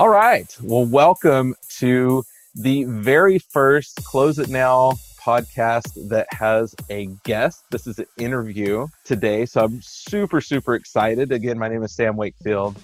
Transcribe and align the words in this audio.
All 0.00 0.08
right. 0.08 0.56
Well, 0.62 0.86
welcome 0.86 1.54
to 1.76 2.24
the 2.54 2.84
very 2.84 3.38
first 3.38 4.02
Close 4.02 4.38
It 4.38 4.48
Now 4.48 4.92
podcast 5.20 6.08
that 6.08 6.26
has 6.30 6.74
a 6.88 7.10
guest. 7.24 7.64
This 7.70 7.86
is 7.86 7.98
an 7.98 8.06
interview 8.16 8.86
today. 9.04 9.44
So 9.44 9.62
I'm 9.62 9.82
super, 9.82 10.40
super 10.40 10.74
excited. 10.74 11.32
Again, 11.32 11.58
my 11.58 11.68
name 11.68 11.82
is 11.82 11.94
Sam 11.94 12.16
Wakefield. 12.16 12.80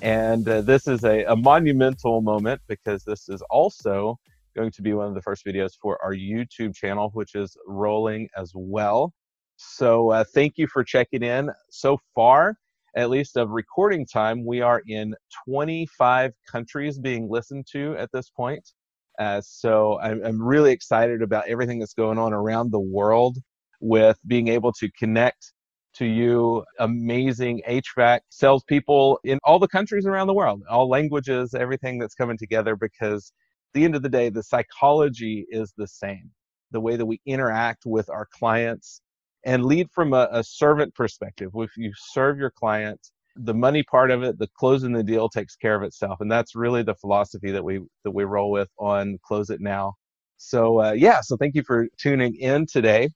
And 0.00 0.48
uh, 0.48 0.60
this 0.60 0.86
is 0.86 1.02
a, 1.02 1.24
a 1.24 1.34
monumental 1.34 2.20
moment 2.20 2.60
because 2.68 3.02
this 3.02 3.28
is 3.28 3.42
also 3.50 4.16
going 4.54 4.70
to 4.70 4.80
be 4.80 4.92
one 4.92 5.08
of 5.08 5.14
the 5.14 5.22
first 5.22 5.44
videos 5.44 5.72
for 5.82 6.00
our 6.04 6.14
YouTube 6.14 6.76
channel, 6.76 7.10
which 7.14 7.34
is 7.34 7.56
rolling 7.66 8.28
as 8.36 8.52
well. 8.54 9.12
So 9.56 10.10
uh, 10.10 10.22
thank 10.22 10.56
you 10.56 10.68
for 10.68 10.84
checking 10.84 11.24
in 11.24 11.50
so 11.68 11.98
far 12.14 12.54
at 12.96 13.10
least 13.10 13.36
of 13.36 13.50
recording 13.50 14.06
time, 14.06 14.44
we 14.44 14.60
are 14.60 14.82
in 14.86 15.14
25 15.46 16.32
countries 16.50 16.98
being 16.98 17.28
listened 17.30 17.66
to 17.72 17.96
at 17.96 18.10
this 18.12 18.30
point. 18.30 18.72
Uh, 19.18 19.40
so 19.40 19.98
I'm, 20.00 20.24
I'm 20.24 20.42
really 20.42 20.72
excited 20.72 21.22
about 21.22 21.46
everything 21.48 21.78
that's 21.78 21.94
going 21.94 22.18
on 22.18 22.32
around 22.32 22.72
the 22.72 22.80
world 22.80 23.38
with 23.80 24.18
being 24.26 24.48
able 24.48 24.72
to 24.72 24.90
connect 24.98 25.52
to 25.94 26.06
you 26.06 26.64
amazing 26.78 27.60
HVAC 27.68 28.20
salespeople 28.28 29.18
in 29.24 29.38
all 29.44 29.58
the 29.58 29.68
countries 29.68 30.06
around 30.06 30.28
the 30.28 30.34
world, 30.34 30.62
all 30.68 30.88
languages, 30.88 31.54
everything 31.54 31.98
that's 31.98 32.14
coming 32.14 32.38
together 32.38 32.76
because 32.76 33.32
at 33.70 33.74
the 33.74 33.84
end 33.84 33.94
of 33.94 34.02
the 34.02 34.08
day, 34.08 34.30
the 34.30 34.42
psychology 34.42 35.46
is 35.50 35.72
the 35.76 35.86
same. 35.86 36.30
The 36.70 36.80
way 36.80 36.96
that 36.96 37.06
we 37.06 37.20
interact 37.26 37.84
with 37.84 38.08
our 38.08 38.26
clients 38.32 39.02
and 39.44 39.64
lead 39.64 39.88
from 39.92 40.12
a, 40.12 40.28
a 40.32 40.44
servant 40.44 40.94
perspective. 40.94 41.50
If 41.54 41.76
you 41.76 41.92
serve 41.96 42.38
your 42.38 42.50
client, 42.50 43.00
the 43.36 43.54
money 43.54 43.82
part 43.82 44.10
of 44.10 44.22
it, 44.22 44.38
the 44.38 44.48
closing 44.58 44.92
the 44.92 45.02
deal 45.02 45.28
takes 45.28 45.56
care 45.56 45.74
of 45.76 45.82
itself, 45.82 46.20
and 46.20 46.30
that's 46.30 46.54
really 46.54 46.82
the 46.82 46.94
philosophy 46.96 47.50
that 47.52 47.64
we 47.64 47.80
that 48.04 48.10
we 48.10 48.24
roll 48.24 48.50
with 48.50 48.68
on 48.78 49.18
Close 49.24 49.50
It 49.50 49.60
Now. 49.60 49.94
So 50.36 50.80
uh, 50.80 50.92
yeah, 50.92 51.20
so 51.20 51.36
thank 51.36 51.54
you 51.54 51.62
for 51.62 51.88
tuning 51.98 52.34
in 52.36 52.66
today. 52.66 53.10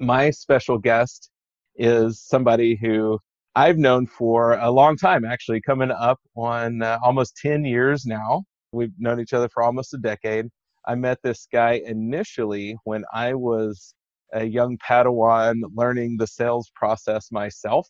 My 0.00 0.30
special 0.30 0.78
guest 0.78 1.30
is 1.76 2.20
somebody 2.20 2.76
who 2.80 3.18
I've 3.56 3.78
known 3.78 4.06
for 4.06 4.54
a 4.54 4.70
long 4.70 4.96
time, 4.96 5.24
actually, 5.24 5.60
coming 5.60 5.92
up 5.92 6.18
on 6.36 6.82
uh, 6.82 6.98
almost 7.04 7.36
10 7.36 7.64
years 7.64 8.04
now. 8.04 8.42
We've 8.72 8.92
known 8.98 9.20
each 9.20 9.32
other 9.32 9.48
for 9.48 9.62
almost 9.62 9.94
a 9.94 9.98
decade. 9.98 10.46
I 10.86 10.96
met 10.96 11.18
this 11.22 11.46
guy 11.52 11.80
initially 11.86 12.76
when 12.82 13.04
I 13.12 13.34
was 13.34 13.94
a 14.34 14.44
young 14.44 14.76
Padawan 14.78 15.62
learning 15.74 16.16
the 16.18 16.26
sales 16.26 16.70
process 16.74 17.30
myself. 17.32 17.88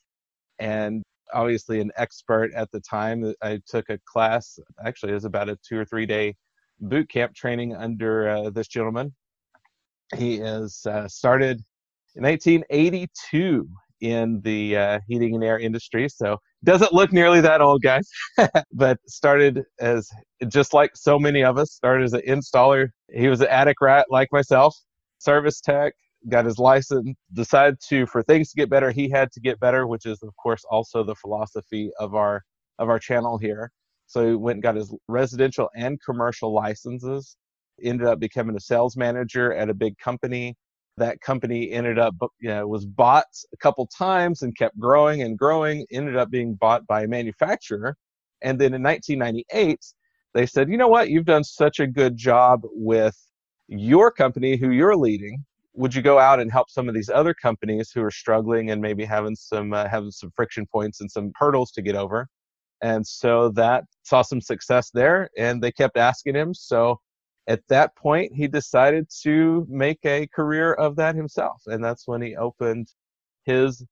And 0.59 1.03
obviously, 1.33 1.81
an 1.81 1.91
expert 1.97 2.53
at 2.55 2.71
the 2.71 2.81
time. 2.81 3.35
I 3.43 3.61
took 3.67 3.89
a 3.89 3.99
class, 4.07 4.59
actually, 4.85 5.13
it 5.13 5.17
was 5.17 5.25
about 5.25 5.49
a 5.49 5.59
two 5.67 5.79
or 5.79 5.85
three 5.85 6.07
day 6.07 6.35
boot 6.81 7.09
camp 7.09 7.35
training 7.35 7.75
under 7.75 8.29
uh, 8.29 8.51
this 8.51 8.69
gentleman. 8.69 9.13
He 10.17 10.37
is 10.37 10.87
uh, 10.87 11.09
started 11.09 11.61
in 12.15 12.23
1982 12.23 13.69
in 14.01 14.41
the 14.43 14.77
uh, 14.77 15.01
heating 15.09 15.35
and 15.35 15.43
air 15.43 15.59
industry. 15.59 16.09
So 16.09 16.39
doesn't 16.63 16.93
look 16.93 17.13
nearly 17.13 17.41
that 17.41 17.61
old, 17.61 17.83
guys. 17.83 18.09
but 18.73 18.99
started 19.07 19.63
as 19.81 20.09
just 20.49 20.75
like 20.75 20.91
so 20.95 21.19
many 21.19 21.43
of 21.43 21.59
us. 21.59 21.73
Started 21.73 22.05
as 22.05 22.13
an 22.13 22.23
installer. 22.29 22.89
He 23.13 23.29
was 23.29 23.41
an 23.41 23.49
attic 23.49 23.81
rat 23.81 24.07
like 24.11 24.29
myself, 24.31 24.77
service 25.19 25.61
tech, 25.61 25.95
got 26.29 26.45
his 26.45 26.59
license, 26.59 27.17
decided 27.33 27.79
to 27.89 28.07
for 28.07 28.23
things 28.23 28.51
to 28.51 28.57
get 28.57 28.71
better, 28.71 28.91
he 28.91 29.09
had 29.11 29.31
to 29.33 29.41
get 29.41 29.61
better, 29.61 29.87
which 29.87 30.07
is 30.07 30.23
of 30.23 30.35
course 30.37 30.65
also 30.71 31.03
the 31.03 31.15
philosophy 31.17 31.91
of 31.99 32.15
our 32.15 32.43
of 32.79 32.89
our 32.89 32.99
channel 32.99 33.39
here. 33.39 33.71
So 34.07 34.29
he 34.29 34.35
went 34.35 34.57
and 34.57 34.63
got 34.63 34.77
his 34.77 34.95
residential 35.09 35.69
and 35.77 35.99
commercial 36.05 36.53
licenses. 36.53 37.37
Ended 37.83 38.07
up 38.07 38.21
becoming 38.21 38.57
a 38.57 38.61
sales 38.61 38.97
manager 38.97 39.53
at 39.53 39.69
a 39.69 39.75
big 39.75 39.99
company. 39.99 40.55
That 40.97 41.21
company 41.21 41.73
ended 41.73 41.99
up, 41.99 42.15
you 42.39 42.49
know, 42.49 42.69
was 42.69 42.87
bought 42.87 43.27
a 43.53 43.57
couple 43.57 43.89
times 43.89 44.43
and 44.43 44.57
kept 44.57 44.79
growing 44.79 45.23
and 45.23 45.37
growing. 45.37 45.85
Ended 45.91 46.17
up 46.17 46.31
being 46.31 46.55
bought 46.55 46.87
by 46.87 47.03
a 47.03 47.09
manufacturer, 47.09 47.97
and 48.43 48.61
then 48.61 48.75
in 48.75 48.83
1998, 48.83 49.79
they 50.35 50.47
said, 50.47 50.69
you 50.69 50.77
know 50.77 50.89
what, 50.89 51.11
you've 51.11 51.25
done 51.25 51.45
such 51.45 51.81
a 51.81 51.87
good 51.87 52.17
job 52.17 52.61
with 52.65 53.17
your 53.69 54.11
company, 54.11 54.57
who 54.57 54.71
you're 54.71 54.97
leading, 54.97 55.45
would 55.75 55.95
you 55.95 56.03
go 56.03 56.19
out 56.19 56.41
and 56.41 56.51
help 56.51 56.71
some 56.71 56.89
of 56.89 56.95
these 56.95 57.11
other 57.11 57.35
companies 57.35 57.91
who 57.93 58.03
are 58.03 58.11
struggling 58.11 58.71
and 58.71 58.81
maybe 58.81 59.05
having 59.05 59.35
some 59.35 59.73
uh, 59.73 59.89
having 59.89 60.11
some 60.11 60.31
friction 60.37 60.67
points 60.67 61.01
and 61.01 61.11
some 61.11 61.33
hurdles 61.37 61.73
to 61.73 61.83
get 61.83 61.97
over? 61.97 62.29
And 62.83 63.07
so 63.07 63.51
that 63.51 63.85
saw 64.03 64.23
some 64.23 64.41
success 64.41 64.91
there 64.93 65.29
and 65.39 65.63
they 65.63 65.73
kept 65.73 65.97
asking 65.97 66.35
him. 66.35 66.55
So 66.55 67.01
at 67.49 67.61
that 67.69 67.97
point 67.97 68.33
he 68.35 68.47
decided 68.47 69.07
to 69.23 69.67
make 69.69 69.99
a 70.05 70.27
career 70.29 70.75
of 70.75 70.97
that 70.97 71.15
himself 71.15 71.63
and 71.67 71.83
that's 71.85 72.07
when 72.07 72.23
he 72.23 72.37
opened 72.37 72.89
his 73.45 73.85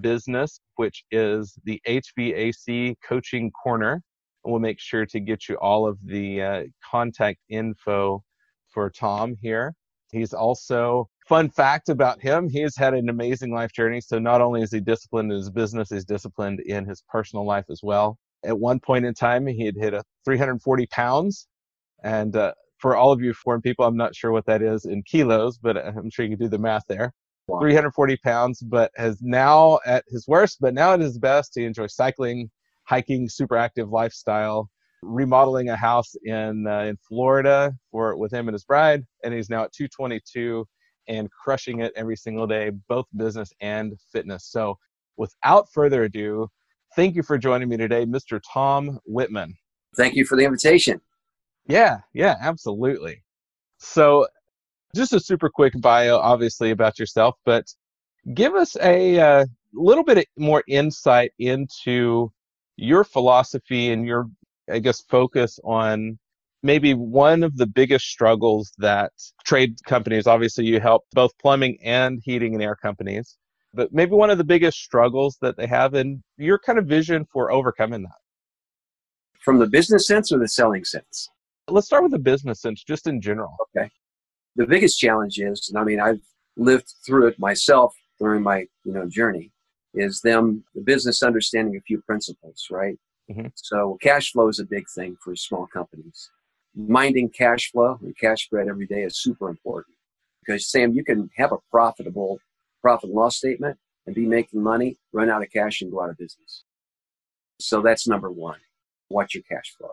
business 0.00 0.60
which 0.76 1.04
is 1.10 1.58
the 1.64 1.80
hvac 1.86 2.94
coaching 3.04 3.50
corner. 3.50 4.02
We'll 4.44 4.60
make 4.60 4.80
sure 4.80 5.06
to 5.06 5.20
get 5.20 5.48
you 5.48 5.56
all 5.56 5.86
of 5.86 5.98
the 6.04 6.42
uh, 6.42 6.62
contact 6.90 7.38
info 7.48 8.22
for 8.70 8.90
tom 8.90 9.36
here. 9.40 9.74
He's 10.10 10.32
also 10.32 11.08
fun 11.28 11.48
fact 11.50 11.88
about 11.88 12.20
him 12.20 12.48
he's 12.48 12.76
had 12.76 12.94
an 12.94 13.08
amazing 13.08 13.52
life 13.52 13.72
journey. 13.72 14.00
So 14.00 14.18
not 14.18 14.40
only 14.40 14.62
is 14.62 14.72
he 14.72 14.80
disciplined 14.80 15.30
in 15.30 15.38
his 15.38 15.50
business 15.50 15.90
he's 15.90 16.04
disciplined 16.04 16.60
in 16.60 16.86
his 16.86 17.02
personal 17.08 17.46
life 17.46 17.66
as 17.70 17.80
well. 17.82 18.18
At 18.44 18.58
one 18.58 18.80
point 18.80 19.04
in 19.04 19.14
time 19.14 19.46
he 19.46 19.64
had 19.64 19.76
hit 19.76 19.94
a 19.94 20.02
340 20.24 20.86
pounds. 20.86 21.46
And 22.02 22.34
uh, 22.36 22.52
for 22.78 22.96
all 22.96 23.12
of 23.12 23.20
you 23.20 23.32
foreign 23.32 23.62
people 23.62 23.84
i'm 23.84 23.96
not 23.96 24.14
sure 24.14 24.32
what 24.32 24.46
that 24.46 24.60
is 24.60 24.86
in 24.86 25.04
kilos 25.04 25.56
but 25.56 25.76
i'm 25.76 26.10
sure 26.10 26.24
you 26.24 26.36
can 26.36 26.44
do 26.44 26.50
the 26.50 26.58
math 26.58 26.84
there. 26.88 27.12
Wow. 27.48 27.60
340 27.60 28.16
pounds 28.18 28.60
but 28.60 28.90
has 28.96 29.18
now 29.20 29.78
at 29.86 30.04
his 30.08 30.26
worst 30.28 30.58
but 30.60 30.74
now 30.74 30.92
at 30.92 31.00
his 31.00 31.18
best 31.18 31.52
he 31.54 31.64
enjoys 31.64 31.94
cycling 31.94 32.50
hiking 32.84 33.28
super 33.28 33.56
active 33.56 33.90
lifestyle 33.90 34.68
remodeling 35.02 35.68
a 35.68 35.76
house 35.76 36.14
in 36.24 36.66
uh, 36.66 36.80
in 36.80 36.96
Florida 37.08 37.74
for 37.90 38.16
with 38.16 38.32
him 38.32 38.48
and 38.48 38.54
his 38.54 38.64
bride, 38.64 39.04
and 39.24 39.34
he's 39.34 39.50
now 39.50 39.64
at 39.64 39.72
222 39.72 40.66
and 41.08 41.30
crushing 41.30 41.80
it 41.80 41.92
every 41.96 42.16
single 42.16 42.46
day, 42.46 42.70
both 42.88 43.06
business 43.16 43.52
and 43.60 43.94
fitness. 44.12 44.46
So, 44.46 44.78
without 45.16 45.66
further 45.72 46.04
ado, 46.04 46.48
thank 46.96 47.14
you 47.14 47.22
for 47.22 47.38
joining 47.38 47.68
me 47.68 47.76
today, 47.76 48.04
Mr. 48.04 48.40
Tom 48.52 48.98
Whitman. 49.06 49.54
Thank 49.96 50.14
you 50.14 50.24
for 50.24 50.36
the 50.36 50.44
invitation. 50.44 51.00
Yeah, 51.66 51.98
yeah, 52.12 52.36
absolutely. 52.40 53.22
So, 53.78 54.26
just 54.94 55.12
a 55.12 55.20
super 55.20 55.48
quick 55.48 55.74
bio, 55.80 56.18
obviously, 56.18 56.70
about 56.70 56.98
yourself, 56.98 57.36
but 57.44 57.66
give 58.34 58.54
us 58.54 58.76
a 58.82 59.18
uh, 59.18 59.46
little 59.74 60.04
bit 60.04 60.28
more 60.36 60.62
insight 60.68 61.32
into 61.38 62.30
your 62.76 63.04
philosophy 63.04 63.90
and 63.90 64.06
your, 64.06 64.28
I 64.70 64.78
guess, 64.78 65.02
focus 65.02 65.58
on 65.64 66.18
maybe 66.62 66.94
one 66.94 67.42
of 67.42 67.56
the 67.56 67.66
biggest 67.66 68.06
struggles 68.06 68.72
that 68.78 69.12
trade 69.44 69.76
companies, 69.86 70.26
obviously, 70.26 70.64
you 70.64 70.80
help 70.80 71.02
both 71.12 71.32
plumbing 71.38 71.78
and 71.82 72.20
heating 72.22 72.54
and 72.54 72.62
air 72.62 72.76
companies, 72.76 73.36
but 73.74 73.92
maybe 73.92 74.12
one 74.12 74.30
of 74.30 74.38
the 74.38 74.44
biggest 74.44 74.78
struggles 74.78 75.38
that 75.40 75.56
they 75.56 75.66
have 75.66 75.94
and 75.94 76.22
your 76.36 76.58
kind 76.58 76.78
of 76.78 76.86
vision 76.86 77.26
for 77.32 77.50
overcoming 77.50 78.02
that. 78.02 78.18
From 79.40 79.58
the 79.58 79.66
business 79.66 80.06
sense 80.06 80.32
or 80.32 80.38
the 80.38 80.48
selling 80.48 80.84
sense? 80.84 81.28
Let's 81.68 81.86
start 81.86 82.02
with 82.02 82.12
the 82.12 82.18
business 82.18 82.60
sense, 82.60 82.84
just 82.84 83.06
in 83.06 83.20
general. 83.20 83.56
Okay. 83.76 83.90
The 84.56 84.66
biggest 84.66 84.98
challenge 84.98 85.38
is, 85.38 85.68
and 85.70 85.78
I 85.78 85.84
mean, 85.84 86.00
I've 86.00 86.20
lived 86.56 86.92
through 87.04 87.28
it 87.28 87.38
myself 87.38 87.94
during 88.20 88.42
my 88.42 88.66
you 88.84 88.92
know 88.92 89.08
journey, 89.08 89.50
is 89.94 90.20
them, 90.20 90.64
the 90.74 90.82
business 90.82 91.22
understanding 91.22 91.76
a 91.76 91.80
few 91.80 92.00
principles, 92.02 92.66
right? 92.70 92.98
Mm-hmm. 93.30 93.48
So 93.54 93.98
cash 94.02 94.32
flow 94.32 94.48
is 94.48 94.58
a 94.58 94.64
big 94.64 94.84
thing 94.94 95.16
for 95.22 95.34
small 95.34 95.66
companies. 95.66 96.30
Minding 96.74 97.28
cash 97.28 97.70
flow 97.70 97.98
and 98.02 98.16
cash 98.16 98.44
spread 98.44 98.68
every 98.68 98.86
day 98.86 99.02
is 99.02 99.20
super 99.20 99.48
important 99.48 99.96
because 100.40 100.70
Sam, 100.70 100.92
you 100.92 101.04
can 101.04 101.28
have 101.36 101.52
a 101.52 101.58
profitable 101.70 102.38
profit 102.80 103.10
and 103.10 103.14
loss 103.14 103.36
statement 103.36 103.78
and 104.06 104.14
be 104.14 104.26
making 104.26 104.62
money, 104.62 104.96
run 105.12 105.30
out 105.30 105.42
of 105.42 105.50
cash 105.50 105.82
and 105.82 105.92
go 105.92 106.02
out 106.02 106.10
of 106.10 106.16
business. 106.16 106.64
So 107.60 107.80
that's 107.80 108.08
number 108.08 108.30
one. 108.30 108.58
Watch 109.08 109.34
your 109.34 109.44
cash 109.44 109.74
flow. 109.78 109.92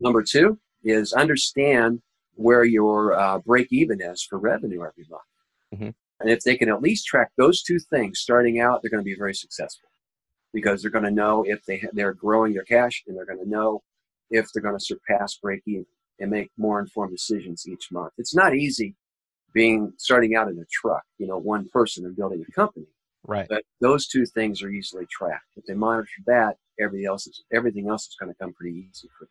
Number 0.00 0.22
two 0.22 0.58
is 0.84 1.12
understand 1.12 2.02
where 2.34 2.64
your 2.64 3.14
uh, 3.18 3.38
break 3.38 3.68
even 3.70 4.00
is 4.00 4.22
for 4.22 4.38
revenue 4.38 4.84
every 4.84 5.06
month. 5.08 5.22
Mm-hmm. 5.74 5.90
And 6.20 6.30
if 6.30 6.42
they 6.42 6.56
can 6.56 6.68
at 6.68 6.82
least 6.82 7.06
track 7.06 7.30
those 7.36 7.62
two 7.62 7.78
things 7.78 8.20
starting 8.20 8.60
out, 8.60 8.82
they're 8.82 8.90
going 8.90 9.02
to 9.02 9.08
be 9.08 9.16
very 9.16 9.34
successful 9.34 9.88
because 10.52 10.82
they're 10.82 10.90
going 10.90 11.04
to 11.04 11.10
know 11.10 11.44
if 11.46 11.64
they 11.64 11.82
they're 11.92 12.14
growing 12.14 12.52
their 12.52 12.64
cash 12.64 13.02
and 13.06 13.16
they're 13.16 13.26
going 13.26 13.42
to 13.42 13.48
know 13.48 13.82
if 14.32 14.52
they're 14.52 14.62
going 14.62 14.78
to 14.78 14.84
surpass 14.84 15.36
break 15.36 15.62
even 15.66 15.86
and 16.18 16.30
make 16.30 16.50
more 16.56 16.80
informed 16.80 17.12
decisions 17.12 17.68
each 17.68 17.92
month. 17.92 18.12
It's 18.18 18.34
not 18.34 18.54
easy 18.56 18.96
being 19.54 19.92
starting 19.98 20.34
out 20.34 20.48
in 20.48 20.58
a 20.58 20.64
truck, 20.72 21.04
you 21.18 21.26
know, 21.26 21.38
one 21.38 21.68
person 21.68 22.06
and 22.06 22.16
building 22.16 22.44
a 22.46 22.52
company. 22.52 22.86
Right. 23.24 23.46
But 23.48 23.62
those 23.80 24.08
two 24.08 24.26
things 24.26 24.62
are 24.62 24.70
easily 24.70 25.06
tracked. 25.06 25.46
If 25.56 25.66
they 25.66 25.74
monitor 25.74 26.08
that, 26.26 26.56
everything 26.80 27.06
else 27.06 27.26
is 27.26 27.44
everything 27.52 27.88
else 27.88 28.06
is 28.08 28.16
going 28.18 28.32
to 28.32 28.38
come 28.38 28.52
pretty 28.54 28.86
easy 28.90 29.08
for 29.18 29.24
them. 29.26 29.30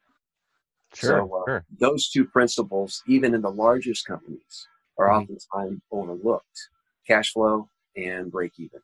Sure. 0.93 1.17
So, 1.17 1.35
uh, 1.35 1.49
sure. 1.49 1.65
Those 1.79 2.09
two 2.09 2.25
principles, 2.25 3.01
even 3.07 3.33
in 3.33 3.41
the 3.41 3.51
largest 3.51 4.05
companies, 4.05 4.67
are 4.99 5.09
Mhm. 5.09 5.21
oftentimes 5.21 5.81
overlooked: 5.91 6.69
cash 7.07 7.33
flow 7.33 7.69
and 7.95 8.31
break 8.31 8.53
even. 8.59 8.81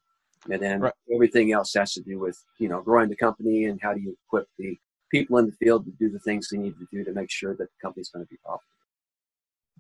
And 0.49 0.61
then 0.61 0.81
Right. 0.81 0.93
everything 1.13 1.51
else 1.51 1.73
has 1.73 1.93
to 1.93 2.01
do 2.01 2.19
with 2.19 2.43
you 2.57 2.69
know 2.69 2.81
growing 2.81 3.09
the 3.09 3.15
company 3.15 3.65
and 3.65 3.79
how 3.81 3.93
do 3.93 3.99
you 3.99 4.17
equip 4.25 4.47
the 4.57 4.77
people 5.09 5.37
in 5.37 5.45
the 5.45 5.51
field 5.53 5.85
to 5.85 5.91
do 5.91 6.09
the 6.09 6.19
things 6.19 6.49
they 6.49 6.57
need 6.57 6.75
to 6.79 6.87
do 6.91 7.03
to 7.03 7.13
make 7.13 7.31
sure 7.31 7.55
that 7.55 7.65
the 7.69 7.77
company's 7.81 8.09
going 8.09 8.25
to 8.25 8.29
be 8.29 8.37
profitable. 8.43 8.63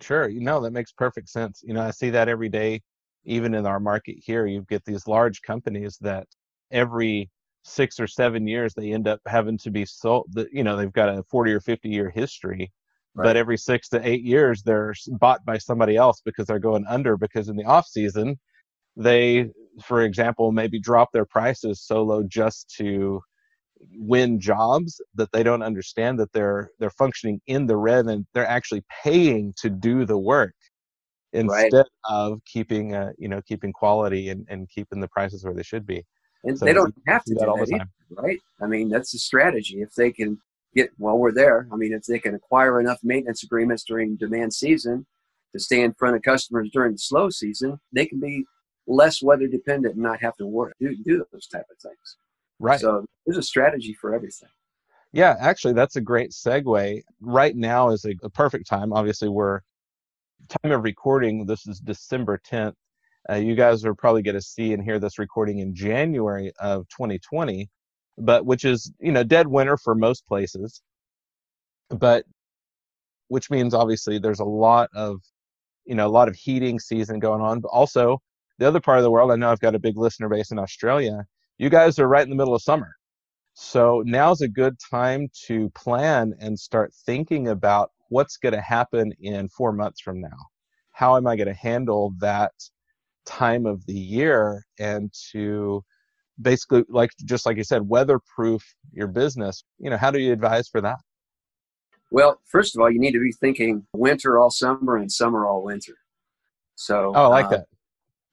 Sure. 0.01 0.27
You 0.27 0.41
know, 0.41 0.61
that 0.61 0.71
makes 0.71 0.91
perfect 0.91 1.29
sense. 1.29 1.61
You 1.65 1.73
know, 1.73 1.81
I 1.81 1.91
see 1.91 2.09
that 2.11 2.29
every 2.29 2.49
day, 2.49 2.81
even 3.25 3.53
in 3.53 3.65
our 3.65 3.79
market 3.79 4.17
here. 4.19 4.45
You 4.45 4.65
get 4.69 4.85
these 4.85 5.07
large 5.07 5.41
companies 5.41 5.97
that 6.01 6.27
every 6.71 7.29
six 7.63 7.99
or 7.99 8.07
seven 8.07 8.47
years 8.47 8.73
they 8.73 8.93
end 8.93 9.07
up 9.07 9.19
having 9.27 9.57
to 9.59 9.71
be 9.71 9.85
sold. 9.85 10.27
You 10.51 10.63
know, 10.63 10.77
they've 10.77 10.91
got 10.93 11.09
a 11.09 11.23
40 11.23 11.51
or 11.53 11.59
50 11.59 11.89
year 11.89 12.09
history, 12.09 12.71
Right. 13.15 13.25
but 13.25 13.37
every 13.37 13.57
six 13.57 13.89
to 13.89 14.07
eight 14.07 14.23
years 14.23 14.61
they're 14.61 14.93
bought 15.19 15.43
by 15.43 15.57
somebody 15.57 15.95
else 15.95 16.21
because 16.23 16.45
they're 16.45 16.59
going 16.59 16.85
under 16.87 17.17
because 17.17 17.49
in 17.49 17.55
the 17.55 17.63
off 17.65 17.87
season, 17.87 18.39
they, 18.95 19.49
for 19.83 20.03
example, 20.03 20.51
maybe 20.51 20.79
drop 20.79 21.11
their 21.11 21.25
prices 21.25 21.81
so 21.81 22.03
low 22.03 22.23
just 22.23 22.69
to 22.77 23.21
win 23.91 24.39
jobs 24.39 25.01
that 25.15 25.31
they 25.31 25.43
don't 25.43 25.63
understand 25.63 26.19
that 26.19 26.31
they're 26.33 26.71
they're 26.79 26.89
functioning 26.91 27.41
in 27.47 27.65
the 27.65 27.77
red 27.77 28.05
and 28.05 28.25
they're 28.33 28.47
actually 28.47 28.83
paying 29.03 29.53
to 29.57 29.69
do 29.69 30.05
the 30.05 30.17
work 30.17 30.53
instead 31.33 31.85
of 32.09 32.39
keeping 32.45 32.95
uh, 32.95 33.11
you 33.17 33.27
know 33.27 33.41
keeping 33.41 33.73
quality 33.73 34.29
and, 34.29 34.45
and 34.49 34.69
keeping 34.69 34.99
the 34.99 35.07
prices 35.07 35.43
where 35.43 35.53
they 35.53 35.63
should 35.63 35.85
be 35.85 36.03
And 36.43 36.57
So 36.57 36.65
they 36.65 36.73
don't 36.73 36.95
have 37.07 37.23
to 37.25 37.33
do 37.33 37.39
that 37.39 37.49
all 37.49 37.57
the 37.57 37.63
either, 37.63 37.79
time 37.79 37.89
right? 38.11 38.39
I 38.61 38.67
mean, 38.67 38.89
that's 38.89 39.11
the 39.11 39.19
strategy. 39.19 39.81
If 39.81 39.93
they 39.93 40.11
can 40.11 40.39
get 40.75 40.91
while 40.97 41.17
we're 41.17 41.31
there, 41.31 41.67
I 41.71 41.75
mean, 41.75 41.93
if 41.93 42.03
they 42.03 42.19
can 42.19 42.35
acquire 42.35 42.79
enough 42.79 42.99
maintenance 43.03 43.43
agreements 43.43 43.83
during 43.83 44.15
demand 44.15 44.53
season 44.53 45.05
to 45.53 45.59
stay 45.59 45.81
in 45.81 45.93
front 45.93 46.15
of 46.15 46.21
customers 46.21 46.69
during 46.71 46.93
the 46.93 46.99
slow 46.99 47.29
season, 47.29 47.79
they 47.91 48.05
can 48.05 48.19
be 48.19 48.45
less 48.87 49.21
weather 49.21 49.47
dependent 49.47 49.95
and 49.95 50.03
not 50.03 50.21
have 50.21 50.35
to 50.37 50.47
work 50.47 50.73
do, 50.79 50.95
do 51.03 51.25
those 51.31 51.47
type 51.47 51.65
of 51.69 51.77
things. 51.81 52.17
Right. 52.59 52.79
So 52.79 53.05
there's 53.25 53.37
a 53.37 53.43
strategy 53.43 53.93
for 53.99 54.13
everything. 54.13 54.49
yeah 55.13 55.35
actually 55.39 55.73
that's 55.73 55.95
a 55.95 56.01
great 56.01 56.31
segue. 56.31 57.01
Right 57.19 57.55
now 57.55 57.89
is 57.89 58.05
a, 58.05 58.13
a 58.23 58.29
perfect 58.29 58.67
time. 58.67 58.93
Obviously 58.93 59.29
we're 59.29 59.61
time 60.63 60.71
of 60.71 60.83
recording 60.83 61.45
this 61.45 61.67
is 61.67 61.79
december 61.79 62.39
10th 62.49 62.71
uh, 63.29 63.35
you 63.35 63.53
guys 63.53 63.83
are 63.83 63.93
probably 63.93 64.21
going 64.21 64.35
to 64.35 64.41
see 64.41 64.71
and 64.71 64.81
hear 64.81 64.97
this 64.97 65.19
recording 65.19 65.59
in 65.59 65.75
january 65.75 66.53
of 66.59 66.87
2020 66.87 67.69
but 68.17 68.45
which 68.45 68.65
is 68.65 68.91
you 68.99 69.11
know 69.11 69.23
dead 69.23 69.47
winter 69.47 69.77
for 69.77 69.95
most 69.95 70.25
places. 70.25 70.81
But 71.89 72.25
which 73.29 73.49
means 73.49 73.73
obviously 73.73 74.19
there's 74.19 74.39
a 74.39 74.45
lot 74.45 74.89
of 74.95 75.21
you 75.85 75.95
know 75.95 76.07
a 76.07 76.09
lot 76.09 76.27
of 76.27 76.35
heating 76.35 76.79
season 76.79 77.19
going 77.19 77.41
on. 77.41 77.59
But 77.61 77.69
also 77.69 78.19
the 78.59 78.67
other 78.67 78.81
part 78.81 78.97
of 78.97 79.03
the 79.03 79.11
world 79.11 79.31
i 79.31 79.35
know 79.35 79.51
i've 79.51 79.59
got 79.59 79.75
a 79.75 79.79
big 79.79 79.97
listener 79.97 80.27
base 80.27 80.49
in 80.49 80.57
australia 80.57 81.23
you 81.57 81.69
guys 81.69 81.99
are 81.99 82.07
right 82.07 82.23
in 82.23 82.29
the 82.29 82.35
middle 82.35 82.55
of 82.55 82.61
summer. 82.61 82.95
So 83.53 84.03
now's 84.05 84.41
a 84.41 84.47
good 84.47 84.77
time 84.91 85.29
to 85.47 85.69
plan 85.71 86.33
and 86.39 86.57
start 86.57 86.93
thinking 87.05 87.47
about 87.47 87.91
what's 88.09 88.37
going 88.37 88.53
to 88.53 88.61
happen 88.61 89.11
in 89.19 89.49
four 89.49 89.71
months 89.71 89.99
from 90.01 90.21
now. 90.21 90.37
How 90.91 91.17
am 91.17 91.27
i 91.27 91.35
going 91.35 91.47
to 91.47 91.53
handle 91.53 92.13
that 92.19 92.51
time 93.25 93.65
of 93.65 93.85
the 93.85 93.93
year 93.93 94.63
and 94.79 95.11
to 95.31 95.83
basically 96.41 96.83
like 96.87 97.09
just 97.25 97.45
like 97.45 97.57
you 97.57 97.63
said 97.63 97.87
weatherproof 97.87 98.63
your 98.93 99.07
business. 99.07 99.63
You 99.79 99.89
know 99.89 99.97
how 99.97 100.11
do 100.11 100.19
you 100.19 100.31
advise 100.31 100.67
for 100.67 100.81
that? 100.81 100.97
Well, 102.09 102.39
first 102.45 102.75
of 102.75 102.81
all, 102.81 102.89
you 102.89 102.99
need 102.99 103.11
to 103.11 103.19
be 103.19 103.31
thinking 103.31 103.85
winter 103.93 104.39
all 104.39 104.49
summer 104.49 104.97
and 104.97 105.11
summer 105.11 105.45
all 105.45 105.63
winter. 105.63 105.97
So 106.75 107.11
oh 107.15 107.23
i 107.23 107.27
like 107.27 107.45
uh, 107.47 107.49
that. 107.49 107.65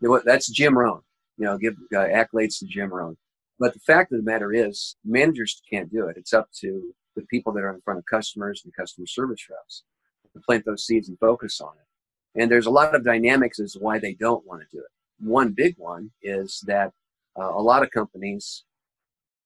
You 0.01 0.09
know 0.09 0.11
what, 0.11 0.25
That's 0.25 0.51
Jim 0.51 0.77
Rohn. 0.77 1.01
You 1.37 1.47
know, 1.47 1.59
give 1.59 1.75
uh, 1.95 1.99
accolades 1.99 2.59
to 2.59 2.67
Jim 2.67 2.93
Rohn. 2.93 3.17
But 3.59 3.75
the 3.75 3.81
fact 3.81 4.13
of 4.13 4.19
the 4.19 4.31
matter 4.31 4.53
is, 4.53 4.97
managers 5.05 5.61
can't 5.71 5.93
do 5.93 6.07
it. 6.09 6.17
It's 6.17 6.33
up 6.33 6.49
to 6.61 6.93
the 7.17 7.23
people 7.23 7.53
that 7.53 7.63
are 7.63 7.73
in 7.73 7.81
front 7.81 7.99
of 7.99 8.07
customers 8.07 8.63
and 8.65 8.75
customer 8.75 9.07
service 9.07 9.47
reps 9.49 9.85
to 10.33 10.41
plant 10.41 10.65
those 10.65 10.85
seeds 10.85 11.09
and 11.09 11.19
focus 11.19 11.61
on 11.61 11.73
it. 11.79 12.41
And 12.41 12.51
there's 12.51 12.67
a 12.67 12.71
lot 12.71 12.95
of 12.95 13.05
dynamics 13.05 13.61
as 13.61 13.73
to 13.73 13.79
why 13.79 13.99
they 13.99 14.15
don't 14.15 14.47
want 14.47 14.63
to 14.63 14.77
do 14.77 14.81
it. 14.81 14.91
One 15.21 15.53
big 15.53 15.77
one 15.79 16.11
is 16.23 16.63
that 16.67 16.93
uh, 17.39 17.53
a 17.55 17.63
lot 17.63 17.83
of 17.83 17.91
companies 17.91 18.65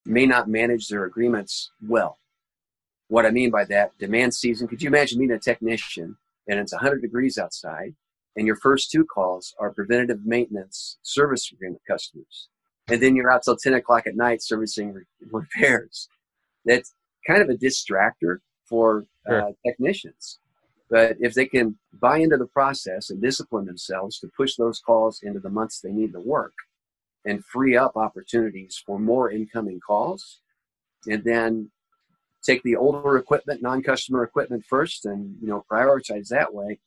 may 0.06 0.24
not 0.24 0.48
manage 0.48 0.88
their 0.88 1.04
agreements 1.04 1.70
well. 1.86 2.18
What 3.08 3.26
I 3.26 3.30
mean 3.30 3.50
by 3.50 3.64
that, 3.66 3.96
demand 3.98 4.34
season, 4.34 4.68
could 4.68 4.82
you 4.82 4.88
imagine 4.88 5.18
being 5.18 5.30
a 5.30 5.38
technician 5.38 6.16
and 6.46 6.58
it's 6.58 6.72
100 6.72 7.02
degrees 7.02 7.38
outside 7.38 7.94
and 8.38 8.46
your 8.46 8.56
first 8.56 8.90
two 8.92 9.04
calls 9.04 9.52
are 9.58 9.72
preventative 9.72 10.24
maintenance 10.24 10.98
service 11.02 11.50
agreement 11.52 11.82
customers. 11.86 12.48
And 12.86 13.02
then 13.02 13.16
you're 13.16 13.30
out 13.30 13.42
till 13.42 13.56
10 13.56 13.74
o'clock 13.74 14.06
at 14.06 14.14
night 14.14 14.42
servicing 14.42 14.92
re- 14.92 15.02
repairs. 15.30 16.08
That's 16.64 16.94
kind 17.26 17.42
of 17.42 17.48
a 17.50 17.54
distractor 17.54 18.38
for 18.64 19.06
uh, 19.28 19.32
Sure. 19.32 19.52
technicians. 19.66 20.38
But 20.88 21.16
if 21.18 21.34
they 21.34 21.46
can 21.46 21.78
buy 22.00 22.18
into 22.18 22.36
the 22.36 22.46
process 22.46 23.10
and 23.10 23.20
discipline 23.20 23.66
themselves 23.66 24.20
to 24.20 24.30
push 24.36 24.54
those 24.54 24.78
calls 24.78 25.20
into 25.22 25.40
the 25.40 25.50
months 25.50 25.80
they 25.80 25.92
need 25.92 26.12
to 26.12 26.20
work 26.20 26.54
and 27.26 27.44
free 27.44 27.76
up 27.76 27.96
opportunities 27.96 28.80
for 28.86 29.00
more 29.00 29.30
incoming 29.30 29.80
calls, 29.84 30.40
and 31.06 31.24
then 31.24 31.70
take 32.42 32.62
the 32.62 32.76
older 32.76 33.18
equipment, 33.18 33.60
non-customer 33.62 34.22
equipment 34.22 34.64
first, 34.64 35.04
and 35.04 35.36
you 35.42 35.48
know 35.48 35.64
prioritize 35.70 36.28
that 36.28 36.54
way, 36.54 36.78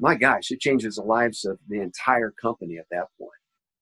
my 0.00 0.14
gosh, 0.14 0.50
it 0.50 0.60
changes 0.60 0.96
the 0.96 1.02
lives 1.02 1.44
of 1.44 1.58
the 1.68 1.80
entire 1.80 2.32
company 2.32 2.78
at 2.78 2.86
that 2.90 3.06
point. 3.18 3.30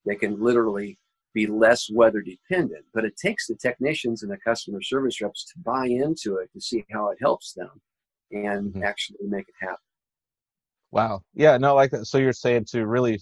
They 0.07 0.17
can 0.17 0.41
literally 0.43 0.99
be 1.35 1.47
less 1.47 1.89
weather 1.91 2.21
dependent, 2.21 2.85
but 2.93 3.05
it 3.05 3.17
takes 3.17 3.47
the 3.47 3.55
technicians 3.57 4.23
and 4.23 4.31
the 4.31 4.37
customer 4.39 4.83
service 4.83 5.21
reps 5.21 5.45
to 5.47 5.59
buy 5.61 5.87
into 5.87 6.37
it 6.37 6.51
to 6.53 6.61
see 6.61 6.85
how 6.91 7.09
it 7.11 7.19
helps 7.21 7.55
them 7.55 7.81
and 8.31 8.75
Mhm. 8.75 8.85
actually 8.85 9.19
make 9.29 9.49
it 9.49 9.55
happen. 9.61 9.77
wow 10.91 11.23
yeah 11.35 11.57
no 11.57 11.75
like 11.75 11.91
that 11.91 12.05
so 12.05 12.19
you're 12.19 12.33
saying 12.35 12.65
to 12.67 12.87
really 12.87 13.19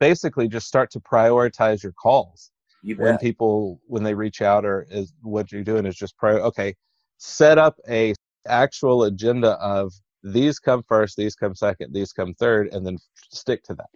basically 0.00 0.48
just 0.48 0.66
start 0.66 0.90
to 0.90 1.00
prioritize 1.00 1.82
your 1.82 1.92
calls 1.92 2.50
You 2.82 2.96
when 2.96 3.18
people 3.18 3.80
when 3.86 4.02
they 4.02 4.14
reach 4.14 4.40
out 4.42 4.64
or 4.64 4.86
is 4.90 5.12
what 5.22 5.52
you're 5.52 5.62
doing 5.64 5.84
is 5.86 5.96
just 5.96 6.16
prior 6.16 6.40
okay 6.40 6.74
set 7.18 7.58
up 7.58 7.76
a 7.88 8.14
actual 8.46 9.04
agenda 9.04 9.50
of 9.60 9.92
these 10.22 10.58
come 10.58 10.82
first 10.88 11.16
these 11.16 11.34
come 11.34 11.54
second 11.54 11.92
these 11.92 12.12
come 12.12 12.34
third 12.34 12.72
and 12.72 12.86
then 12.86 12.98
stick 13.30 13.62
to 13.62 13.74
that 13.74 13.88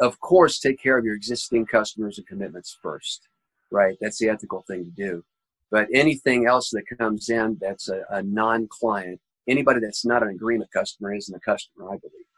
Of 0.00 0.18
course, 0.20 0.58
take 0.58 0.80
care 0.82 0.96
of 0.98 1.04
your 1.04 1.14
existing 1.14 1.66
customers 1.66 2.16
and 2.16 2.26
commitments 2.26 2.76
first, 2.82 3.28
right? 3.70 3.96
That's 4.00 4.18
the 4.18 4.30
ethical 4.30 4.64
thing 4.66 4.84
to 4.86 4.90
do. 4.90 5.22
But 5.70 5.88
anything 5.94 6.46
else 6.46 6.70
that 6.70 6.84
comes 6.98 7.28
in 7.28 7.58
that's 7.60 7.88
a, 7.90 8.02
a 8.10 8.22
non-client, 8.22 9.20
anybody 9.46 9.80
that's 9.80 10.04
not 10.04 10.22
an 10.22 10.30
agreement 10.30 10.70
customer 10.72 11.14
isn't 11.14 11.34
a 11.34 11.40
customer, 11.40 11.84
I 11.94 11.98
believe. 11.98 12.30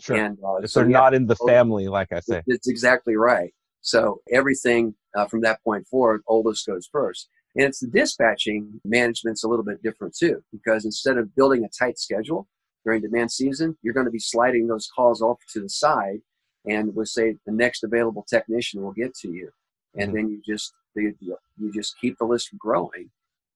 sure 0.00 0.16
And 0.16 0.36
uh, 0.44 0.56
if 0.56 0.70
so 0.70 0.80
they're 0.80 0.88
not 0.88 1.14
in 1.14 1.26
the 1.26 1.36
family 1.36 1.86
like 1.88 2.12
i 2.12 2.20
say 2.20 2.42
It's 2.46 2.68
exactly 2.68 3.16
right. 3.16 3.52
So 3.80 4.20
everything 4.32 4.94
uh, 5.16 5.26
from 5.26 5.40
that 5.42 5.62
point 5.62 5.86
forward, 5.86 6.22
oldest 6.26 6.66
goes 6.66 6.88
first. 6.90 7.28
And 7.54 7.64
it's 7.64 7.80
the 7.80 7.86
dispatching 7.86 8.80
management's 8.84 9.44
a 9.44 9.48
little 9.48 9.64
bit 9.64 9.82
different 9.82 10.14
too, 10.14 10.42
because 10.52 10.84
instead 10.84 11.16
of 11.16 11.34
building 11.34 11.64
a 11.64 11.68
tight 11.68 11.98
schedule 11.98 12.48
during 12.86 13.02
demand 13.02 13.30
season, 13.32 13.76
you're 13.82 13.92
going 13.92 14.06
to 14.06 14.12
be 14.12 14.18
sliding 14.20 14.68
those 14.68 14.88
calls 14.94 15.20
off 15.20 15.38
to 15.52 15.60
the 15.60 15.68
side, 15.68 16.20
and 16.66 16.94
we'll 16.94 17.04
say 17.04 17.34
the 17.44 17.52
next 17.52 17.82
available 17.82 18.24
technician 18.30 18.80
will 18.80 18.92
get 18.92 19.14
to 19.16 19.28
you. 19.28 19.50
and 19.98 20.10
Mhm. 20.10 20.14
then 20.14 20.28
you 20.28 20.42
just 20.46 20.74
you, 20.94 21.14
you 21.58 21.72
just 21.72 21.98
keep 21.98 22.18
the 22.18 22.24
list 22.24 22.50
growing, 22.58 23.10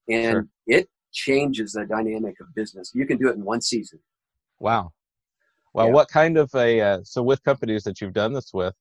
and 0.09 0.31
Sure. 0.33 0.47
it 0.65 0.89
changes 1.11 1.73
the 1.73 1.85
dynamic 1.85 2.39
of 2.39 2.47
business. 2.55 2.91
You 2.95 3.05
can 3.05 3.17
do 3.19 3.29
it 3.29 3.35
in 3.35 3.43
one 3.45 3.61
season. 3.61 3.99
Wow. 4.59 4.91
Well, 5.73 5.87
Yeah. 5.87 5.93
what 5.93 6.07
kind 6.09 6.37
of 6.39 6.49
a 6.55 6.81
uh, 6.81 7.03
so 7.03 7.21
with 7.21 7.43
companies 7.43 7.83
that 7.83 8.01
you've 8.01 8.13
done 8.13 8.33
this 8.33 8.51
with, 8.55 8.73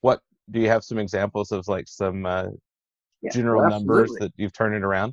what 0.00 0.22
do 0.50 0.58
you 0.60 0.68
have 0.68 0.84
some 0.84 0.98
examples 0.98 1.52
of 1.52 1.68
like 1.68 1.86
some 1.86 2.24
uh, 2.24 2.48
Yeah, 3.20 3.30
general 3.30 3.60
well, 3.60 3.70
numbers 3.70 4.10
that 4.20 4.32
you've 4.36 4.54
turned 4.54 4.74
it 4.74 4.82
around? 4.82 5.12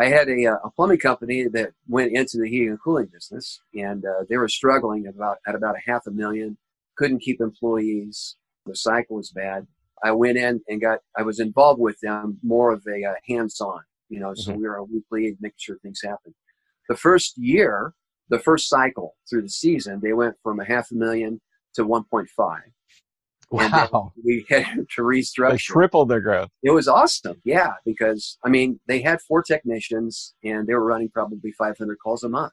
I 0.00 0.06
had 0.06 0.28
a, 0.28 0.46
uh, 0.46 0.58
a 0.64 0.70
plumbing 0.70 0.98
company 1.00 1.48
that 1.48 1.72
went 1.88 2.12
into 2.12 2.38
the 2.38 2.48
heating 2.48 2.68
and 2.70 2.80
cooling 2.80 3.06
business, 3.06 3.60
and 3.74 4.04
uh, 4.04 4.24
they 4.28 4.36
were 4.36 4.48
struggling 4.48 5.06
at 5.06 5.14
about 5.14 5.38
at 5.46 5.54
about 5.54 5.76
a 5.76 5.90
half 5.90 6.06
a 6.06 6.10
million. 6.10 6.56
Couldn't 6.96 7.20
keep 7.20 7.40
employees. 7.40 8.36
The 8.66 8.76
cycle 8.76 9.16
was 9.16 9.30
bad. 9.30 9.66
I 10.04 10.12
went 10.12 10.38
in 10.38 10.60
and 10.68 10.80
got. 10.80 11.00
I 11.16 11.22
was 11.22 11.40
involved 11.40 11.80
with 11.80 11.98
them 12.00 12.38
more 12.42 12.72
of 12.72 12.84
a 12.86 13.04
uh, 13.04 13.14
hands-on. 13.28 13.80
You 14.08 14.20
know, 14.20 14.34
so 14.34 14.52
Mhm. 14.52 14.56
we 14.58 14.62
were 14.68 14.76
a 14.76 14.84
weekly 14.84 15.36
making 15.40 15.56
sure 15.58 15.78
things 15.80 16.00
happen. 16.02 16.34
The 16.88 16.96
first 16.96 17.36
year, 17.36 17.92
the 18.30 18.38
first 18.38 18.68
cycle 18.68 19.16
through 19.28 19.42
the 19.42 19.50
season, 19.50 20.00
they 20.00 20.12
went 20.12 20.36
from 20.42 20.60
a 20.60 20.64
half 20.64 20.90
a 20.90 20.94
million 20.94 21.40
to 21.74 21.84
1.5. 21.84 22.72
Wow. 23.50 24.12
we 24.22 24.44
had 24.48 24.64
to 24.74 24.84
They 24.96 25.02
restructure 25.02 25.58
tripled 25.58 26.08
their 26.10 26.20
growth. 26.20 26.50
it 26.62 26.70
was 26.70 26.86
awesome 26.88 27.40
yeah 27.44 27.72
because 27.84 28.36
i 28.44 28.48
mean 28.48 28.78
they 28.86 29.00
had 29.00 29.20
four 29.22 29.42
technicians 29.42 30.34
and 30.44 30.66
they 30.66 30.74
were 30.74 30.84
running 30.84 31.08
probably 31.08 31.52
500 31.52 31.96
calls 32.02 32.24
a 32.24 32.28
month 32.28 32.52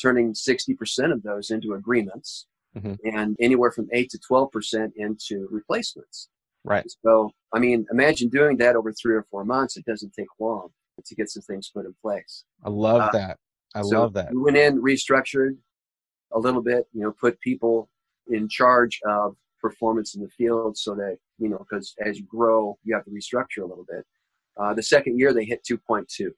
turning 0.00 0.32
60% 0.32 1.12
of 1.12 1.22
those 1.22 1.50
into 1.50 1.74
agreements 1.74 2.46
Mhm. 2.76 2.96
and 3.04 3.36
anywhere 3.38 3.70
from 3.70 3.86
8 3.92 4.08
to 4.10 4.18
12% 4.18 4.92
into 4.96 5.46
replacements 5.50 6.28
Right. 6.64 6.90
so 7.04 7.30
i 7.52 7.58
mean 7.58 7.86
imagine 7.92 8.28
doing 8.28 8.56
that 8.58 8.76
over 8.76 8.92
three 8.92 9.14
or 9.14 9.24
four 9.30 9.44
months 9.44 9.76
it 9.76 9.84
doesn't 9.84 10.12
take 10.14 10.28
long 10.40 10.68
to 11.04 11.14
get 11.14 11.28
some 11.30 11.42
things 11.42 11.70
put 11.74 11.84
in 11.86 11.94
place 12.02 12.44
I 12.64 12.68
love 12.70 13.02
Uh, 13.02 13.10
that. 13.12 13.38
I 13.74 13.82
so 13.82 14.00
love 14.02 14.12
that. 14.14 14.30
we 14.32 14.38
went 14.40 14.56
in 14.56 14.80
restructured 14.82 15.56
a 16.32 16.38
little 16.38 16.62
bit 16.62 16.86
you 16.92 17.02
know 17.02 17.12
put 17.12 17.38
people 17.40 17.88
in 18.28 18.48
charge 18.48 19.00
of 19.06 19.36
performance 19.62 20.14
in 20.14 20.22
the 20.22 20.28
field 20.28 20.76
so 20.76 20.94
that 20.94 21.16
you 21.38 21.48
know 21.48 21.58
because 21.58 21.94
as 22.04 22.18
you 22.18 22.26
grow 22.26 22.76
you 22.84 22.94
have 22.94 23.04
to 23.04 23.10
restructure 23.10 23.62
a 23.62 23.66
little 23.66 23.86
bit. 23.88 24.04
Uh, 24.60 24.74
the 24.74 24.82
second 24.82 25.18
year 25.18 25.32
they 25.32 25.44
hit 25.44 25.64
2.2 25.64 26.28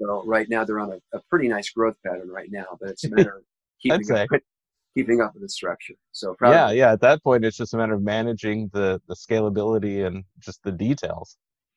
so 0.00 0.22
right 0.26 0.48
now 0.50 0.64
they're 0.64 0.80
on 0.80 0.92
a, 0.92 1.16
a 1.16 1.20
pretty 1.30 1.48
nice 1.48 1.70
growth 1.70 1.96
pattern 2.04 2.28
right 2.28 2.50
now 2.50 2.66
but 2.78 2.90
it's 2.90 3.04
a 3.04 3.10
matter 3.10 3.38
of 3.38 3.42
keeping 3.82 4.12
up, 4.12 4.28
with, 4.30 4.42
keeping 4.98 5.20
up 5.20 5.34
with 5.34 5.42
the 5.42 5.48
structure. 5.48 5.94
So 6.12 6.34
proud 6.34 6.52
Yeah, 6.52 6.70
yeah. 6.70 6.92
At 6.92 7.00
that 7.02 7.22
point, 7.22 7.44
it's 7.44 7.56
just 7.56 7.74
a 7.74 7.76
matter 7.76 7.94
of 7.94 8.02
managing 8.02 8.70
the 8.72 9.00
the 9.08 9.14
scalability 9.14 10.06
and 10.06 10.24
just 10.40 10.62
the 10.62 10.72
details. 10.72 11.36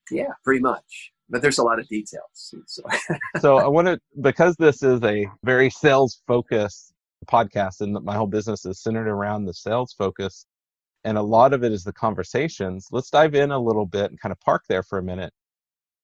yeah 0.09 0.33
pretty 0.43 0.61
much. 0.61 1.11
But 1.29 1.41
there's 1.41 1.59
a 1.59 1.63
lot 1.63 1.79
of 1.79 1.87
details 1.87 2.53
so. 2.65 2.83
So 3.39 3.57
I 3.57 3.67
want 3.67 3.87
to 3.87 3.99
because 4.21 4.55
this 4.57 4.83
is 4.83 5.01
a 5.03 5.27
very 5.43 5.69
sales 5.69 6.21
focused 6.27 6.93
podcast 7.27 7.81
and 7.81 7.93
my 8.03 8.15
whole 8.15 8.27
business 8.27 8.65
is 8.65 8.81
centered 8.81 9.07
around 9.07 9.45
the 9.45 9.53
sales 9.53 9.93
focus 9.93 10.45
and 11.03 11.17
a 11.17 11.21
lot 11.21 11.53
of 11.53 11.63
it 11.63 11.71
is 11.71 11.83
the 11.83 11.93
conversations. 11.93 12.87
Let's 12.91 13.09
dive 13.09 13.35
in 13.35 13.51
a 13.51 13.59
little 13.59 13.85
bit 13.85 14.11
and 14.11 14.19
kind 14.19 14.31
of 14.31 14.39
park 14.39 14.63
there 14.69 14.83
for 14.83 14.99
a 14.99 15.03
minute. 15.03 15.33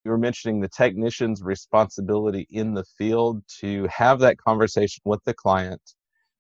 You 0.04 0.12
were 0.12 0.18
mentioning 0.18 0.62
the 0.62 0.70
technician's 0.70 1.44
responsibility 1.44 2.48
in 2.50 2.74
the 2.74 2.86
field 2.98 3.44
to 3.60 3.88
have 3.88 4.20
that 4.20 4.38
conversation 4.38 5.02
with 5.06 5.22
the 5.26 5.34
client 5.34 5.82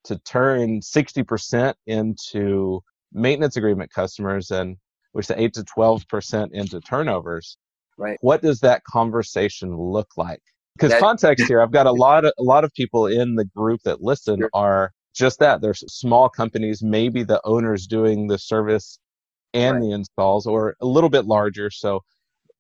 to 0.06 0.18
turn 0.20 0.80
60% 0.80 1.74
into 1.86 2.82
maintenance 3.12 3.58
agreement 3.58 3.92
customers 3.92 4.52
and 4.52 4.78
which 5.12 5.28
the 5.28 5.40
8 5.42 5.54
to 5.56 5.64
12% 5.64 6.50
into 6.54 6.80
turnovers. 6.82 7.58
Right. 7.98 8.18
What 8.22 8.42
does 8.42 8.60
that 8.62 8.84
conversation 8.84 9.76
look 9.76 10.10
like? 10.18 10.42
Because 10.78 10.94
context 11.00 11.48
here, 11.48 11.62
I've 11.62 11.72
got 11.72 11.88
a 11.88 11.92
lot 11.92 12.24
of 12.26 12.34
a 12.38 12.44
lot 12.44 12.64
of 12.64 12.72
people 12.74 13.08
in 13.08 13.36
the 13.36 13.46
group 13.46 13.82
that 13.84 14.02
listen 14.02 14.40
Sure. 14.40 14.50
are 14.54 14.92
just 15.18 15.40
that. 15.40 15.62
There's 15.62 15.84
small 15.92 16.30
companies, 16.30 16.84
maybe 16.84 17.24
the 17.24 17.42
owner's 17.44 17.88
doing 17.88 18.28
the 18.28 18.38
service 18.38 19.00
and 19.54 19.78
Right. 19.78 19.84
the 19.84 19.92
installs, 19.92 20.46
or 20.46 20.76
a 20.82 20.86
little 20.86 21.10
bit 21.10 21.26
larger. 21.26 21.70
So 21.72 22.02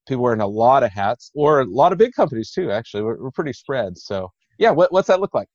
people 0.07 0.23
wearing 0.23 0.41
a 0.41 0.47
lot 0.47 0.83
of 0.83 0.91
hats, 0.91 1.31
or 1.35 1.61
a 1.61 1.65
lot 1.65 1.91
of 1.91 1.97
big 1.97 2.13
companies 2.13 2.51
too. 2.51 2.71
Actually, 2.71 3.03
we're, 3.03 3.21
we're 3.21 3.31
pretty 3.31 3.53
spread. 3.53 3.97
So 3.97 4.31
yeah, 4.57 4.71
what, 4.71 4.91
what's 4.91 5.07
that 5.07 5.19
look 5.19 5.33
like? 5.33 5.47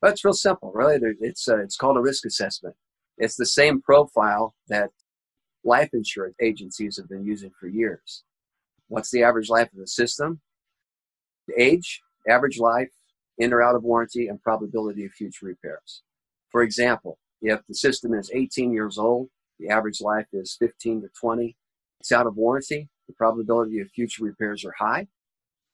But 0.00 0.12
it's 0.12 0.24
real 0.24 0.34
simple, 0.34 0.72
really. 0.74 0.98
It's 1.20 1.48
uh, 1.48 1.58
it's 1.58 1.76
called 1.76 1.96
a 1.96 2.00
risk 2.00 2.24
assessment. 2.24 2.76
It's 3.18 3.36
the 3.36 3.46
same 3.46 3.80
profile 3.82 4.54
that 4.68 4.90
life 5.64 5.90
insurance 5.92 6.36
agencies 6.40 6.96
have 6.96 7.08
been 7.08 7.24
using 7.24 7.50
for 7.58 7.66
years. 7.66 8.22
What's 8.88 9.10
the 9.10 9.22
average 9.24 9.48
life 9.48 9.72
of 9.72 9.78
the 9.78 9.86
system? 9.86 10.40
The 11.48 11.60
age, 11.60 12.02
average 12.28 12.58
life, 12.58 12.90
in 13.38 13.52
or 13.52 13.62
out 13.62 13.74
of 13.74 13.82
warranty, 13.82 14.28
and 14.28 14.40
probability 14.40 15.04
of 15.04 15.12
future 15.12 15.46
repairs. 15.46 16.02
For 16.56 16.62
example, 16.62 17.18
if 17.42 17.60
the 17.68 17.74
system 17.74 18.14
is 18.14 18.30
18 18.32 18.72
years 18.72 18.96
old, 18.96 19.28
the 19.58 19.68
average 19.68 20.00
life 20.00 20.24
is 20.32 20.56
15 20.58 21.02
to 21.02 21.08
20. 21.20 21.54
It's 22.00 22.12
out 22.12 22.26
of 22.26 22.38
warranty. 22.38 22.88
The 23.08 23.12
probability 23.12 23.80
of 23.80 23.90
future 23.90 24.24
repairs 24.24 24.64
are 24.64 24.72
high. 24.78 25.06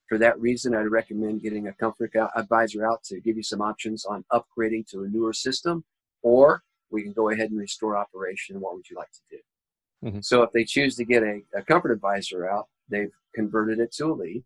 For 0.08 0.18
that 0.18 0.40
reason, 0.40 0.74
I'd 0.74 0.90
recommend 0.90 1.40
getting 1.40 1.68
a 1.68 1.72
comfort 1.74 2.10
advisor 2.34 2.84
out 2.84 3.04
to 3.04 3.20
give 3.20 3.36
you 3.36 3.44
some 3.44 3.62
options 3.62 4.04
on 4.04 4.24
upgrading 4.32 4.88
to 4.88 5.04
a 5.04 5.08
newer 5.08 5.32
system, 5.32 5.84
or 6.20 6.64
we 6.90 7.04
can 7.04 7.12
go 7.12 7.30
ahead 7.30 7.50
and 7.50 7.60
restore 7.60 7.96
operation. 7.96 8.60
What 8.60 8.74
would 8.74 8.90
you 8.90 8.96
like 8.96 9.12
to 9.12 9.36
do? 9.36 10.08
Mhm. 10.08 10.24
So 10.24 10.42
if 10.42 10.50
they 10.50 10.64
choose 10.64 10.96
to 10.96 11.04
get 11.04 11.22
a, 11.22 11.42
a 11.54 11.62
comfort 11.62 11.92
advisor 11.92 12.50
out, 12.50 12.66
they've 12.88 13.14
converted 13.36 13.78
it 13.78 13.92
to 13.98 14.06
a 14.06 14.14
lead. 14.14 14.42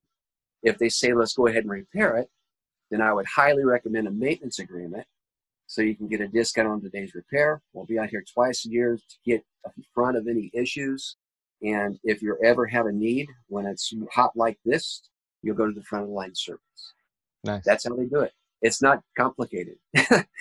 If 0.62 0.76
they 0.76 0.90
say, 0.90 1.14
let's 1.14 1.32
go 1.32 1.46
ahead 1.46 1.62
and 1.62 1.70
repair 1.70 2.18
it, 2.18 2.28
then 2.90 3.00
I 3.00 3.14
would 3.14 3.24
highly 3.24 3.64
recommend 3.64 4.06
a 4.06 4.10
maintenance 4.10 4.58
agreement 4.58 5.06
so 5.66 5.82
you 5.82 5.94
can 5.96 6.08
get 6.08 6.20
a 6.20 6.28
discount 6.28 6.68
on 6.68 6.80
today's 6.80 7.14
repair. 7.14 7.61
We'll 7.73 7.87
be 7.87 7.99
out 7.99 8.11
here 8.11 8.25
twice 8.32 8.64
a 8.66 8.70
year 8.70 8.96
to 8.96 9.16
get 9.25 9.44
in 9.76 9.85
front 9.94 10.16
of 10.16 10.28
any 10.28 10.50
issues. 10.54 11.16
And 11.62 11.99
if 12.04 12.23
you 12.23 12.37
ever 12.44 12.66
have 12.66 12.87
a 12.87 12.92
need 12.92 13.28
when 13.49 13.66
it's 13.66 13.92
hot 14.12 14.32
like 14.37 14.58
this, 14.64 15.02
you'll 15.42 15.56
go 15.56 15.66
to 15.66 15.73
the 15.73 15.82
front 15.82 16.04
of 16.04 16.08
the 16.08 16.14
line 16.14 16.35
service. 16.35 16.61
Nice. 17.44 17.62
That's 17.64 17.85
how 17.85 17.94
they 17.94 18.06
do 18.06 18.20
it. 18.20 18.32
It's 18.62 18.80
not 18.80 19.02
complicated, 19.16 19.76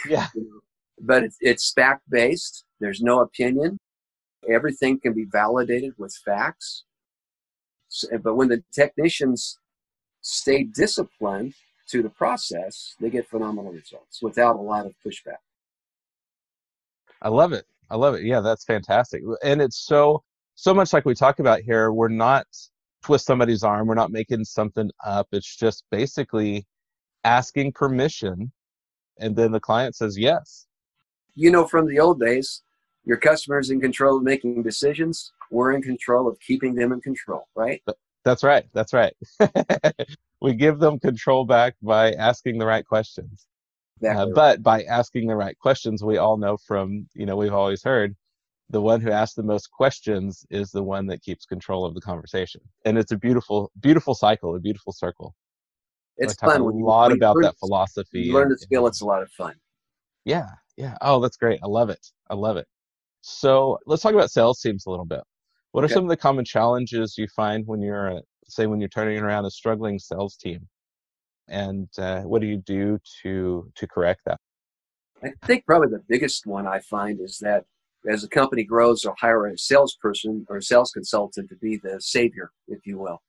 yeah. 0.07 0.27
you 0.33 0.41
know, 0.41 0.61
but 1.01 1.23
it's, 1.23 1.37
it's 1.41 1.73
fact 1.73 2.03
based. 2.09 2.63
There's 2.79 3.01
no 3.01 3.19
opinion. 3.19 3.77
Everything 4.49 4.99
can 4.99 5.13
be 5.13 5.25
validated 5.25 5.93
with 5.97 6.15
facts. 6.25 6.83
So, 7.89 8.07
but 8.17 8.35
when 8.35 8.47
the 8.47 8.63
technicians 8.73 9.59
stay 10.21 10.63
disciplined 10.63 11.53
to 11.87 12.01
the 12.01 12.09
process, 12.09 12.95
they 12.99 13.09
get 13.09 13.27
phenomenal 13.27 13.71
results 13.71 14.21
without 14.21 14.55
a 14.55 14.61
lot 14.61 14.85
of 14.85 14.93
pushback. 15.05 15.37
I 17.21 17.29
love 17.29 17.53
it. 17.53 17.65
I 17.89 17.95
love 17.95 18.15
it. 18.15 18.23
Yeah, 18.23 18.41
that's 18.41 18.65
fantastic. 18.65 19.21
And 19.43 19.61
it's 19.61 19.77
so 19.77 20.23
so 20.55 20.73
much 20.73 20.93
like 20.93 21.05
we 21.05 21.13
talk 21.13 21.39
about 21.39 21.61
here. 21.61 21.91
We're 21.91 22.07
not 22.07 22.45
twist 23.03 23.25
somebody's 23.25 23.63
arm. 23.63 23.87
We're 23.87 23.95
not 23.95 24.11
making 24.11 24.45
something 24.45 24.89
up. 25.05 25.27
It's 25.31 25.55
just 25.55 25.83
basically 25.91 26.65
asking 27.23 27.73
permission, 27.73 28.51
and 29.19 29.35
then 29.35 29.51
the 29.51 29.59
client 29.59 29.95
says 29.95 30.17
yes. 30.17 30.67
You 31.35 31.51
know, 31.51 31.67
from 31.67 31.87
the 31.87 31.99
old 31.99 32.19
days, 32.19 32.61
your 33.03 33.17
customer's 33.17 33.69
in 33.69 33.81
control 33.81 34.17
of 34.17 34.23
making 34.23 34.63
decisions. 34.63 35.31
We're 35.51 35.73
in 35.73 35.81
control 35.81 36.27
of 36.27 36.39
keeping 36.39 36.73
them 36.73 36.91
in 36.91 37.01
control, 37.01 37.47
right? 37.55 37.81
That's 38.25 38.43
right. 38.43 38.65
That's 38.73 38.91
right. 38.91 39.13
we 40.41 40.55
give 40.55 40.79
them 40.79 40.99
control 40.99 41.45
back 41.45 41.75
by 41.81 42.11
asking 42.13 42.57
the 42.57 42.65
right 42.65 42.85
questions. 42.85 43.45
Uh, 44.03 44.09
Exactly. 44.09 44.33
but 44.33 44.63
by 44.63 44.83
asking 44.83 45.27
the 45.27 45.35
right 45.35 45.57
questions, 45.57 46.03
we 46.03 46.17
all 46.17 46.37
know 46.37 46.57
from 46.57 47.07
you 47.13 47.25
know 47.25 47.37
we've 47.37 47.53
always 47.53 47.81
heard 47.81 48.13
the 48.69 48.81
one 48.81 48.99
who 48.99 49.11
asks 49.11 49.35
the 49.35 49.43
most 49.43 49.71
questions 49.71 50.45
is 50.49 50.71
the 50.71 50.83
one 50.83 51.05
that 51.07 51.21
keeps 51.21 51.45
control 51.45 51.85
of 51.85 51.93
the 51.93 52.01
conversation, 52.01 52.59
and 52.83 52.97
it's 52.97 53.11
a 53.11 53.17
beautiful, 53.17 53.71
beautiful 53.79 54.15
cycle, 54.15 54.55
a 54.55 54.59
beautiful 54.59 54.91
circle. 54.91 55.33
it's 56.17 56.33
fun. 56.35 56.59
a 56.59 56.63
lot 56.63 57.11
about 57.11 57.35
learn- 57.35 57.43
that 57.43 57.57
philosophy. 57.57 58.21
You 58.21 58.33
learn 58.33 58.49
the 58.49 58.57
skill. 58.57 58.87
It's 58.87 59.01
a 59.01 59.05
lot 59.05 59.21
of 59.21 59.29
fun. 59.31 59.53
Yeah, 60.25 60.49
yeah. 60.75 60.97
Oh, 61.01 61.21
that's 61.21 61.37
great. 61.37 61.59
I 61.63 61.67
love 61.67 61.89
it. 61.89 62.05
I 62.29 62.33
love 62.33 62.57
it. 62.57 62.67
So 63.21 63.79
let's 63.85 64.01
talk 64.01 64.13
about 64.13 64.31
sales 64.31 64.59
teams 64.59 64.85
a 64.87 64.89
little 64.89 65.05
bit. 65.05 65.21
What 65.75 65.83
are 65.83 65.87
Okay. 65.87 65.95
some 65.95 66.05
of 66.05 66.09
the 66.09 66.15
common 66.15 66.45
challenges 66.45 67.17
you 67.17 67.27
find 67.35 67.67
when 67.67 67.81
you're, 67.81 68.21
say, 68.47 68.65
when 68.65 68.79
you're 68.79 68.87
turning 68.87 69.19
around 69.19 69.43
a 69.43 69.51
struggling 69.51 69.99
sales 69.99 70.37
team, 70.37 70.69
and 71.49 71.89
uh, 71.97 72.21
what 72.21 72.39
do 72.39 72.47
you 72.47 72.55
do 72.55 72.97
to 73.21 73.69
to 73.75 73.85
correct 73.85 74.21
that? 74.25 74.39
I 75.21 75.33
think 75.45 75.65
probably 75.65 75.89
the 75.89 76.01
biggest 76.07 76.47
one 76.47 76.65
I 76.65 76.79
find 76.79 77.19
is 77.19 77.39
that 77.39 77.65
as 78.07 78.23
a 78.23 78.29
company 78.29 78.63
grows, 78.63 79.01
they'll 79.01 79.15
hire 79.19 79.47
a 79.47 79.57
salesperson 79.57 80.45
or 80.47 80.55
a 80.57 80.61
sales 80.61 80.91
consultant 80.91 81.49
to 81.49 81.57
be 81.57 81.75
the 81.75 81.99
savior, 81.99 82.51
if 82.69 82.87
you 82.87 82.97
will. 82.97 83.21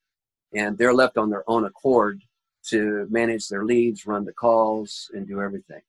And 0.55 0.79
they're 0.79 0.95
left 0.95 1.19
on 1.19 1.31
their 1.31 1.43
own 1.51 1.65
accord 1.65 2.23
to 2.69 3.09
manage 3.11 3.49
their 3.49 3.65
leads, 3.65 4.07
run 4.07 4.25
the 4.25 4.33
calls, 4.33 5.11
and 5.13 5.27
do 5.27 5.43
everything. 5.43 5.83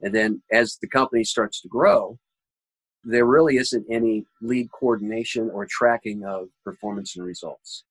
And 0.00 0.12
then 0.12 0.42
as 0.50 0.76
the 0.82 0.88
company 0.88 1.22
starts 1.22 1.60
to 1.60 1.68
grow, 1.68 2.18
there 3.04 3.24
really 3.24 3.56
isn't 3.56 3.86
any 3.90 4.24
lead 4.42 4.70
coordination 4.72 5.50
or 5.50 5.66
tracking 5.66 6.24
of 6.24 6.48
performance 6.64 7.16
and 7.16 7.24
results. 7.24 7.84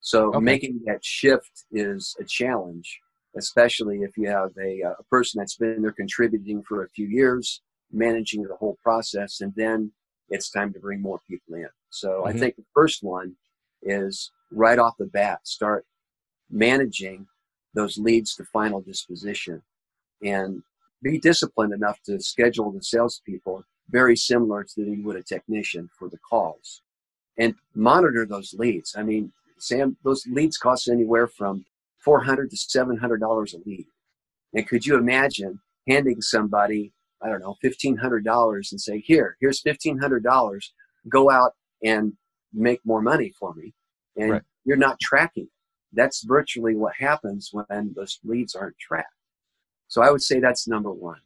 So 0.00 0.32
Okay. 0.34 0.40
making 0.42 0.80
that 0.86 1.04
shift 1.04 1.64
is 1.70 2.14
a 2.20 2.24
challenge, 2.24 3.00
especially 3.36 4.02
if 4.02 4.16
you 4.16 4.28
have 4.28 4.50
a, 4.60 4.82
uh, 4.82 4.94
a 4.98 5.04
person 5.04 5.38
that's 5.38 5.56
been 5.56 5.82
there 5.82 5.92
contributing 5.92 6.62
for 6.62 6.84
a 6.84 6.88
few 6.88 7.06
years, 7.06 7.62
managing 7.92 8.42
the 8.42 8.56
whole 8.56 8.76
process, 8.82 9.40
and 9.40 9.52
then 9.56 9.92
it's 10.28 10.50
time 10.50 10.72
to 10.72 10.80
bring 10.80 11.00
more 11.00 11.20
people 11.28 11.54
in. 11.54 11.68
So 11.90 12.24
I 12.26 12.32
Mhm. 12.32 12.38
think 12.40 12.56
the 12.56 12.64
first 12.74 13.02
one 13.02 13.36
is 13.82 14.30
right 14.50 14.78
off 14.78 14.96
the 14.98 15.06
bat, 15.06 15.46
start 15.46 15.84
managing 16.50 17.26
those 17.74 17.98
leads 17.98 18.34
to 18.36 18.44
final 18.44 18.80
disposition 18.80 19.62
and 20.22 20.62
be 21.02 21.18
disciplined 21.18 21.72
enough 21.72 22.00
to 22.04 22.20
schedule 22.20 22.70
the 22.70 22.82
salespeople 22.82 23.64
very 23.88 24.16
similar 24.16 24.64
to 24.64 24.82
you 24.82 25.02
would 25.04 25.16
a 25.16 25.22
technician 25.22 25.88
for 25.98 26.08
the 26.08 26.18
calls 26.18 26.82
and 27.38 27.54
monitor 27.74 28.26
those 28.26 28.54
leads. 28.54 28.94
I 28.96 29.02
mean, 29.02 29.32
Sam, 29.58 29.96
those 30.02 30.26
leads 30.26 30.56
cost 30.56 30.88
anywhere 30.88 31.26
from 31.26 31.64
400 31.98 32.50
to 32.50 32.56
$700 32.56 33.54
a 33.54 33.68
lead. 33.68 33.86
And 34.54 34.66
could 34.66 34.84
you 34.84 34.96
imagine 34.96 35.60
handing 35.88 36.20
somebody, 36.20 36.92
I 37.22 37.28
don't 37.28 37.40
know, 37.40 37.56
$1,500 37.64 38.72
and 38.72 38.80
say, 38.80 39.00
here, 39.00 39.36
here's 39.40 39.62
$1,500, 39.62 40.72
go 41.08 41.30
out 41.30 41.52
and 41.84 42.12
make 42.52 42.80
more 42.84 43.02
money 43.02 43.32
for 43.38 43.54
me. 43.54 43.72
And 44.16 44.32
Right. 44.32 44.42
you're 44.64 44.76
not 44.76 45.00
tracking. 45.00 45.48
That's 45.92 46.22
virtually 46.22 46.74
what 46.74 46.94
happens 46.96 47.50
when 47.52 47.92
those 47.94 48.18
leads 48.24 48.54
aren't 48.54 48.78
tracked. 48.78 49.14
So 49.88 50.02
I 50.02 50.10
would 50.10 50.22
say 50.22 50.40
that's 50.40 50.66
number 50.68 50.90
one. 50.92 51.20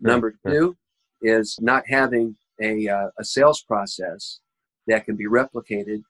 Number 0.00 0.38
two 0.46 0.76
is 1.22 1.56
not 1.60 1.84
having 1.88 2.36
a, 2.60 2.88
uh, 2.88 3.08
a 3.18 3.24
sales 3.24 3.62
process 3.62 4.40
that 4.86 5.04
can 5.04 5.16
be 5.16 5.26
replicated 5.26 6.02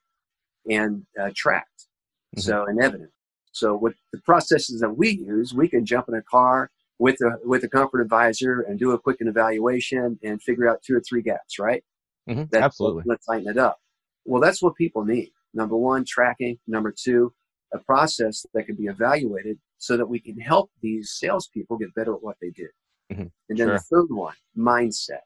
and 0.69 1.05
uh, 1.19 1.31
tracked. 1.35 1.87
Mhm. 2.35 2.41
So 2.41 2.65
and 2.65 2.81
evident. 2.81 3.11
So 3.51 3.75
with 3.75 3.95
the 4.13 4.19
processes 4.21 4.79
that 4.81 4.91
we 4.91 5.09
use, 5.09 5.53
we 5.53 5.67
can 5.67 5.85
jump 5.85 6.07
in 6.07 6.15
a 6.15 6.21
car 6.23 6.69
with 6.99 7.19
a 7.21 7.39
with 7.43 7.63
a 7.63 7.69
comfort 7.69 8.01
advisor 8.01 8.61
and 8.61 8.77
do 8.77 8.91
a 8.91 8.99
quick 8.99 9.17
evaluation 9.21 10.19
and 10.23 10.41
figure 10.41 10.67
out 10.69 10.81
two 10.83 10.95
or 10.95 11.01
three 11.01 11.21
gaps, 11.21 11.57
right? 11.59 11.83
Mhm, 12.27 12.49
That's 12.51 12.63
Absolutely. 12.63 13.03
Let's 13.05 13.25
tighten 13.25 13.49
it 13.49 13.57
up. 13.57 13.79
Well, 14.25 14.41
that's 14.41 14.61
what 14.61 14.75
people 14.75 15.03
need. 15.03 15.31
Number 15.53 15.75
one, 15.75 16.05
tracking. 16.05 16.59
Number 16.67 16.91
two, 16.95 17.33
a 17.73 17.79
process 17.79 18.45
that 18.53 18.65
can 18.65 18.75
be 18.75 18.85
evaluated 18.85 19.59
so 19.77 19.97
that 19.97 20.07
we 20.07 20.19
can 20.19 20.39
help 20.39 20.69
these 20.81 21.11
salespeople 21.17 21.77
get 21.77 21.93
better 21.95 22.13
at 22.13 22.21
what 22.21 22.37
they 22.41 22.49
do. 22.51 22.67
Mhm, 23.11 23.31
And 23.49 23.57
then 23.57 23.67
the 23.69 23.79
third 23.79 24.09
one, 24.09 24.35
mindset. 24.57 25.21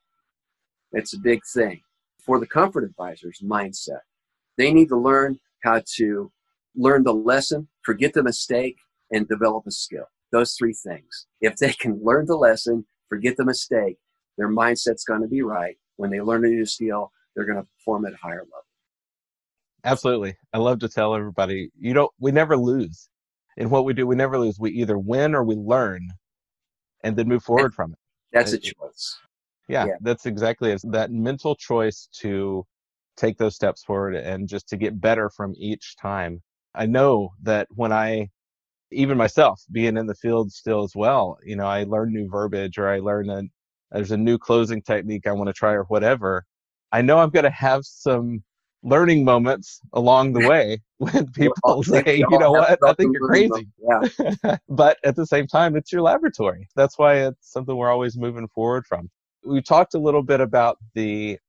It's 0.92 1.14
a 1.14 1.20
big 1.20 1.42
thing. 1.54 1.82
For 2.20 2.40
the 2.40 2.48
comfort 2.48 2.84
advisors, 2.84 3.40
mindset. 3.44 4.02
They 4.58 4.72
need 4.72 4.88
to 4.90 4.98
learn 4.98 5.40
how 5.64 5.82
to 5.98 6.32
learn 6.76 7.04
the 7.04 7.14
lesson, 7.14 7.68
forget 7.82 8.14
the 8.14 8.24
mistake, 8.24 8.78
and 9.12 9.28
develop 9.28 9.68
a 9.68 9.72
skill. 9.72 10.06
Those 10.32 10.54
three 10.54 10.74
things. 10.74 11.28
If 11.42 11.58
they 11.58 11.74
can 11.74 12.00
learn 12.04 12.26
the 12.26 12.38
lesson, 12.38 12.86
forget 13.10 13.36
the 13.38 13.46
mistake, 13.46 13.98
their 14.38 14.50
mindset's 14.50 15.04
going 15.04 15.22
to 15.22 15.28
be 15.28 15.42
right. 15.42 15.78
When 15.98 16.10
they 16.10 16.22
learn 16.22 16.46
a 16.46 16.50
new 16.50 16.66
skill, 16.66 17.12
they're 17.36 17.46
going 17.46 17.60
to 17.62 17.68
perform 17.78 18.06
at 18.06 18.14
a 18.14 18.18
higher 18.18 18.42
level. 18.42 18.66
Absolutely. 19.84 20.36
I 20.54 20.60
love 20.60 20.80
to 20.80 20.90
tell 20.90 21.14
everybody, 21.14 21.70
you 21.78 21.94
don't, 21.94 22.12
we 22.20 22.32
never 22.32 22.56
lose. 22.56 23.10
In 23.58 23.70
what 23.70 23.86
we 23.86 23.94
do, 23.94 24.08
we 24.08 24.16
never 24.16 24.40
lose. 24.40 24.58
We 24.60 24.72
either 24.72 24.98
win 24.98 25.36
or 25.36 25.44
we 25.44 25.56
learn 25.56 26.10
and 27.04 27.16
then 27.16 27.28
move 27.28 27.44
forward 27.44 27.74
from 27.74 27.94
it. 27.94 28.00
That's 28.32 28.54
a 28.54 28.58
choice. 28.58 29.18
Yeah, 29.68 29.86
Yeah. 29.86 29.96
that's 30.02 30.26
exactly 30.26 30.72
it. 30.72 30.82
That 30.86 31.12
mental 31.12 31.56
choice 31.56 32.10
to 32.20 32.66
take 33.16 33.38
those 33.38 33.56
steps 33.56 33.84
forward 33.84 34.16
and 34.16 34.48
just 34.48 34.68
to 34.70 34.78
get 34.78 35.00
better 35.00 35.30
from 35.30 35.54
each 35.58 35.96
time. 35.98 36.42
I 36.76 36.86
know 36.86 37.34
that 37.44 37.68
when 37.72 37.92
I, 37.92 38.30
even 38.92 39.18
myself 39.18 39.62
being 39.72 39.98
in 39.98 40.08
the 40.08 40.16
field 40.16 40.52
still 40.52 40.84
as 40.84 40.94
well, 40.96 41.38
you 41.44 41.56
know, 41.56 41.68
I 41.68 41.84
learn 41.84 42.12
new 42.12 42.28
verbiage 42.30 42.78
or 42.78 42.90
I 42.90 43.00
learn 43.00 43.30
a, 43.30 43.44
there's 43.92 44.12
a 44.12 44.18
new 44.18 44.38
closing 44.38 44.82
technique 44.82 45.28
I 45.28 45.32
want 45.34 45.48
to 45.48 45.54
try 45.54 45.74
or 45.74 45.84
whatever. 45.84 46.46
I 46.92 47.02
know 47.02 47.20
I'm 47.20 47.30
going 47.30 47.44
to 47.44 47.52
have 47.52 47.86
some 47.86 48.44
learning 48.84 49.24
moments 49.24 49.80
along 49.94 50.34
the 50.34 50.48
way 50.48 50.82
when 50.98 51.32
people 51.32 51.56
all- 51.64 51.84
say, 51.84 52.18
you 52.18 52.38
know 52.40 52.52
what, 52.52 52.78
I 52.84 52.94
think 52.94 53.14
you're 53.14 53.28
crazy 53.28 53.68
Yeah. 53.80 54.58
but 54.70 54.98
at 55.04 55.16
the 55.16 55.26
same 55.26 55.48
time, 55.48 55.76
it's 55.76 55.92
your 55.92 56.02
laboratory. 56.02 56.68
That's 56.76 56.98
why 56.98 57.16
it's 57.16 57.52
something 57.52 57.76
we're 57.76 57.92
always 57.92 58.18
moving 58.18 58.48
forward 58.50 58.86
from. 58.86 59.10
We 59.46 59.62
talked 59.62 59.94
a 59.94 60.00
little 60.00 60.24
bit 60.24 60.42
about 60.42 60.78
the 60.94 61.40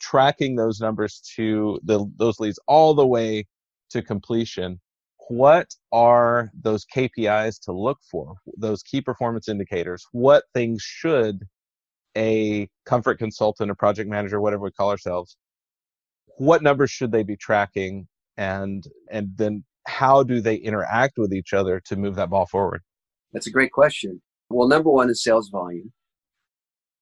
tracking 0.00 0.56
those 0.56 0.80
numbers 0.80 1.20
to 1.36 1.78
the 1.84 2.06
those 2.16 2.40
leads 2.40 2.58
all 2.66 2.94
the 2.94 3.06
way 3.06 3.46
to 3.90 4.02
completion. 4.02 4.80
What 5.28 5.68
are 5.92 6.50
those 6.60 6.84
KPIs 6.94 7.60
to 7.64 7.72
look 7.72 7.98
for? 8.10 8.34
Those 8.56 8.82
key 8.82 9.00
performance 9.00 9.48
indicators. 9.48 10.04
What 10.12 10.44
things 10.54 10.82
should 10.82 11.44
a 12.16 12.68
comfort 12.86 13.18
consultant, 13.18 13.70
a 13.70 13.74
project 13.74 14.10
manager, 14.10 14.40
whatever 14.40 14.64
we 14.64 14.72
call 14.72 14.90
ourselves, 14.90 15.36
what 16.40 16.62
numbers 16.62 16.90
should 16.90 17.12
they 17.12 17.22
be 17.22 17.36
tracking 17.36 18.08
and 18.38 18.86
and 19.10 19.28
then 19.36 19.62
how 19.86 20.22
do 20.22 20.40
they 20.40 20.54
interact 20.54 21.18
with 21.18 21.34
each 21.34 21.52
other 21.52 21.82
to 21.84 21.96
move 21.96 22.14
that 22.14 22.30
ball 22.30 22.46
forward? 22.46 22.80
That's 23.34 23.46
a 23.46 23.50
great 23.50 23.72
question. 23.72 24.22
Well, 24.48 24.66
number 24.66 24.90
one 24.90 25.10
is 25.10 25.22
sales 25.22 25.50
volume. 25.50 25.92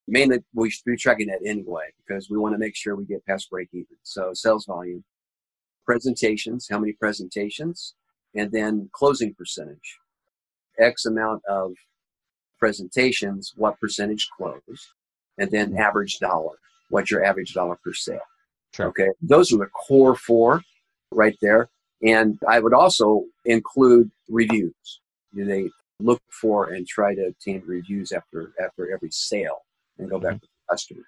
Mainly, 0.09 0.38
we 0.55 0.70
should 0.70 0.85
be 0.85 0.96
tracking 0.96 1.29
that 1.29 1.38
anyway 1.46 1.85
because 1.98 2.29
we 2.29 2.37
want 2.37 2.55
to 2.55 2.59
make 2.59 2.74
sure 2.74 2.96
we 2.96 3.05
get 3.05 3.24
past 3.27 3.48
break 3.48 3.68
even. 3.72 3.87
So, 4.03 4.33
sales 4.35 4.64
volume, 4.66 5.05
presentations, 5.87 6.66
how 6.68 6.81
many 6.81 6.94
presentations, 6.94 7.94
and 8.35 8.51
then 8.51 8.90
closing 8.92 9.35
percentage. 9.35 9.98
X 10.81 11.07
amount 11.07 11.42
of 11.48 11.74
presentations, 12.59 13.53
what 13.55 13.79
percentage 13.79 14.29
closed, 14.37 14.88
and 15.38 15.48
then 15.53 15.74
Mhm. 15.74 15.79
average 15.79 16.18
dollar, 16.18 16.57
what's 16.88 17.11
your 17.12 17.24
average 17.24 17.55
dollar 17.55 17.77
per 17.85 17.92
sale. 17.92 18.20
Sure. 18.75 18.87
Okay, 18.89 19.09
those 19.21 19.53
are 19.53 19.59
the 19.59 19.67
core 19.67 20.15
four 20.15 20.63
right 21.13 21.37
there. 21.41 21.69
And 22.03 22.39
I 22.49 22.61
would 22.61 22.75
also 22.75 23.25
include 23.45 24.11
reviews. 24.29 25.01
Do 25.35 25.45
they 25.45 25.69
look 25.99 26.23
for 26.31 26.71
and 26.71 26.87
try 26.87 27.15
to 27.15 27.27
obtain 27.27 27.63
reviews 27.67 28.13
after 28.13 28.53
after 28.63 28.93
every 28.93 29.11
sale 29.11 29.63
and 29.99 30.09
go 30.09 30.19
back 30.21 30.35
to 30.35 30.41
the 30.47 30.73
customer? 30.73 31.03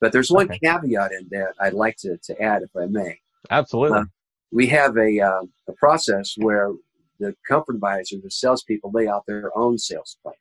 But 0.00 0.12
there's 0.12 0.30
one 0.30 0.46
Okay. 0.50 0.58
caveat 0.62 1.12
in 1.12 1.26
that 1.30 1.54
I'd 1.58 1.72
like 1.72 1.96
to, 1.98 2.16
to 2.18 2.40
add, 2.42 2.62
if 2.62 2.70
I 2.76 2.86
may. 2.86 3.18
Absolutely. 3.50 3.98
Uh, 3.98 4.04
We 4.52 4.66
have 4.68 4.96
a, 4.96 5.20
uh, 5.20 5.42
a 5.66 5.72
process 5.72 6.34
where 6.36 6.72
the 7.18 7.34
comfort 7.48 7.74
advisor, 7.76 8.16
the 8.22 8.30
salespeople, 8.30 8.90
lay 8.92 9.08
out 9.08 9.24
their 9.26 9.50
own 9.58 9.78
sales 9.78 10.16
plan. 10.22 10.34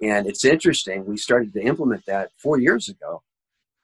And 0.00 0.26
it's 0.26 0.44
interesting. 0.44 1.04
We 1.04 1.16
started 1.16 1.52
to 1.52 1.62
implement 1.62 2.06
that 2.06 2.30
four 2.38 2.58
years 2.58 2.88
ago. 2.88 3.22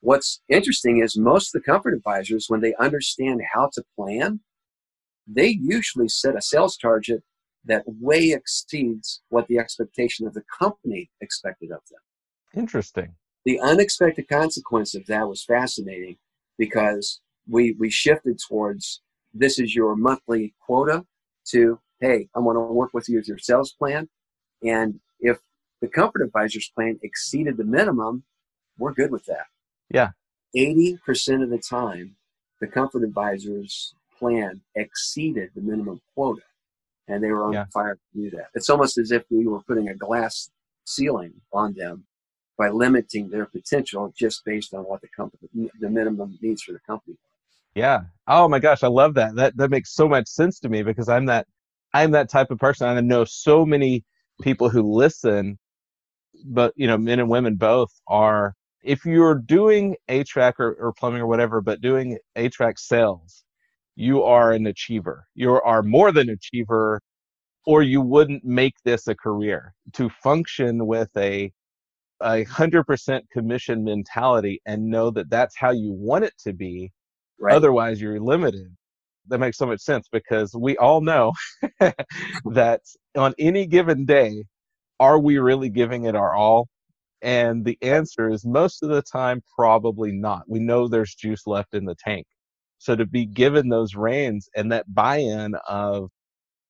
What's 0.01 0.41
interesting 0.49 1.03
is 1.03 1.17
most 1.17 1.55
of 1.55 1.61
the 1.61 1.71
comfort 1.71 1.95
advisors, 1.95 2.47
when 2.49 2.61
they 2.61 2.75
understand 2.79 3.41
how 3.53 3.71
to 3.75 3.85
plan, 3.97 4.41
they 5.27 5.59
usually 5.61 6.09
set 6.09 6.37
a 6.37 6.43
sales 6.43 6.77
target 6.77 7.23
that 7.65 7.85
way 7.87 8.33
exceeds 8.33 9.23
what 9.29 9.49
the 9.49 9.59
expectation 9.59 10.27
of 10.27 10.35
the 10.35 10.45
company 10.59 11.11
expected 11.21 11.71
of 11.71 11.81
them. 11.91 12.01
Interesting. 12.55 13.15
The 13.45 13.61
unexpected 13.61 14.29
consequence 14.29 14.95
of 14.95 15.07
that 15.07 15.29
was 15.29 15.45
fascinating 15.45 16.17
because 16.57 17.21
we, 17.47 17.75
we 17.79 17.91
shifted 17.91 18.39
towards 18.49 19.03
this 19.35 19.59
is 19.59 19.75
your 19.75 19.97
monthly 19.97 20.55
quota 20.65 21.05
to, 21.49 21.81
hey, 22.01 22.29
I 22.35 22.39
want 22.39 22.57
to 22.57 22.61
work 22.61 22.91
with 22.95 23.09
you 23.09 23.17
with 23.17 23.29
your 23.29 23.39
sales 23.39 23.73
plan. 23.73 24.09
And 24.63 25.01
if 25.21 25.39
the 25.81 25.89
comfort 25.89 26.23
advisor's 26.23 26.71
plan 26.75 26.99
exceeded 27.03 27.57
the 27.57 27.65
minimum, 27.65 28.25
we're 28.79 28.95
good 28.95 29.11
with 29.11 29.27
that. 29.27 29.47
Yeah. 29.91 30.11
80% 30.57 31.43
of 31.43 31.51
the 31.51 31.59
time, 31.59 32.17
the 32.61 32.67
comfort 32.67 33.05
advisor's 33.05 33.95
plan 34.19 34.61
exceeded 34.75 35.51
the 35.55 35.61
minimum 35.61 36.01
quota. 36.15 36.43
And 37.07 37.23
they 37.23 37.31
were 37.31 37.45
on 37.45 37.53
Yeah. 37.55 37.65
fire 37.73 37.95
to 37.95 38.21
do 38.21 38.31
that. 38.37 38.49
It's 38.55 38.69
almost 38.69 38.99
as 38.99 39.13
if 39.13 39.25
we 39.31 39.47
were 39.47 39.61
putting 39.63 39.89
a 39.89 39.95
glass 39.95 40.51
ceiling 40.85 41.41
on 41.53 41.75
them 41.75 42.05
by 42.59 42.69
limiting 42.69 43.31
their 43.31 43.47
potential 43.47 44.13
just 44.17 44.45
based 44.45 44.75
on 44.75 44.85
what 44.85 45.01
the 45.01 45.09
company, 45.09 45.71
the 45.81 45.89
minimum 45.89 46.39
needs 46.43 46.63
for 46.63 46.73
the 46.73 46.81
company. 46.81 47.17
Yeah. 47.75 48.01
Oh 48.27 48.49
my 48.49 48.59
gosh, 48.59 48.83
I 48.83 48.89
love 48.89 49.15
that. 49.15 49.37
That 49.37 49.57
that 49.57 49.71
makes 49.71 49.95
so 49.95 50.09
much 50.09 50.27
sense 50.27 50.59
to 50.61 50.69
me 50.69 50.83
because 50.83 51.09
I'm 51.09 51.27
that 51.27 51.47
I'm 51.95 52.11
that 52.11 52.29
type 52.29 52.51
of 52.51 52.59
person. 52.59 52.89
I 52.89 53.01
know 53.01 53.25
so 53.25 53.65
many 53.65 54.05
people 54.43 54.69
who 54.69 54.83
listen, 54.83 55.59
but 56.45 56.73
you 56.77 56.87
know, 56.87 56.99
men 56.99 57.21
and 57.21 57.31
women 57.31 57.55
both 57.57 57.93
are 58.09 58.55
if 58.85 59.05
you're 59.05 59.35
doing 59.37 59.97
HVAC 60.09 60.55
or, 60.61 60.75
or 60.75 60.93
plumbing 60.93 61.23
or 61.23 61.27
whatever, 61.27 61.61
but 61.61 61.81
doing 61.81 62.19
HVAC 62.37 62.79
sales, 62.79 63.45
you 63.97 64.23
are 64.25 64.53
an 64.53 64.67
achiever. 64.67 65.27
You 65.35 65.55
are 65.61 65.83
more 65.83 66.13
than 66.13 66.31
achiever, 66.31 67.01
or 67.67 67.83
you 67.83 68.01
wouldn't 68.03 68.45
make 68.45 68.75
this 68.85 69.09
a 69.09 69.15
career. 69.17 69.75
To 69.95 70.09
function 70.11 70.87
with 70.87 71.11
a 71.17 71.53
a 72.23 72.45
hundred 72.45 72.85
percent 72.85 73.25
commission 73.31 73.85
mentality 73.85 74.61
and 74.67 74.87
know 74.91 75.11
that 75.11 75.31
that's 75.31 75.57
how 75.57 75.71
you 75.73 75.93
want 75.93 76.25
it 76.25 76.35
to 76.41 76.53
be 76.53 76.93
Right. 77.41 77.55
Otherwise, 77.57 78.01
you're 78.01 78.21
limited. 78.21 78.77
that 79.29 79.39
makes 79.41 79.59
so 79.59 79.67
much 79.67 79.81
sense 79.81 80.09
because 80.13 80.55
we 80.55 80.77
all 80.79 81.01
know 81.03 81.33
that 82.47 82.83
on 83.17 83.35
any 83.39 83.67
given 83.67 84.07
day, 84.07 84.45
are 85.01 85.19
we 85.19 85.39
really 85.39 85.71
giving 85.71 86.05
it 86.07 86.17
our 86.17 86.35
all? 86.35 86.69
And 87.23 87.65
the 87.65 87.79
answer 87.83 88.31
is 88.31 88.45
most 88.45 88.83
of 88.83 88.91
the 88.91 89.03
time, 89.03 89.43
probably 89.57 90.13
not. 90.13 90.43
We 90.49 90.61
know 90.61 90.87
there's 90.87 91.15
juice 91.15 91.47
left 91.47 91.75
in 91.75 91.85
the 91.85 91.97
tank. 91.97 92.27
So 92.79 92.95
to 92.95 93.07
be 93.07 93.27
given 93.27 93.69
those 93.69 93.95
reins 93.95 94.49
and 94.55 94.71
that 94.71 94.93
buy-in 94.95 95.57
of 95.69 96.11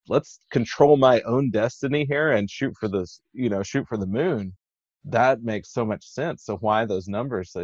let's 0.09 0.41
control 0.51 0.97
my 0.97 1.21
own 1.23 1.51
destiny 1.51 2.07
here 2.09 2.33
and 2.33 2.51
shoot 2.51 2.75
for 2.81 2.89
this, 2.89 3.21
you 3.35 3.51
know, 3.51 3.63
shoot 3.63 3.87
for 3.87 3.99
the 3.99 4.07
moon, 4.07 4.55
that 5.05 5.43
makes 5.43 5.73
so 5.73 5.85
much 5.85 6.05
sense. 6.07 6.45
So 6.45 6.57
why 6.57 6.87
those 6.87 7.09
numbers, 7.09 7.55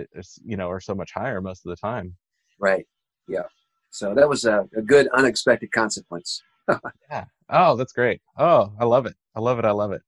you 0.44 0.56
know, 0.56 0.70
are 0.70 0.80
so 0.80 0.94
much 0.94 1.12
higher 1.12 1.40
most 1.40 1.64
of 1.64 1.70
the 1.70 1.76
time. 1.76 2.14
Right. 2.58 2.86
Yeah. 3.28 3.44
So 3.90 4.14
that 4.14 4.28
was 4.28 4.44
a, 4.44 4.68
a 4.76 4.82
good 4.82 5.08
unexpected 5.14 5.72
consequence. 5.72 6.42
yeah. 7.10 7.24
Oh, 7.48 7.76
that's 7.76 7.92
great. 7.92 8.20
Oh, 8.36 8.72
I 8.78 8.84
love 8.84 9.06
it. 9.06 9.14
I 9.34 9.40
love 9.40 9.58
it. 9.58 9.64
I 9.64 9.70
love 9.70 9.92
it. 9.92 10.02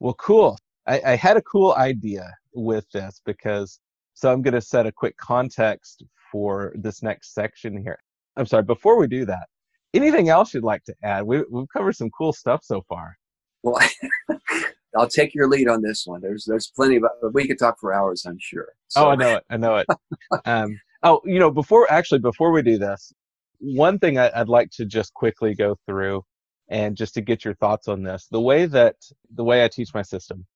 Well, 0.00 0.14
cool. 0.14 0.58
I, 0.88 1.02
I 1.04 1.16
had 1.16 1.36
a 1.36 1.42
cool 1.42 1.74
idea 1.74 2.34
with 2.54 2.90
this 2.90 3.20
because 3.24 3.78
so 4.14 4.32
I'm 4.32 4.42
going 4.42 4.54
to 4.54 4.60
set 4.60 4.86
a 4.86 4.92
quick 4.92 5.16
context 5.16 6.02
for 6.32 6.72
this 6.74 7.02
next 7.02 7.34
section 7.34 7.80
here. 7.80 7.98
I'm 8.36 8.46
sorry, 8.46 8.64
before 8.64 8.98
we 8.98 9.06
do 9.06 9.24
that, 9.26 9.48
anything 9.94 10.28
else 10.28 10.54
you'd 10.54 10.64
like 10.64 10.82
to 10.84 10.94
add? 11.04 11.24
We, 11.24 11.44
we've 11.50 11.68
covered 11.68 11.94
some 11.94 12.10
cool 12.10 12.32
stuff 12.32 12.64
so 12.64 12.82
far. 12.88 13.16
Well, 13.62 13.80
I'll 14.96 15.08
take 15.08 15.34
your 15.34 15.48
lead 15.48 15.68
on 15.68 15.82
this 15.82 16.04
one. 16.06 16.20
There's 16.20 16.44
there's 16.44 16.72
plenty 16.74 16.96
of 16.96 17.04
we 17.32 17.46
could 17.46 17.58
talk 17.58 17.78
for 17.78 17.92
hours, 17.92 18.24
I'm 18.26 18.38
sure. 18.40 18.68
So. 18.88 19.06
Oh, 19.06 19.10
I 19.10 19.16
know 19.16 19.36
it. 19.36 19.44
I 19.50 19.56
know 19.56 19.76
it. 19.76 19.86
um, 20.44 20.80
oh, 21.02 21.20
you 21.24 21.38
know, 21.38 21.50
before 21.50 21.90
actually 21.90 22.20
before 22.20 22.50
we 22.50 22.62
do 22.62 22.78
this, 22.78 23.12
one 23.58 23.98
thing 23.98 24.18
I, 24.18 24.30
I'd 24.34 24.48
like 24.48 24.70
to 24.72 24.84
just 24.84 25.12
quickly 25.14 25.54
go 25.54 25.76
through, 25.86 26.24
and 26.68 26.96
just 26.96 27.14
to 27.14 27.20
get 27.20 27.44
your 27.44 27.54
thoughts 27.54 27.88
on 27.88 28.02
this, 28.02 28.26
the 28.30 28.40
way 28.40 28.66
that 28.66 28.96
the 29.34 29.44
way 29.44 29.64
I 29.64 29.68
teach 29.68 29.92
my 29.94 30.02
system, 30.02 30.46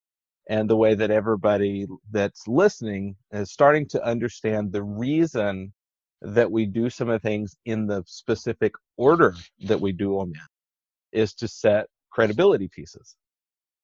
and 0.49 0.69
the 0.69 0.77
way 0.77 0.95
that 0.95 1.11
everybody 1.11 1.87
that's 2.11 2.47
listening 2.49 3.17
is 3.33 3.53
starting 3.53 3.87
to 3.89 4.05
understand 4.05 4.73
the 4.73 4.83
reason 4.83 5.73
that 6.21 6.51
we 6.51 6.67
do 6.67 6.89
some 6.89 7.09
of 7.09 7.21
the 7.21 7.29
things 7.29 7.57
in 7.65 7.87
the 7.87 8.03
specific 8.07 8.73
order 8.97 9.35
that 9.61 9.81
we 9.81 9.93
do 9.93 10.19
them 10.19 10.33
in 10.35 11.21
is 11.21 11.35
to 11.35 11.49
set 11.49 11.87
credibility 12.11 12.69
pieces. 12.69 13.17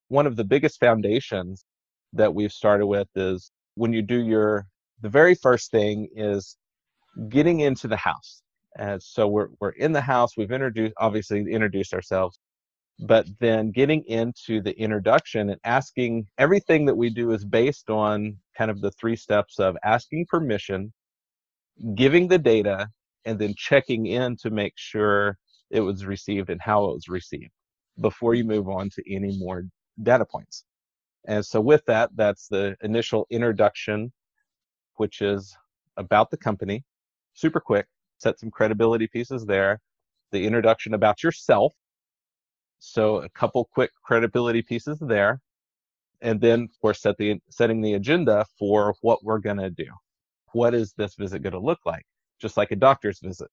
One 0.08 0.26
of 0.26 0.36
the 0.36 0.44
biggest 0.44 0.80
foundations 0.80 1.64
that 2.12 2.34
we've 2.34 2.52
started 2.52 2.86
with 2.86 3.08
is 3.14 3.50
when 3.74 3.92
you 3.92 4.02
do 4.02 4.24
your, 4.24 4.66
the 5.02 5.08
very 5.08 5.34
first 5.34 5.70
thing 5.70 6.08
is 6.14 6.56
getting 7.28 7.60
into 7.60 7.88
the 7.88 7.96
house. 7.96 8.42
And 8.78 9.02
so 9.02 9.26
we're, 9.26 9.48
we're 9.60 9.70
in 9.70 9.92
the 9.92 10.00
house. 10.00 10.36
We've 10.36 10.52
introduced, 10.52 10.94
obviously 10.98 11.40
introduced 11.40 11.92
ourselves, 11.92 12.38
but 13.00 13.26
then 13.38 13.70
getting 13.70 14.02
into 14.04 14.60
the 14.60 14.78
introduction 14.78 15.50
and 15.50 15.60
asking 15.64 16.26
everything 16.36 16.84
that 16.86 16.96
we 16.96 17.10
do 17.10 17.30
is 17.30 17.44
based 17.44 17.90
on 17.90 18.36
kind 18.56 18.70
of 18.70 18.80
the 18.80 18.90
three 18.92 19.16
steps 19.16 19.60
of 19.60 19.76
asking 19.84 20.26
permission, 20.28 20.92
giving 21.94 22.26
the 22.26 22.38
data, 22.38 22.88
and 23.24 23.38
then 23.38 23.54
checking 23.56 24.06
in 24.06 24.36
to 24.36 24.50
make 24.50 24.72
sure 24.76 25.38
it 25.70 25.80
was 25.80 26.06
received 26.06 26.50
and 26.50 26.60
how 26.60 26.84
it 26.86 26.94
was 26.94 27.08
received 27.08 27.50
before 28.00 28.34
you 28.34 28.44
move 28.44 28.68
on 28.68 28.88
to 28.90 29.14
any 29.14 29.36
more 29.38 29.64
data 30.02 30.24
points. 30.24 30.64
And 31.26 31.44
so 31.44 31.60
with 31.60 31.84
that, 31.86 32.10
that's 32.16 32.48
the 32.48 32.76
initial 32.80 33.26
introduction, 33.30 34.12
which 34.96 35.20
is 35.20 35.56
about 35.96 36.30
the 36.30 36.36
company, 36.36 36.84
super 37.34 37.60
quick, 37.60 37.86
set 38.18 38.38
some 38.40 38.50
credibility 38.50 39.06
pieces 39.06 39.44
there. 39.44 39.80
The 40.32 40.44
introduction 40.44 40.94
about 40.94 41.22
yourself. 41.22 41.74
So 42.78 43.18
a 43.18 43.28
couple 43.30 43.64
quick 43.64 43.90
credibility 44.02 44.62
pieces 44.62 44.98
there. 45.00 45.40
And 46.20 46.40
then 46.40 46.62
of 46.62 46.80
course 46.80 47.00
set 47.02 47.16
the 47.16 47.40
setting 47.50 47.80
the 47.80 47.94
agenda 47.94 48.46
for 48.58 48.94
what 49.02 49.24
we're 49.24 49.38
gonna 49.38 49.70
do. 49.70 49.86
What 50.52 50.74
is 50.74 50.92
this 50.94 51.14
visit 51.14 51.42
gonna 51.42 51.58
look 51.58 51.80
like? 51.84 52.04
Just 52.40 52.56
like 52.56 52.70
a 52.72 52.76
doctor's 52.76 53.20
visit 53.20 53.50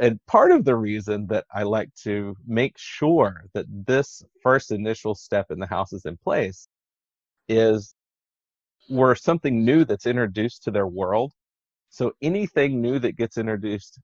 and 0.00 0.24
part 0.26 0.52
of 0.52 0.64
the 0.64 0.76
reason 0.76 1.26
that 1.26 1.44
I 1.52 1.64
like 1.64 1.92
to 2.02 2.36
make 2.46 2.74
sure 2.76 3.44
that 3.54 3.66
this 3.86 4.22
first 4.42 4.70
initial 4.70 5.14
step 5.14 5.50
in 5.50 5.58
the 5.58 5.66
house 5.66 5.92
is 5.92 6.04
in 6.04 6.16
place 6.16 6.68
is 7.48 7.94
we're 8.88 9.14
something 9.14 9.64
new 9.64 9.84
that's 9.84 10.06
introduced 10.06 10.62
to 10.64 10.70
their 10.70 10.86
world. 10.86 11.32
So 11.90 12.12
anything 12.22 12.80
new 12.80 12.98
that 13.00 13.16
gets 13.16 13.38
introduced 13.38 13.98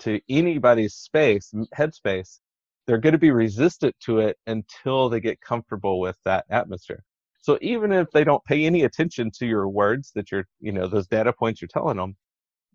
to 0.00 0.20
anybody's 0.28 0.94
space, 0.94 1.52
headspace, 1.76 2.40
they're 2.86 2.98
going 2.98 3.12
to 3.12 3.18
be 3.18 3.30
resistant 3.30 3.94
to 4.00 4.18
it 4.18 4.36
until 4.46 5.08
they 5.08 5.20
get 5.20 5.40
comfortable 5.40 6.00
with 6.00 6.16
that 6.24 6.44
atmosphere. 6.50 7.02
So 7.40 7.58
even 7.60 7.92
if 7.92 8.10
they 8.10 8.24
don't 8.24 8.44
pay 8.44 8.64
any 8.64 8.82
attention 8.82 9.30
to 9.38 9.46
your 9.46 9.68
words 9.68 10.12
that 10.14 10.30
you're, 10.30 10.46
you 10.60 10.72
know, 10.72 10.86
those 10.86 11.06
data 11.06 11.32
points 11.32 11.60
you're 11.60 11.68
telling 11.68 11.96
them, 11.96 12.16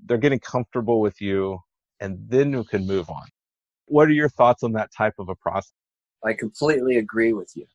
they're 0.05 0.17
getting 0.17 0.39
comfortable 0.39 1.01
with 1.01 1.19
you 1.19 1.59
and 1.99 2.17
then 2.27 2.53
you 2.53 2.63
can 2.63 2.85
move 2.85 3.09
on. 3.09 3.25
What 3.85 4.07
are 4.07 4.13
your 4.13 4.29
thoughts 4.29 4.63
on 4.63 4.71
that 4.73 4.91
type 4.95 5.15
of 5.19 5.29
a 5.29 5.35
process? 5.35 5.73
I 6.23 6.33
completely 6.33 6.97
agree 6.97 7.33
with 7.33 7.51
you. 7.55 7.65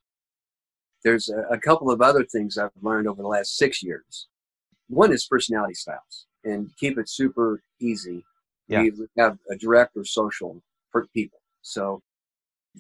There's 1.03 1.29
a, 1.29 1.55
a 1.55 1.59
couple 1.59 1.91
of 1.91 2.01
other 2.01 2.25
things 2.25 2.57
I've 2.57 2.71
learned 2.81 3.09
over 3.09 3.23
the 3.23 3.29
last 3.29 3.57
six 3.57 3.83
years. 3.83 4.29
One 4.89 5.13
is 5.13 5.27
personality 5.27 5.75
styles 5.75 6.27
and 6.45 6.71
keep 6.79 6.99
it 6.99 7.09
super 7.09 7.63
easy. 7.81 8.25
Yeah. 8.69 8.83
We 8.83 8.93
have 9.19 9.39
a 9.51 9.57
direct 9.57 9.97
or 9.97 10.05
social 10.05 10.63
for 10.91 11.07
people. 11.13 11.41
So 11.63 12.03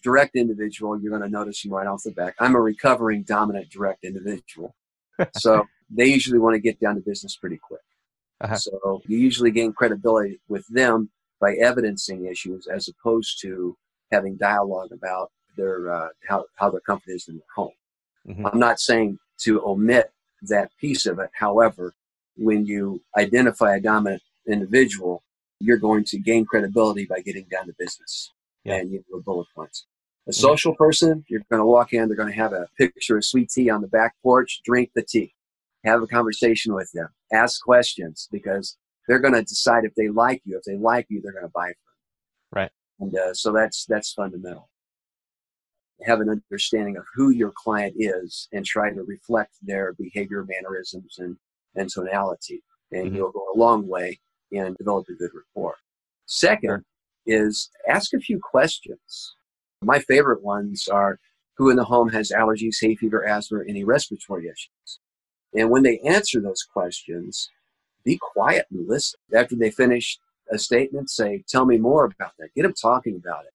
direct 0.02 0.36
individual, 0.36 1.00
you're 1.00 1.10
going 1.10 1.22
to 1.22 1.28
notice 1.28 1.62
them 1.62 1.72
right 1.72 1.86
off 1.86 2.02
the 2.02 2.12
back. 2.12 2.34
I'm 2.40 2.54
a 2.54 2.60
recovering 2.60 3.22
dominant 3.22 3.70
direct 3.70 4.04
individual. 4.04 4.74
so 5.34 5.66
they 5.90 6.06
usually 6.06 6.38
want 6.38 6.54
to 6.54 6.60
get 6.60 6.80
down 6.80 6.96
to 6.96 7.00
business 7.00 7.36
pretty 7.36 7.58
quick. 7.58 7.80
Uh-huh. 8.40 8.56
So 8.56 9.02
you 9.06 9.18
usually 9.18 9.50
gain 9.50 9.72
credibility 9.72 10.40
with 10.48 10.66
them 10.68 11.10
by 11.40 11.54
evidencing 11.54 12.26
issues 12.26 12.66
as 12.66 12.88
opposed 12.88 13.40
to 13.42 13.76
having 14.10 14.36
dialogue 14.36 14.90
about 14.92 15.30
their 15.56 15.92
uh, 15.92 16.08
how, 16.28 16.44
how 16.56 16.70
their 16.70 16.80
company 16.80 17.14
is 17.14 17.28
in 17.28 17.36
their 17.36 17.44
home. 17.54 17.70
Mm-hmm. 18.26 18.46
I'm 18.46 18.58
not 18.58 18.80
saying 18.80 19.18
to 19.42 19.62
omit 19.64 20.10
that 20.42 20.70
piece 20.80 21.06
of 21.06 21.18
it. 21.18 21.30
However, 21.32 21.94
when 22.36 22.66
you 22.66 23.02
identify 23.16 23.76
a 23.76 23.80
dominant 23.80 24.22
individual, 24.48 25.22
you're 25.60 25.78
going 25.78 26.04
to 26.04 26.18
gain 26.18 26.44
credibility 26.44 27.06
by 27.06 27.20
getting 27.20 27.46
down 27.50 27.66
to 27.66 27.74
business 27.78 28.32
yeah. 28.64 28.76
and 28.76 28.92
you 28.92 29.04
know, 29.10 29.20
bullet 29.20 29.46
points. 29.54 29.86
A 30.26 30.32
social 30.32 30.74
person, 30.74 31.22
you're 31.28 31.42
going 31.50 31.60
to 31.60 31.66
walk 31.66 31.92
in, 31.92 32.08
they're 32.08 32.16
going 32.16 32.32
to 32.32 32.34
have 32.34 32.54
a 32.54 32.66
picture 32.78 33.18
of 33.18 33.24
sweet 33.24 33.50
tea 33.50 33.68
on 33.68 33.82
the 33.82 33.88
back 33.88 34.14
porch, 34.22 34.62
drink 34.64 34.90
the 34.94 35.02
tea, 35.02 35.34
have 35.84 36.02
a 36.02 36.06
conversation 36.06 36.72
with 36.74 36.90
them, 36.92 37.08
ask 37.30 37.62
questions 37.62 38.26
because 38.32 38.78
they're 39.06 39.18
going 39.18 39.34
to 39.34 39.42
decide 39.42 39.84
if 39.84 39.94
they 39.94 40.08
like 40.08 40.40
you. 40.44 40.56
If 40.56 40.64
they 40.64 40.76
like 40.76 41.06
you, 41.10 41.20
they're 41.20 41.32
going 41.32 41.44
to 41.44 41.50
buy 41.54 41.66
from 41.66 41.74
you. 41.74 42.60
Right. 42.60 42.70
And 43.00 43.16
uh, 43.16 43.34
so 43.34 43.52
that's 43.52 43.84
that's 43.86 44.12
fundamental. 44.12 44.70
Have 46.06 46.20
an 46.20 46.28
understanding 46.28 46.96
of 46.96 47.04
who 47.14 47.30
your 47.30 47.52
client 47.54 47.94
is 47.98 48.48
and 48.52 48.64
try 48.64 48.90
to 48.90 49.02
reflect 49.02 49.54
their 49.62 49.92
behavior, 49.94 50.44
mannerisms, 50.48 51.16
and, 51.18 51.36
and 51.76 51.88
tonality. 51.88 52.62
And 52.92 53.06
mm-hmm. 53.06 53.16
you'll 53.16 53.32
go 53.32 53.46
a 53.54 53.58
long 53.58 53.86
way 53.86 54.20
in 54.50 54.74
developing 54.78 55.16
a 55.16 55.18
good 55.18 55.30
rapport. 55.34 55.76
Second 56.26 56.68
sure. 56.68 56.84
Is 57.26 57.70
ask 57.88 58.12
a 58.14 58.18
few 58.18 58.38
questions. 58.38 59.34
My 59.82 59.98
favorite 59.98 60.42
ones 60.42 60.88
are 60.88 61.18
who 61.56 61.70
in 61.70 61.76
the 61.76 61.84
home 61.84 62.08
has 62.10 62.30
allergies, 62.30 62.76
hay 62.80 62.96
fever, 62.96 63.24
asthma, 63.26 63.58
or 63.58 63.64
any 63.64 63.84
respiratory 63.84 64.46
issues? 64.46 64.98
And 65.54 65.70
when 65.70 65.82
they 65.84 66.00
answer 66.00 66.40
those 66.40 66.62
questions, 66.62 67.48
be 68.04 68.18
quiet 68.20 68.66
and 68.70 68.88
listen. 68.88 69.20
After 69.34 69.56
they 69.56 69.70
finish 69.70 70.18
a 70.50 70.58
statement, 70.58 71.10
say, 71.10 71.44
Tell 71.48 71.64
me 71.64 71.78
more 71.78 72.04
about 72.04 72.32
that. 72.38 72.54
Get 72.54 72.62
them 72.62 72.74
talking 72.74 73.16
about 73.16 73.44
it. 73.44 73.52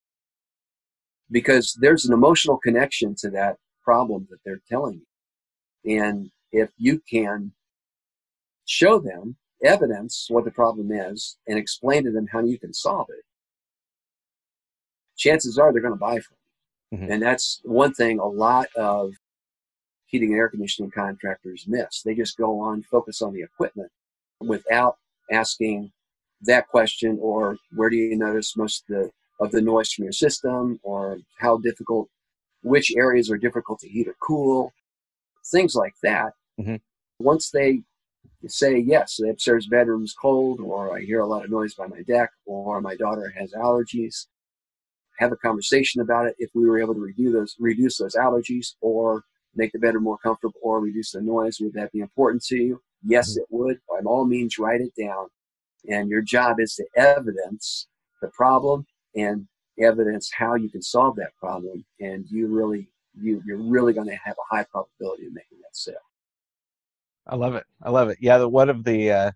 Because 1.30 1.78
there's 1.80 2.06
an 2.06 2.14
emotional 2.14 2.58
connection 2.58 3.16
to 3.20 3.30
that 3.32 3.58
problem 3.84 4.28
that 4.30 4.40
they're 4.46 4.62
telling 4.68 5.02
you. 5.86 6.00
And 6.00 6.32
if 6.52 6.70
you 6.78 7.02
can 7.10 7.54
show 8.66 9.00
them 9.00 9.36
evidence 9.64 10.28
what 10.30 10.46
the 10.46 10.52
problem 10.52 10.92
is 10.92 11.38
and 11.48 11.60
explain 11.60 12.06
to 12.06 12.12
them 12.12 12.28
how 12.32 12.44
you 12.44 12.58
can 12.58 12.74
solve 12.74 13.08
it, 13.10 13.24
chances 15.20 15.58
are 15.58 15.72
they're 15.72 15.82
going 15.82 15.94
to 15.94 16.00
buy 16.00 16.20
from 16.20 16.38
you. 16.92 16.98
Mm-hmm. 16.98 17.12
And 17.12 17.22
that's 17.22 17.62
one 17.64 17.94
thing 17.94 18.20
a 18.20 18.26
lot 18.26 18.68
of 18.76 19.14
heating 20.08 20.30
and 20.30 20.40
air 20.40 20.50
conditioning 20.50 20.92
contractors 20.92 21.66
miss. 21.68 22.02
They 22.02 22.16
just 22.16 22.38
go 22.38 22.60
on, 22.60 22.82
focus 22.84 23.22
on 23.22 23.34
the 23.34 23.44
equipment 23.44 23.92
without 24.40 24.98
asking 25.32 25.92
that 26.42 26.68
question 26.70 27.20
or 27.22 27.58
where 27.76 27.90
do 27.90 27.98
you 27.98 28.18
notice 28.18 28.56
most 28.58 28.84
of 28.90 28.96
the 28.96 29.12
of 29.42 29.52
the 29.52 29.62
noise 29.62 29.92
from 29.92 30.04
your 30.06 30.14
system 30.14 30.80
or 30.84 31.20
how 31.38 31.58
difficult 31.58 32.10
which 32.64 32.94
areas 32.96 33.30
are 33.30 33.38
difficult 33.38 33.80
to 33.80 33.88
heat 33.88 34.08
or 34.08 34.16
cool 34.22 34.74
things 35.52 35.76
like 35.76 35.94
that 36.02 36.34
mm-hmm. 36.60 36.76
once 37.20 37.52
they 37.52 37.82
say, 38.48 38.78
yes, 38.78 39.18
the 39.18 39.30
upstairs 39.30 39.68
bedroom's 39.68 40.14
cold, 40.14 40.60
or 40.62 40.96
I 40.96 41.02
hear 41.02 41.20
a 41.22 41.28
lot 41.28 41.44
of 41.44 41.52
noise 41.52 41.74
by 41.74 41.88
my 41.88 42.02
deck, 42.04 42.32
or 42.46 42.82
my 42.82 42.96
daughter 42.96 43.34
has 43.38 43.52
allergies. 43.52 44.28
Have 45.20 45.32
a 45.32 45.38
conversation 45.38 46.02
about 46.02 46.28
it. 46.28 46.36
If 46.40 46.50
we 46.54 46.68
were 46.68 46.82
able 46.82 46.94
to 46.94 47.00
reduce 47.00 47.34
those, 47.34 47.56
reduce 47.60 47.98
those 47.98 48.16
allergies, 48.16 48.76
or 48.82 49.24
make 49.56 49.72
the 49.72 49.80
bedroom 49.80 50.04
more 50.04 50.18
comfortable, 50.18 50.60
or 50.62 50.80
reduce 50.80 51.12
the 51.12 51.22
noise, 51.22 51.58
would 51.60 51.74
that 51.74 51.92
be 51.92 52.00
important 52.00 52.44
to 52.46 52.56
you? 52.56 52.82
Yes, 53.04 53.32
mm-hmm. 53.32 53.42
it 53.42 53.48
would. 53.50 53.78
By 53.90 54.00
all 54.06 54.26
means, 54.26 54.58
write 54.58 54.82
it 54.82 54.94
down. 55.00 55.28
And 55.90 56.10
your 56.10 56.22
job 56.22 56.60
is 56.60 56.76
to 56.76 56.86
evidence 56.96 57.88
the 58.22 58.30
problem 58.30 58.86
and 59.16 59.48
evidence 59.80 60.30
how 60.38 60.56
you 60.56 60.70
can 60.70 60.82
solve 60.82 61.16
that 61.18 61.36
problem. 61.40 61.86
And 62.00 62.26
you 62.30 62.48
really, 62.48 62.90
you, 63.20 63.42
you're 63.46 63.58
really 63.62 63.94
going 63.94 64.08
to 64.08 64.16
have 64.16 64.36
a 64.38 64.56
high 64.56 64.66
probability 64.72 65.28
of 65.28 65.34
making 65.34 65.60
that 65.62 65.76
sale. 65.76 65.96
I 67.28 67.36
love 67.36 67.56
it. 67.56 67.66
I 67.82 67.90
love 67.90 68.10
it. 68.10 68.18
Yeah, 68.20 68.38
the, 68.40 68.50
one 68.50 68.70
of 68.70 68.84
the 68.84 69.12
uh, 69.12 69.32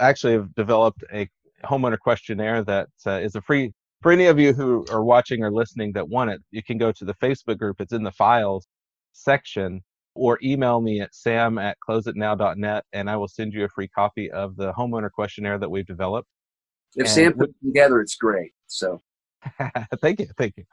actually 0.00 0.34
have 0.34 0.54
developed 0.54 1.04
a 1.12 1.28
homeowner 1.64 1.98
questionnaire 1.98 2.62
that 2.64 2.88
uh, 3.06 3.12
is 3.12 3.34
a 3.34 3.40
free 3.40 3.72
for 4.02 4.12
any 4.12 4.26
of 4.26 4.38
you 4.38 4.52
who 4.52 4.84
are 4.90 5.02
watching 5.04 5.42
or 5.42 5.50
listening 5.50 5.92
that 5.92 6.08
want 6.08 6.30
it. 6.30 6.40
You 6.50 6.62
can 6.62 6.78
go 6.78 6.92
to 6.92 7.04
the 7.04 7.14
Facebook 7.14 7.58
group. 7.58 7.80
It's 7.80 7.92
in 7.92 8.02
the 8.02 8.12
files 8.12 8.66
section, 9.12 9.82
or 10.14 10.38
email 10.42 10.80
me 10.80 11.00
at 11.00 11.14
sam 11.14 11.58
at 11.58 11.76
closeitnow.net, 11.88 12.84
and 12.92 13.10
I 13.10 13.16
will 13.16 13.28
send 13.28 13.52
you 13.52 13.64
a 13.64 13.68
free 13.68 13.88
copy 13.88 14.30
of 14.30 14.56
the 14.56 14.72
homeowner 14.72 15.10
questionnaire 15.10 15.58
that 15.58 15.70
we've 15.70 15.86
developed. 15.86 16.28
If 16.96 17.06
and 17.06 17.10
Sam 17.10 17.32
put 17.34 17.50
it 17.50 17.66
together, 17.66 18.00
it's 18.00 18.16
great. 18.16 18.52
So, 18.66 19.00
thank 20.00 20.20
you, 20.20 20.28
thank 20.38 20.54
you. 20.56 20.64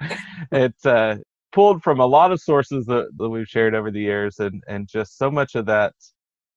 It's 0.51 0.85
uh, 0.85 1.17
pulled 1.51 1.83
from 1.83 1.99
a 1.99 2.05
lot 2.05 2.31
of 2.31 2.39
sources 2.39 2.85
that, 2.85 3.09
that 3.17 3.29
we've 3.29 3.47
shared 3.47 3.75
over 3.75 3.91
the 3.91 3.99
years, 3.99 4.39
and 4.39 4.63
and 4.67 4.87
just 4.87 5.17
so 5.17 5.29
much 5.29 5.55
of 5.55 5.65
that 5.65 5.93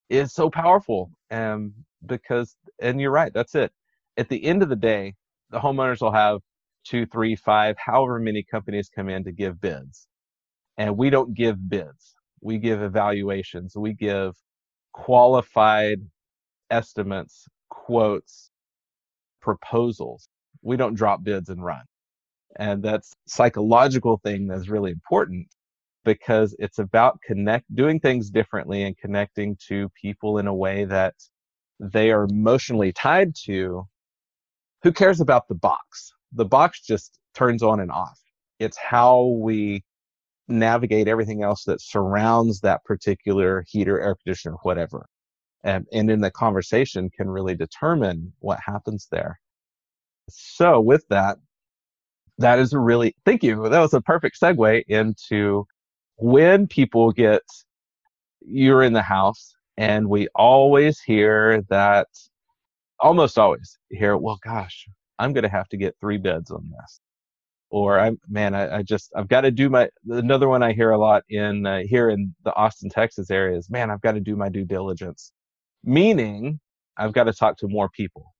is 0.08 0.32
so 0.32 0.48
powerful. 0.48 1.10
Um, 1.30 1.74
because, 2.06 2.56
and 2.80 3.00
you're 3.00 3.10
right, 3.10 3.32
that's 3.34 3.54
it. 3.54 3.72
At 4.16 4.28
the 4.28 4.42
end 4.44 4.62
of 4.62 4.68
the 4.68 4.76
day, 4.76 5.14
the 5.50 5.58
homeowners 5.58 6.00
will 6.00 6.12
have 6.12 6.40
two, 6.88 7.06
three, 7.06 7.36
five, 7.36 7.76
however 7.78 8.18
many 8.18 8.42
companies 8.42 8.90
come 8.94 9.08
in 9.08 9.24
to 9.24 9.32
give 9.32 9.60
bids. 9.60 10.06
And 10.78 10.96
we 10.96 11.10
don't 11.10 11.34
give 11.34 11.68
bids. 11.68 12.14
We 12.40 12.58
give 12.58 12.82
evaluations. 12.82 13.76
We 13.76 13.92
give 13.92 14.34
qualified 14.92 16.00
estimates, 16.70 17.46
quotes, 17.68 18.50
proposals. 19.40 20.28
We 20.62 20.76
don't 20.76 20.94
drop 20.94 21.22
bids 21.22 21.48
and 21.48 21.64
run. 21.64 21.82
And 22.58 22.82
that's 22.82 23.14
psychological 23.26 24.20
thing 24.24 24.46
that's 24.46 24.68
really 24.68 24.90
important 24.90 25.48
because 26.04 26.56
it's 26.58 26.78
about 26.78 27.20
connect 27.22 27.72
doing 27.74 28.00
things 28.00 28.30
differently 28.30 28.84
and 28.84 28.96
connecting 28.96 29.56
to 29.68 29.90
people 29.90 30.38
in 30.38 30.46
a 30.46 30.54
way 30.54 30.84
that 30.86 31.14
they 31.80 32.10
are 32.10 32.24
emotionally 32.24 32.92
tied 32.92 33.34
to 33.34 33.86
who 34.82 34.92
cares 34.92 35.20
about 35.20 35.48
the 35.48 35.54
box 35.54 36.12
the 36.32 36.44
box 36.44 36.80
just 36.80 37.18
turns 37.34 37.62
on 37.62 37.80
and 37.80 37.90
off. 37.90 38.18
It's 38.58 38.76
how 38.76 39.38
we 39.40 39.84
navigate 40.48 41.08
everything 41.08 41.42
else 41.42 41.64
that 41.64 41.80
surrounds 41.80 42.60
that 42.60 42.84
particular 42.84 43.64
heater 43.68 44.00
air 44.00 44.16
conditioner 44.16 44.56
whatever. 44.62 45.06
And, 45.64 45.86
and 45.92 46.10
in 46.10 46.20
the 46.20 46.30
conversation 46.30 47.10
can 47.10 47.28
really 47.28 47.54
determine 47.54 48.32
what 48.38 48.58
happens 48.64 49.08
there. 49.10 49.38
So 50.30 50.80
with 50.80 51.04
that 51.10 51.38
that 52.38 52.58
is 52.60 52.72
a 52.72 52.78
really 52.78 53.14
thank 53.24 53.42
you. 53.42 53.68
That 53.68 53.80
was 53.80 53.94
a 53.94 54.00
perfect 54.00 54.40
segue 54.40 54.84
into 54.86 55.66
when 56.16 56.66
people 56.66 57.12
get 57.12 57.42
you're 58.40 58.82
in 58.82 58.92
the 58.92 59.02
house 59.02 59.54
and 59.76 60.08
we 60.08 60.28
always 60.34 61.00
hear 61.00 61.62
that 61.68 62.08
almost 63.00 63.38
always 63.38 63.78
hear 63.90 64.16
well 64.16 64.38
gosh 64.42 64.86
i'm 65.18 65.32
going 65.32 65.42
to 65.42 65.48
have 65.48 65.68
to 65.68 65.76
get 65.76 65.96
three 66.00 66.18
beds 66.18 66.50
on 66.50 66.70
this 66.78 67.00
or 67.70 67.98
i'm 67.98 68.18
man 68.28 68.54
i, 68.54 68.78
I 68.78 68.82
just 68.82 69.12
i've 69.16 69.28
got 69.28 69.42
to 69.42 69.50
do 69.50 69.68
my 69.68 69.88
another 70.08 70.48
one 70.48 70.62
i 70.62 70.72
hear 70.72 70.90
a 70.90 70.98
lot 70.98 71.22
in 71.28 71.66
uh, 71.66 71.80
here 71.86 72.10
in 72.10 72.34
the 72.44 72.54
austin 72.54 72.88
texas 72.90 73.30
area 73.30 73.56
is 73.56 73.70
man 73.70 73.90
i've 73.90 74.02
got 74.02 74.12
to 74.12 74.20
do 74.20 74.36
my 74.36 74.48
due 74.48 74.64
diligence 74.64 75.32
meaning 75.84 76.60
i've 76.96 77.12
got 77.12 77.24
to 77.24 77.32
talk 77.32 77.56
to 77.58 77.68
more 77.68 77.88
people 77.90 78.34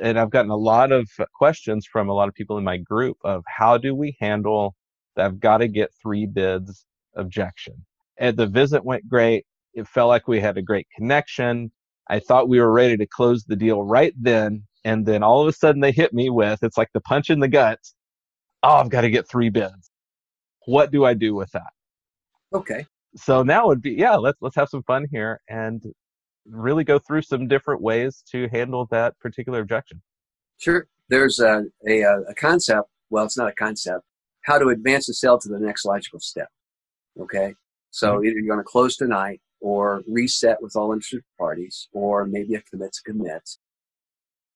and 0.00 0.18
i've 0.18 0.30
gotten 0.30 0.50
a 0.50 0.56
lot 0.56 0.92
of 0.92 1.08
questions 1.34 1.86
from 1.90 2.08
a 2.08 2.12
lot 2.12 2.28
of 2.28 2.34
people 2.34 2.58
in 2.58 2.64
my 2.64 2.78
group 2.78 3.16
of 3.24 3.42
how 3.46 3.76
do 3.76 3.94
we 3.94 4.16
handle 4.20 4.74
that 5.16 5.26
i've 5.26 5.40
got 5.40 5.58
to 5.58 5.68
get 5.68 5.90
three 6.02 6.26
bids 6.26 6.86
objection. 7.16 7.74
And 8.18 8.36
the 8.36 8.46
visit 8.46 8.84
went 8.84 9.08
great. 9.08 9.46
It 9.74 9.88
felt 9.88 10.08
like 10.08 10.28
we 10.28 10.40
had 10.40 10.58
a 10.58 10.62
great 10.62 10.86
connection. 10.94 11.70
I 12.08 12.18
thought 12.20 12.48
we 12.48 12.60
were 12.60 12.72
ready 12.72 12.96
to 12.96 13.06
close 13.06 13.44
the 13.44 13.56
deal 13.56 13.82
right 13.82 14.12
then. 14.18 14.64
And 14.84 15.06
then 15.06 15.22
all 15.22 15.42
of 15.42 15.48
a 15.48 15.52
sudden 15.52 15.80
they 15.80 15.92
hit 15.92 16.12
me 16.12 16.30
with 16.30 16.62
it's 16.62 16.76
like 16.76 16.90
the 16.92 17.00
punch 17.00 17.30
in 17.30 17.40
the 17.40 17.48
gut. 17.48 17.78
Oh, 18.62 18.76
I've 18.76 18.90
got 18.90 19.02
to 19.02 19.10
get 19.10 19.28
three 19.28 19.50
bids. 19.50 19.90
What 20.66 20.90
do 20.90 21.04
I 21.04 21.14
do 21.14 21.34
with 21.34 21.50
that? 21.52 21.72
Okay. 22.54 22.86
So 23.16 23.42
now 23.42 23.66
would 23.66 23.82
be 23.82 23.92
yeah, 23.92 24.16
let's 24.16 24.38
let's 24.40 24.56
have 24.56 24.68
some 24.68 24.82
fun 24.84 25.06
here 25.10 25.40
and 25.48 25.82
really 26.46 26.84
go 26.84 26.98
through 26.98 27.22
some 27.22 27.46
different 27.46 27.80
ways 27.80 28.22
to 28.32 28.48
handle 28.48 28.86
that 28.90 29.18
particular 29.20 29.60
objection. 29.60 30.02
Sure. 30.58 30.86
There's 31.08 31.40
a, 31.40 31.64
a, 31.86 32.02
a 32.28 32.34
concept. 32.34 32.88
Well, 33.10 33.24
it's 33.24 33.36
not 33.36 33.48
a 33.48 33.54
concept. 33.54 34.04
How 34.44 34.58
to 34.58 34.68
advance 34.68 35.06
the 35.06 35.14
sale 35.14 35.38
to 35.38 35.48
the 35.48 35.58
next 35.58 35.84
logical 35.84 36.20
step. 36.20 36.48
Okay. 37.20 37.54
So 37.90 38.14
mm-hmm. 38.14 38.24
either 38.24 38.38
you're 38.38 38.54
going 38.54 38.64
to 38.64 38.70
close 38.70 38.96
tonight 38.96 39.40
or 39.60 40.02
reset 40.08 40.60
with 40.60 40.74
all 40.74 40.92
interested 40.92 41.22
parties, 41.38 41.88
or 41.92 42.26
maybe 42.26 42.54
a 42.54 42.62
commit 42.62 42.92
to 42.92 43.02
commit, 43.04 43.48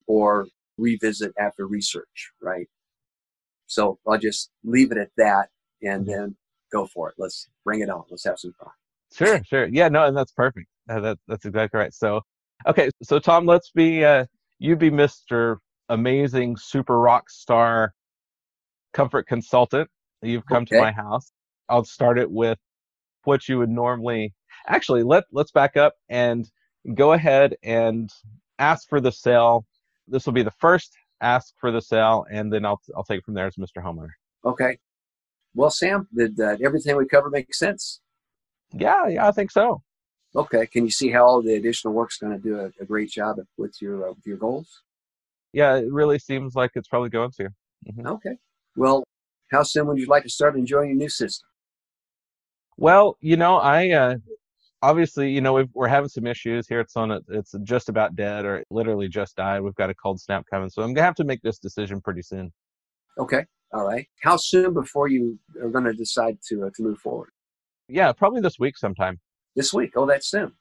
or 0.06 0.46
revisit 0.78 1.32
after 1.38 1.66
research, 1.66 2.32
right? 2.40 2.68
So 3.66 3.98
I'll 4.06 4.18
just 4.18 4.50
leave 4.64 4.92
it 4.92 4.98
at 4.98 5.10
that 5.16 5.48
and 5.82 6.02
mm-hmm. 6.02 6.10
then 6.10 6.36
go 6.72 6.86
for 6.86 7.08
it. 7.10 7.14
Let's 7.18 7.48
bring 7.64 7.80
it 7.80 7.90
on. 7.90 8.04
Let's 8.10 8.24
have 8.24 8.38
some 8.38 8.52
fun. 8.58 8.70
Sure, 9.12 9.42
sure. 9.44 9.66
Yeah, 9.66 9.88
no, 9.88 10.04
and 10.04 10.16
that's 10.16 10.32
perfect. 10.32 10.66
Uh, 10.88 11.00
that, 11.00 11.18
that's 11.26 11.44
exactly 11.44 11.78
right. 11.78 11.94
So, 11.94 12.20
okay, 12.66 12.90
so 13.02 13.18
Tom, 13.18 13.46
let's 13.46 13.70
be, 13.70 14.04
uh, 14.04 14.26
you 14.58 14.76
be 14.76 14.90
Mr. 14.90 15.56
Amazing 15.88 16.56
Super 16.56 16.98
Rock 16.98 17.30
Star 17.30 17.92
Comfort 18.92 19.26
Consultant. 19.26 19.88
You've 20.22 20.46
come 20.46 20.62
okay. 20.62 20.76
to 20.76 20.82
my 20.82 20.92
house. 20.92 21.32
I'll 21.68 21.84
start 21.84 22.18
it 22.18 22.30
with 22.30 22.58
what 23.24 23.48
you 23.48 23.58
would 23.58 23.70
normally 23.70 24.32
actually 24.68 25.02
let 25.02 25.24
let's 25.32 25.50
back 25.50 25.76
up 25.76 25.94
and 26.08 26.48
go 26.94 27.12
ahead 27.12 27.56
and 27.62 28.10
ask 28.58 28.88
for 28.88 29.00
the 29.00 29.12
sale. 29.12 29.66
This 30.08 30.26
will 30.26 30.32
be 30.32 30.42
the 30.42 30.52
first 30.52 30.92
ask 31.20 31.54
for 31.58 31.70
the 31.70 31.80
sale, 31.80 32.26
and 32.30 32.52
then 32.52 32.64
I'll 32.64 32.80
I'll 32.96 33.04
take 33.04 33.18
it 33.18 33.24
from 33.24 33.34
there 33.34 33.46
as 33.46 33.56
Mr. 33.56 33.82
Homeowner. 33.82 34.10
Okay. 34.44 34.78
Well, 35.54 35.70
Sam, 35.70 36.06
did 36.14 36.38
uh, 36.38 36.56
everything 36.62 36.96
we 36.96 37.06
covered 37.06 37.30
make 37.32 37.54
sense? 37.54 38.00
Yeah, 38.72 39.08
yeah, 39.08 39.26
I 39.26 39.32
think 39.32 39.50
so. 39.50 39.82
Okay. 40.34 40.66
Can 40.66 40.84
you 40.84 40.90
see 40.90 41.10
how 41.10 41.24
all 41.24 41.42
the 41.42 41.54
additional 41.54 41.94
work's 41.94 42.18
going 42.18 42.32
to 42.32 42.38
do 42.38 42.60
a, 42.60 42.66
a, 42.80 42.84
great 42.84 43.10
job 43.10 43.38
with 43.56 43.80
your 43.80 44.08
uh, 44.08 44.12
with 44.12 44.26
your 44.26 44.36
goals? 44.36 44.82
Yeah, 45.52 45.76
it 45.76 45.90
really 45.90 46.18
seems 46.18 46.54
like 46.54 46.72
it's 46.74 46.88
probably 46.88 47.08
going 47.08 47.30
to. 47.38 47.44
Mm-hmm. 47.88 48.06
Okay. 48.06 48.36
Well, 48.76 49.04
how 49.50 49.62
soon 49.62 49.86
would 49.86 49.98
you 49.98 50.06
like 50.06 50.24
to 50.24 50.28
start 50.28 50.56
enjoying 50.56 50.90
your 50.90 50.98
new 50.98 51.08
system? 51.08 51.48
Well, 52.76 53.16
you 53.20 53.38
know, 53.38 53.56
I 53.56 53.90
uh, 53.90 54.16
obviously, 54.82 55.30
you 55.30 55.40
know, 55.40 55.54
we 55.54 55.66
are 55.78 55.88
having 55.88 56.08
some 56.08 56.26
issues 56.26 56.68
here. 56.68 56.80
It's 56.80 56.96
on 56.96 57.10
a, 57.10 57.20
it's 57.28 57.54
just 57.64 57.88
about 57.88 58.16
dead 58.16 58.44
or 58.44 58.64
literally 58.70 59.08
just 59.08 59.36
died. 59.36 59.60
We've 59.60 59.74
got 59.74 59.90
a 59.90 59.94
cold 59.94 60.20
snap 60.20 60.44
coming, 60.50 60.68
so 60.68 60.82
I'm 60.82 60.94
gonna 60.94 61.04
have 61.04 61.14
to 61.16 61.24
make 61.24 61.42
this 61.42 61.58
decision 61.58 62.00
pretty 62.00 62.22
soon. 62.22 62.52
Okay, 63.18 63.44
all 63.72 63.84
right. 63.84 64.06
How 64.22 64.36
soon 64.36 64.74
before 64.74 65.08
you 65.08 65.38
are 65.60 65.70
going 65.70 65.84
to 65.84 65.92
decide 65.92 66.38
to 66.48 66.64
uh, 66.64 66.70
to 66.76 66.82
move 66.82 66.98
forward? 66.98 67.30
Yeah, 67.88 68.12
probably 68.12 68.40
this 68.40 68.58
week 68.58 68.76
sometime. 68.76 69.20
This 69.54 69.72
week? 69.72 69.92
Oh, 69.96 70.06
that's 70.06 70.28
soon. 70.28 70.52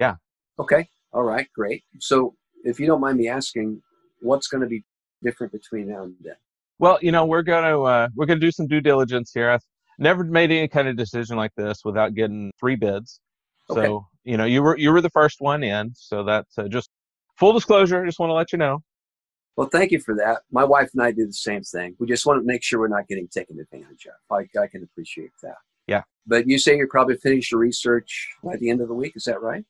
Yeah. 0.00 0.14
Okay. 0.58 0.88
All 1.12 1.22
right. 1.22 1.48
Great. 1.54 1.84
So, 2.00 2.34
if 2.64 2.80
you 2.80 2.86
don't 2.86 3.00
mind 3.00 3.18
me 3.18 3.28
asking, 3.28 3.82
what's 4.20 4.46
going 4.48 4.62
to 4.62 4.66
be 4.66 4.84
different 5.22 5.52
between 5.52 5.88
now 5.88 6.04
and 6.04 6.14
then? 6.20 6.36
Well, 6.78 6.98
you 7.02 7.12
know, 7.12 7.24
we're 7.24 7.42
gonna 7.42 7.80
uh, 7.80 8.08
we're 8.16 8.26
gonna 8.26 8.40
do 8.40 8.50
some 8.50 8.66
due 8.66 8.80
diligence 8.80 9.30
here 9.32 9.50
I've 9.50 9.64
never 9.98 10.24
made 10.24 10.50
any 10.50 10.68
kind 10.68 10.88
of 10.88 10.96
decision 10.96 11.36
like 11.36 11.52
this 11.56 11.84
without 11.84 12.14
getting 12.14 12.50
three 12.58 12.76
bids. 12.76 13.20
Okay. 13.70 13.86
So 13.86 14.06
you 14.24 14.36
know, 14.36 14.44
you 14.44 14.62
were 14.62 14.76
you 14.78 14.92
were 14.92 15.00
the 15.00 15.10
first 15.10 15.40
one 15.40 15.62
in, 15.62 15.92
so 15.94 16.24
that's 16.24 16.56
uh, 16.58 16.68
just 16.68 16.90
full 17.38 17.52
disclosure. 17.52 18.04
Just 18.04 18.18
want 18.18 18.30
to 18.30 18.34
let 18.34 18.52
you 18.52 18.58
know. 18.58 18.82
Well, 19.56 19.68
thank 19.68 19.90
you 19.90 20.00
for 20.00 20.14
that. 20.16 20.42
My 20.50 20.64
wife 20.64 20.90
and 20.94 21.02
I 21.02 21.12
do 21.12 21.26
the 21.26 21.32
same 21.32 21.62
thing. 21.62 21.94
We 21.98 22.06
just 22.06 22.24
want 22.24 22.40
to 22.40 22.46
make 22.46 22.62
sure 22.62 22.80
we're 22.80 22.88
not 22.88 23.06
getting 23.06 23.28
taken 23.28 23.58
advantage 23.60 24.06
of. 24.06 24.14
I, 24.34 24.48
I 24.58 24.66
can 24.66 24.82
appreciate 24.82 25.30
that. 25.42 25.56
Yeah. 25.86 26.02
But 26.26 26.48
you 26.48 26.58
say 26.58 26.76
you're 26.76 26.88
probably 26.88 27.16
finished 27.16 27.50
your 27.50 27.60
research 27.60 28.30
by 28.42 28.56
the 28.56 28.70
end 28.70 28.80
of 28.80 28.88
the 28.88 28.94
week. 28.94 29.12
Is 29.14 29.24
that 29.24 29.42
right? 29.42 29.62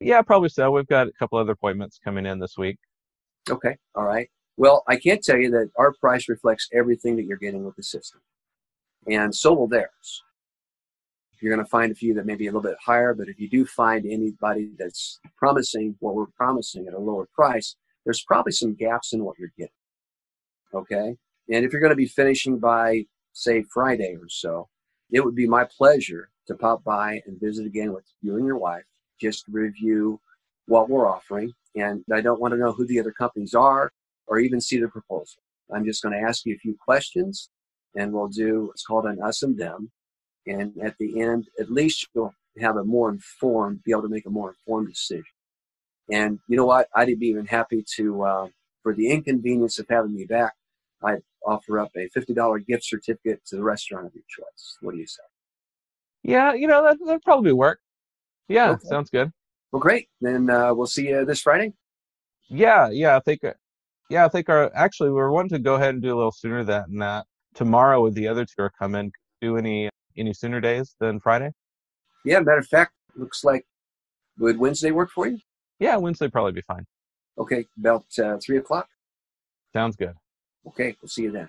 Yeah, 0.00 0.22
probably 0.22 0.48
so. 0.48 0.70
We've 0.70 0.86
got 0.86 1.08
a 1.08 1.12
couple 1.12 1.38
other 1.38 1.52
appointments 1.52 1.98
coming 2.02 2.24
in 2.24 2.38
this 2.38 2.56
week. 2.56 2.78
Okay. 3.50 3.76
All 3.94 4.04
right. 4.04 4.30
Well, 4.56 4.82
I 4.88 4.96
can't 4.96 5.22
tell 5.22 5.36
you 5.36 5.50
that 5.50 5.70
our 5.76 5.92
price 6.00 6.28
reflects 6.28 6.68
everything 6.72 7.16
that 7.16 7.24
you're 7.24 7.36
getting 7.36 7.64
with 7.64 7.76
the 7.76 7.82
system 7.82 8.20
and 9.06 9.34
so 9.34 9.52
will 9.52 9.68
theirs. 9.68 10.22
You're 11.42 11.54
going 11.54 11.64
to 11.64 11.70
find 11.70 11.92
a 11.92 11.94
few 11.94 12.14
that 12.14 12.26
may 12.26 12.34
be 12.34 12.46
a 12.46 12.50
little 12.50 12.62
bit 12.62 12.76
higher, 12.84 13.14
but 13.14 13.28
if 13.28 13.38
you 13.38 13.48
do 13.48 13.64
find 13.64 14.06
anybody 14.06 14.70
that's 14.78 15.20
promising 15.36 15.96
what 16.00 16.14
we're 16.14 16.26
promising 16.36 16.86
at 16.86 16.94
a 16.94 16.98
lower 16.98 17.26
price, 17.34 17.76
there's 18.04 18.22
probably 18.22 18.52
some 18.52 18.74
gaps 18.74 19.12
in 19.12 19.24
what 19.24 19.38
you're 19.38 19.52
getting. 19.56 19.72
Okay? 20.74 21.16
And 21.50 21.64
if 21.64 21.72
you're 21.72 21.80
going 21.80 21.90
to 21.90 21.96
be 21.96 22.06
finishing 22.06 22.58
by, 22.58 23.04
say, 23.32 23.62
Friday 23.62 24.16
or 24.20 24.28
so, 24.28 24.68
it 25.10 25.24
would 25.24 25.34
be 25.34 25.46
my 25.46 25.64
pleasure 25.64 26.30
to 26.46 26.54
pop 26.54 26.82
by 26.84 27.20
and 27.26 27.40
visit 27.40 27.66
again 27.66 27.92
with 27.92 28.04
you 28.22 28.36
and 28.36 28.46
your 28.46 28.58
wife 28.58 28.84
just 29.20 29.44
review 29.48 30.20
what 30.66 30.88
we're 30.88 31.08
offering. 31.08 31.52
And 31.74 32.04
I 32.12 32.20
don't 32.20 32.40
want 32.40 32.52
to 32.52 32.58
know 32.58 32.72
who 32.72 32.86
the 32.86 33.00
other 33.00 33.12
companies 33.12 33.54
are 33.54 33.90
or 34.26 34.38
even 34.38 34.60
see 34.60 34.78
the 34.78 34.88
proposal. 34.88 35.42
I'm 35.74 35.84
just 35.84 36.02
going 36.02 36.14
to 36.14 36.26
ask 36.26 36.46
you 36.46 36.54
a 36.54 36.58
few 36.58 36.76
questions 36.82 37.50
and 37.94 38.12
we'll 38.12 38.28
do 38.28 38.66
what's 38.66 38.84
called 38.84 39.06
an 39.06 39.20
us 39.22 39.42
and 39.42 39.58
them. 39.58 39.90
And 40.48 40.72
at 40.82 40.96
the 40.98 41.20
end, 41.20 41.48
at 41.60 41.70
least 41.70 42.08
you'll 42.14 42.34
have 42.58 42.76
a 42.76 42.84
more 42.84 43.10
informed, 43.10 43.84
be 43.84 43.92
able 43.92 44.02
to 44.02 44.08
make 44.08 44.26
a 44.26 44.30
more 44.30 44.50
informed 44.50 44.88
decision. 44.88 45.24
And 46.10 46.38
you 46.48 46.56
know 46.56 46.64
what? 46.64 46.88
I'd 46.94 47.18
be 47.18 47.28
even 47.28 47.46
happy 47.46 47.84
to, 47.96 48.22
uh, 48.24 48.48
for 48.82 48.94
the 48.94 49.10
inconvenience 49.10 49.78
of 49.78 49.86
having 49.88 50.14
me 50.14 50.24
back, 50.24 50.54
I'd 51.02 51.22
offer 51.46 51.78
up 51.78 51.90
a 51.96 52.08
$50 52.16 52.66
gift 52.66 52.84
certificate 52.84 53.44
to 53.46 53.56
the 53.56 53.62
restaurant 53.62 54.06
of 54.06 54.14
your 54.14 54.24
choice. 54.28 54.78
What 54.80 54.92
do 54.92 54.98
you 54.98 55.06
say? 55.06 55.22
Yeah, 56.22 56.54
you 56.54 56.66
know, 56.66 56.82
that, 56.82 56.96
that'd 57.04 57.22
probably 57.22 57.52
work. 57.52 57.80
Yeah, 58.48 58.70
okay. 58.70 58.88
sounds 58.88 59.10
good. 59.10 59.30
Well, 59.70 59.80
great. 59.80 60.08
Then 60.20 60.48
uh, 60.48 60.72
we'll 60.74 60.86
see 60.86 61.08
you 61.08 61.24
this 61.24 61.42
Friday. 61.42 61.74
Yeah, 62.48 62.88
yeah, 62.90 63.16
I 63.16 63.20
think, 63.20 63.44
uh, 63.44 63.52
yeah, 64.08 64.24
I 64.24 64.28
think 64.28 64.48
our 64.48 64.74
actually 64.74 65.10
we're 65.10 65.30
wanting 65.30 65.50
to 65.50 65.58
go 65.58 65.74
ahead 65.74 65.90
and 65.90 66.02
do 66.02 66.14
a 66.14 66.16
little 66.16 66.32
sooner 66.32 66.64
than 66.64 66.98
that. 66.98 67.26
Tomorrow, 67.54 68.02
with 68.02 68.14
the 68.14 68.28
other 68.28 68.46
two 68.46 68.62
are 68.62 68.72
coming, 68.78 69.12
do 69.42 69.58
any 69.58 69.90
any 70.18 70.32
sooner 70.32 70.60
days 70.60 70.94
than 71.00 71.20
Friday? 71.20 71.52
Yeah, 72.24 72.40
matter 72.40 72.58
of 72.58 72.66
fact, 72.66 72.92
looks 73.16 73.44
like 73.44 73.64
would 74.38 74.58
Wednesday 74.58 74.90
work 74.90 75.10
for 75.10 75.26
you? 75.26 75.38
Yeah, 75.78 75.96
Wednesday 75.96 76.28
probably 76.28 76.52
be 76.52 76.62
fine. 76.62 76.86
Okay, 77.38 77.64
about 77.78 78.06
uh, 78.18 78.38
three 78.44 78.58
o'clock. 78.58 78.88
Sounds 79.72 79.96
good. 79.96 80.14
Okay, 80.66 80.96
we'll 81.00 81.08
see 81.08 81.22
you 81.22 81.30
then. 81.30 81.48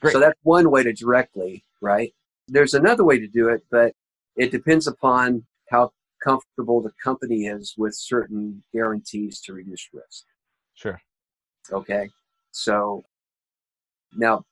Great. 0.00 0.12
So 0.12 0.20
that's 0.20 0.38
one 0.42 0.70
way 0.70 0.82
to 0.82 0.92
directly, 0.92 1.64
right? 1.80 2.12
There's 2.48 2.74
another 2.74 3.04
way 3.04 3.18
to 3.18 3.26
do 3.26 3.48
it, 3.48 3.62
but 3.70 3.92
it 4.36 4.50
depends 4.50 4.86
upon 4.86 5.44
how 5.70 5.90
comfortable 6.22 6.80
the 6.80 6.92
company 7.02 7.46
is 7.46 7.74
with 7.76 7.94
certain 7.94 8.62
guarantees 8.72 9.40
to 9.42 9.52
reduce 9.52 9.88
risk. 9.92 10.24
Sure. 10.74 11.00
Okay. 11.72 12.08
So 12.52 13.04
now 14.16 14.44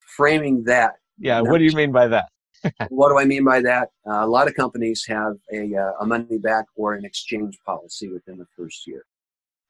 framing 0.00 0.64
that. 0.64 0.94
Yeah. 1.18 1.40
What 1.40 1.58
do 1.58 1.64
you 1.64 1.72
mean 1.72 1.92
by 1.92 2.08
that? 2.08 2.28
what 2.88 3.10
do 3.10 3.18
I 3.18 3.24
mean 3.24 3.44
by 3.44 3.60
that? 3.62 3.88
Uh, 4.06 4.24
a 4.24 4.26
lot 4.26 4.48
of 4.48 4.54
companies 4.54 5.04
have 5.06 5.34
a, 5.52 5.74
uh, 5.74 5.92
a 6.00 6.06
money 6.06 6.38
back 6.38 6.64
or 6.76 6.94
an 6.94 7.04
exchange 7.04 7.58
policy 7.64 8.08
within 8.08 8.38
the 8.38 8.46
first 8.56 8.86
year. 8.86 9.04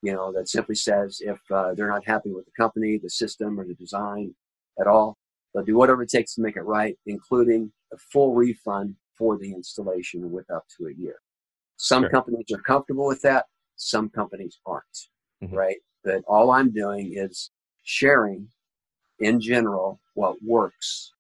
You 0.03 0.13
know, 0.13 0.33
that 0.33 0.49
simply 0.49 0.77
says 0.77 1.21
if 1.21 1.39
uh, 1.51 1.75
they're 1.75 1.89
not 1.89 2.07
happy 2.07 2.33
with 2.33 2.45
the 2.45 2.53
company, 2.57 2.99
the 2.99 3.11
system, 3.11 3.59
or 3.59 3.65
the 3.65 3.75
design 3.75 4.35
at 4.81 4.87
all, 4.87 5.19
they'll 5.53 5.65
do 5.65 5.77
whatever 5.77 6.03
it 6.03 6.11
takes 6.11 6.35
to 6.35 6.43
make 6.43 6.57
it 6.57 6.63
right, 6.63 6.97
including 7.07 7.73
a 7.93 7.97
full 8.13 8.35
refund 8.35 8.95
for 9.17 9.37
the 9.39 9.53
installation 9.53 10.31
with 10.31 10.49
up 10.51 10.65
to 10.77 10.87
a 10.87 10.93
year. 10.93 11.17
Some 11.77 12.05
sure. 12.05 12.11
companies 12.11 12.47
are 12.55 12.63
comfortable 12.63 13.07
with 13.07 13.23
that, 13.23 13.47
some 13.77 14.09
companies 14.09 14.59
aren't, 14.67 14.85
mm-hmm. 15.43 15.55
right? 15.55 15.77
But 16.05 16.23
all 16.29 16.53
I'm 16.53 16.71
doing 16.71 17.15
is 17.17 17.51
sharing 17.83 18.49
in 19.19 19.41
general 19.41 20.01
what 20.15 20.37
works 20.45 21.13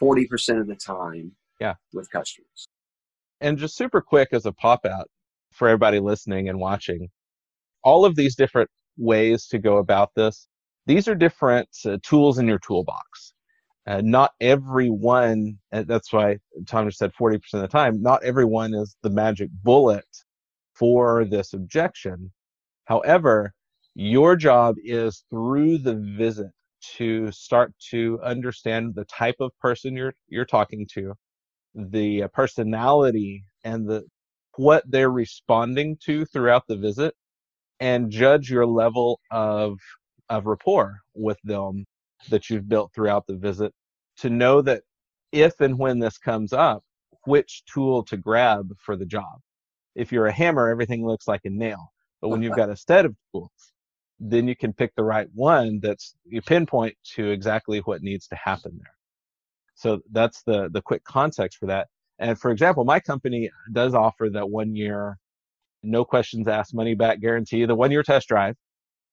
40% 0.00 0.60
of 0.60 0.66
the 0.66 0.76
time 0.76 1.32
yeah. 1.60 1.74
with 1.92 2.10
customers. 2.10 2.66
And 3.40 3.58
just 3.58 3.76
super 3.76 4.00
quick 4.00 4.28
as 4.32 4.46
a 4.46 4.52
pop 4.52 4.84
out 4.84 5.08
for 5.52 5.68
everybody 5.68 5.98
listening 6.00 6.48
and 6.48 6.58
watching, 6.58 7.08
all 7.82 8.04
of 8.04 8.14
these 8.16 8.36
different 8.36 8.70
ways 8.96 9.46
to 9.48 9.58
go 9.58 9.78
about 9.78 10.10
this, 10.14 10.46
these 10.86 11.08
are 11.08 11.14
different 11.14 11.68
uh, 11.86 11.98
tools 12.02 12.38
in 12.38 12.46
your 12.46 12.58
toolbox. 12.58 13.32
Uh, 13.86 14.00
not 14.04 14.32
everyone, 14.40 15.58
that's 15.72 16.12
why 16.12 16.36
Tom 16.66 16.86
just 16.86 16.98
said 16.98 17.12
40% 17.18 17.36
of 17.54 17.60
the 17.62 17.68
time, 17.68 18.00
not 18.02 18.22
everyone 18.22 18.74
is 18.74 18.94
the 19.02 19.10
magic 19.10 19.48
bullet 19.62 20.04
for 20.74 21.24
this 21.24 21.54
objection. 21.54 22.30
However, 22.84 23.52
your 23.94 24.36
job 24.36 24.76
is 24.84 25.24
through 25.30 25.78
the 25.78 25.94
visit 25.94 26.50
to 26.96 27.30
start 27.32 27.72
to 27.90 28.18
understand 28.22 28.94
the 28.94 29.04
type 29.04 29.36
of 29.40 29.50
person 29.60 29.96
you're 29.96 30.14
you're 30.28 30.44
talking 30.44 30.86
to, 30.94 31.14
the 31.74 32.24
uh, 32.24 32.28
personality 32.28 33.44
and 33.64 33.88
the 33.88 34.04
what 34.56 34.84
they're 34.88 35.10
responding 35.10 35.96
to 36.04 36.24
throughout 36.26 36.64
the 36.66 36.76
visit 36.76 37.14
and 37.80 38.10
judge 38.10 38.50
your 38.50 38.66
level 38.66 39.20
of 39.30 39.78
of 40.28 40.46
rapport 40.46 40.98
with 41.14 41.38
them 41.44 41.84
that 42.28 42.50
you've 42.50 42.68
built 42.68 42.92
throughout 42.94 43.26
the 43.26 43.36
visit 43.36 43.72
to 44.18 44.30
know 44.30 44.60
that 44.62 44.82
if 45.32 45.60
and 45.60 45.78
when 45.78 45.98
this 45.98 46.18
comes 46.18 46.52
up 46.52 46.82
which 47.24 47.62
tool 47.72 48.02
to 48.02 48.16
grab 48.16 48.70
for 48.78 48.96
the 48.96 49.04
job. 49.04 49.40
If 49.94 50.12
you're 50.12 50.26
a 50.26 50.32
hammer 50.32 50.68
everything 50.68 51.06
looks 51.06 51.26
like 51.28 51.42
a 51.44 51.50
nail 51.50 51.92
but 52.20 52.28
when 52.28 52.42
you've 52.42 52.56
got 52.56 52.70
a 52.70 52.76
set 52.76 53.04
of 53.04 53.14
tools 53.32 53.50
then 54.20 54.46
you 54.46 54.54
can 54.54 54.72
pick 54.72 54.94
the 54.94 55.02
right 55.02 55.28
one 55.34 55.80
that's 55.82 56.14
you 56.26 56.42
pinpoint 56.42 56.94
to 57.14 57.30
exactly 57.30 57.78
what 57.80 58.02
needs 58.02 58.28
to 58.28 58.36
happen 58.36 58.78
there. 58.78 58.94
So 59.74 60.00
that's 60.12 60.42
the 60.42 60.68
the 60.70 60.82
quick 60.82 61.02
context 61.04 61.58
for 61.58 61.66
that. 61.66 61.88
And 62.18 62.38
for 62.38 62.50
example, 62.50 62.84
my 62.84 63.00
company 63.00 63.50
does 63.72 63.94
offer 63.94 64.28
that 64.30 64.48
one 64.48 64.76
year, 64.76 65.16
no 65.82 66.04
questions 66.04 66.46
asked, 66.48 66.74
money 66.74 66.94
back 66.94 67.20
guarantee, 67.20 67.64
the 67.64 67.74
one 67.74 67.90
year 67.90 68.02
test 68.02 68.28
drive. 68.28 68.56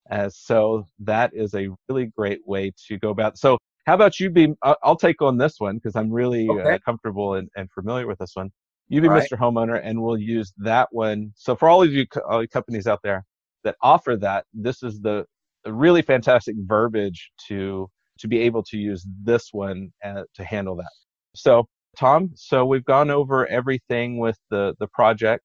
As 0.10 0.38
so 0.38 0.86
that 1.00 1.32
is 1.34 1.54
a 1.54 1.70
really 1.90 2.08
great 2.08 2.40
way 2.46 2.74
to 2.88 2.98
go 2.98 3.10
about. 3.10 3.38
So 3.38 3.58
how 3.86 3.94
about 3.94 4.20
you 4.20 4.30
be? 4.30 4.54
I'll 4.62 4.98
take 4.98 5.22
on 5.22 5.38
this 5.38 5.56
one 5.60 5.76
because 5.76 5.96
I'm 5.96 6.12
really 6.12 6.48
uh, 6.50 6.54
okay. 6.54 6.74
uh, 6.74 6.80
comfortable 6.84 7.36
and, 7.36 7.50
and 7.56 7.72
familiar 7.72 8.08
with 8.08 8.20
this 8.20 8.32
one. 8.34 8.52
You 8.90 9.02
be 9.02 9.08
Mr. 9.10 9.38
Homeowner, 9.38 9.82
and 9.84 10.02
we'll 10.02 10.18
use 10.18 10.54
that 10.58 10.88
one. 10.92 11.34
So 11.36 11.58
for 11.58 11.68
all 11.68 11.84
of 11.84 11.92
you 11.92 12.06
all 12.30 12.46
companies 12.48 12.88
out 12.88 13.00
there, 13.04 13.26
that 13.68 13.76
offer 13.82 14.16
that, 14.16 14.46
this 14.54 14.82
is 14.82 15.02
the, 15.02 15.26
really 15.66 16.02
fantastic 16.02 16.56
verbiage 16.60 17.30
to 17.48 17.90
to 18.20 18.28
be 18.28 18.40
able 18.40 18.64
to 18.64 18.78
use 18.78 19.06
this 19.24 19.50
one 19.52 19.92
uh, 20.04 20.24
to 20.34 20.44
handle 20.44 20.76
that. 20.78 20.90
So, 21.36 21.68
Tom, 21.98 22.32
so 22.36 22.66
we've 22.66 22.86
gone 22.86 23.12
over 23.12 23.46
everything 23.48 24.18
with 24.18 24.38
the 24.50 24.74
the 24.80 24.88
project. 24.88 25.44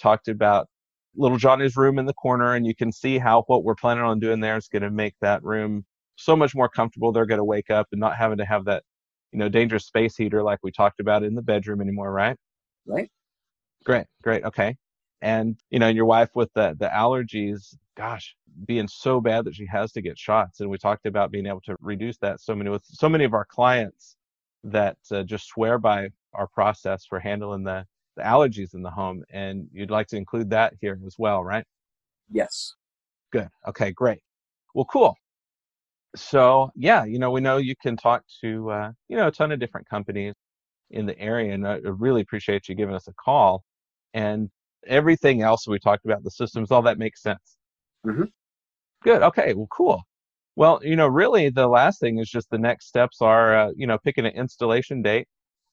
Talked 0.00 0.28
about 0.28 0.68
little 1.16 1.38
Johnny's 1.38 1.76
room 1.76 1.98
in 1.98 2.06
the 2.06 2.14
corner, 2.14 2.54
and 2.54 2.64
you 2.64 2.74
can 2.74 2.92
see 2.92 3.18
how 3.18 3.42
what 3.48 3.64
we're 3.64 3.74
planning 3.74 4.04
on 4.04 4.20
doing 4.20 4.40
there 4.40 4.56
is 4.56 4.68
going 4.68 4.82
to 4.82 4.90
make 4.90 5.14
that 5.20 5.42
room 5.42 5.84
so 6.16 6.36
much 6.36 6.54
more 6.54 6.68
comfortable. 6.68 7.12
They're 7.12 7.26
going 7.26 7.38
to 7.38 7.44
wake 7.44 7.70
up 7.70 7.88
and 7.90 8.00
not 8.00 8.16
having 8.16 8.38
to 8.38 8.44
have 8.44 8.64
that, 8.66 8.84
you 9.32 9.38
know, 9.40 9.48
dangerous 9.48 9.86
space 9.86 10.16
heater 10.16 10.42
like 10.42 10.60
we 10.62 10.70
talked 10.70 11.00
about 11.00 11.24
in 11.24 11.34
the 11.34 11.42
bedroom 11.42 11.80
anymore, 11.80 12.12
right? 12.12 12.36
Right. 12.86 13.10
Great, 13.84 14.06
great. 14.22 14.44
Okay 14.44 14.76
and 15.22 15.56
you 15.70 15.78
know 15.78 15.88
your 15.88 16.04
wife 16.04 16.30
with 16.34 16.52
the 16.54 16.76
the 16.78 16.88
allergies 16.88 17.76
gosh 17.96 18.36
being 18.66 18.88
so 18.88 19.20
bad 19.20 19.44
that 19.44 19.54
she 19.54 19.66
has 19.66 19.92
to 19.92 20.00
get 20.00 20.18
shots. 20.18 20.60
And 20.60 20.70
we 20.70 20.78
talked 20.78 21.06
about 21.06 21.30
being 21.30 21.46
able 21.46 21.60
to 21.62 21.76
reduce 21.80 22.16
that 22.18 22.40
so 22.40 22.54
many 22.54 22.70
with 22.70 22.84
so 22.86 23.08
many 23.08 23.24
of 23.24 23.34
our 23.34 23.44
clients 23.44 24.16
that 24.64 24.96
uh, 25.10 25.22
just 25.22 25.46
swear 25.48 25.78
by 25.78 26.08
our 26.34 26.46
process 26.46 27.04
for 27.06 27.20
handling 27.20 27.64
the, 27.64 27.86
the 28.16 28.22
allergies 28.22 28.74
in 28.74 28.82
the 28.82 28.90
home. 28.90 29.24
And 29.30 29.68
you'd 29.72 29.90
like 29.90 30.06
to 30.08 30.16
include 30.16 30.50
that 30.50 30.74
here 30.80 30.98
as 31.06 31.16
well 31.18 31.44
right? 31.44 31.64
Yes. 32.30 32.74
Good. 33.32 33.48
Okay 33.68 33.92
great. 33.92 34.20
Well 34.74 34.86
cool. 34.86 35.16
So 36.16 36.70
yeah 36.74 37.04
you 37.04 37.18
know 37.18 37.30
we 37.30 37.40
know 37.40 37.58
you 37.58 37.74
can 37.80 37.96
talk 37.96 38.24
to 38.42 38.70
uh, 38.70 38.92
you 39.08 39.16
know 39.16 39.28
a 39.28 39.32
ton 39.32 39.52
of 39.52 39.60
different 39.60 39.88
companies 39.88 40.34
in 40.90 41.04
the 41.04 41.18
area 41.18 41.52
and 41.52 41.66
i 41.66 41.78
really 41.82 42.20
appreciate 42.20 42.68
you 42.68 42.74
giving 42.74 42.94
us 42.94 43.08
a 43.08 43.12
call. 43.14 43.64
And 44.14 44.50
everything 44.86 45.42
else 45.42 45.66
we 45.66 45.78
talked 45.78 46.04
about, 46.04 46.22
the 46.22 46.30
systems, 46.30 46.70
all 46.70 46.82
that 46.82 46.98
makes 46.98 47.22
sense. 47.22 47.56
Mm-hmm. 48.06 48.24
Good. 49.02 49.22
Okay. 49.22 49.54
Well, 49.54 49.68
cool. 49.70 50.02
Well, 50.56 50.80
you 50.82 50.96
know, 50.96 51.06
really, 51.06 51.50
the 51.50 51.68
last 51.68 52.00
thing 52.00 52.18
is 52.18 52.30
just 52.30 52.50
the 52.50 52.58
next 52.58 52.86
steps 52.86 53.20
are, 53.20 53.56
uh, 53.56 53.70
you 53.76 53.86
know, 53.86 53.98
picking 53.98 54.24
an 54.24 54.32
installation 54.32 55.02
date 55.02 55.28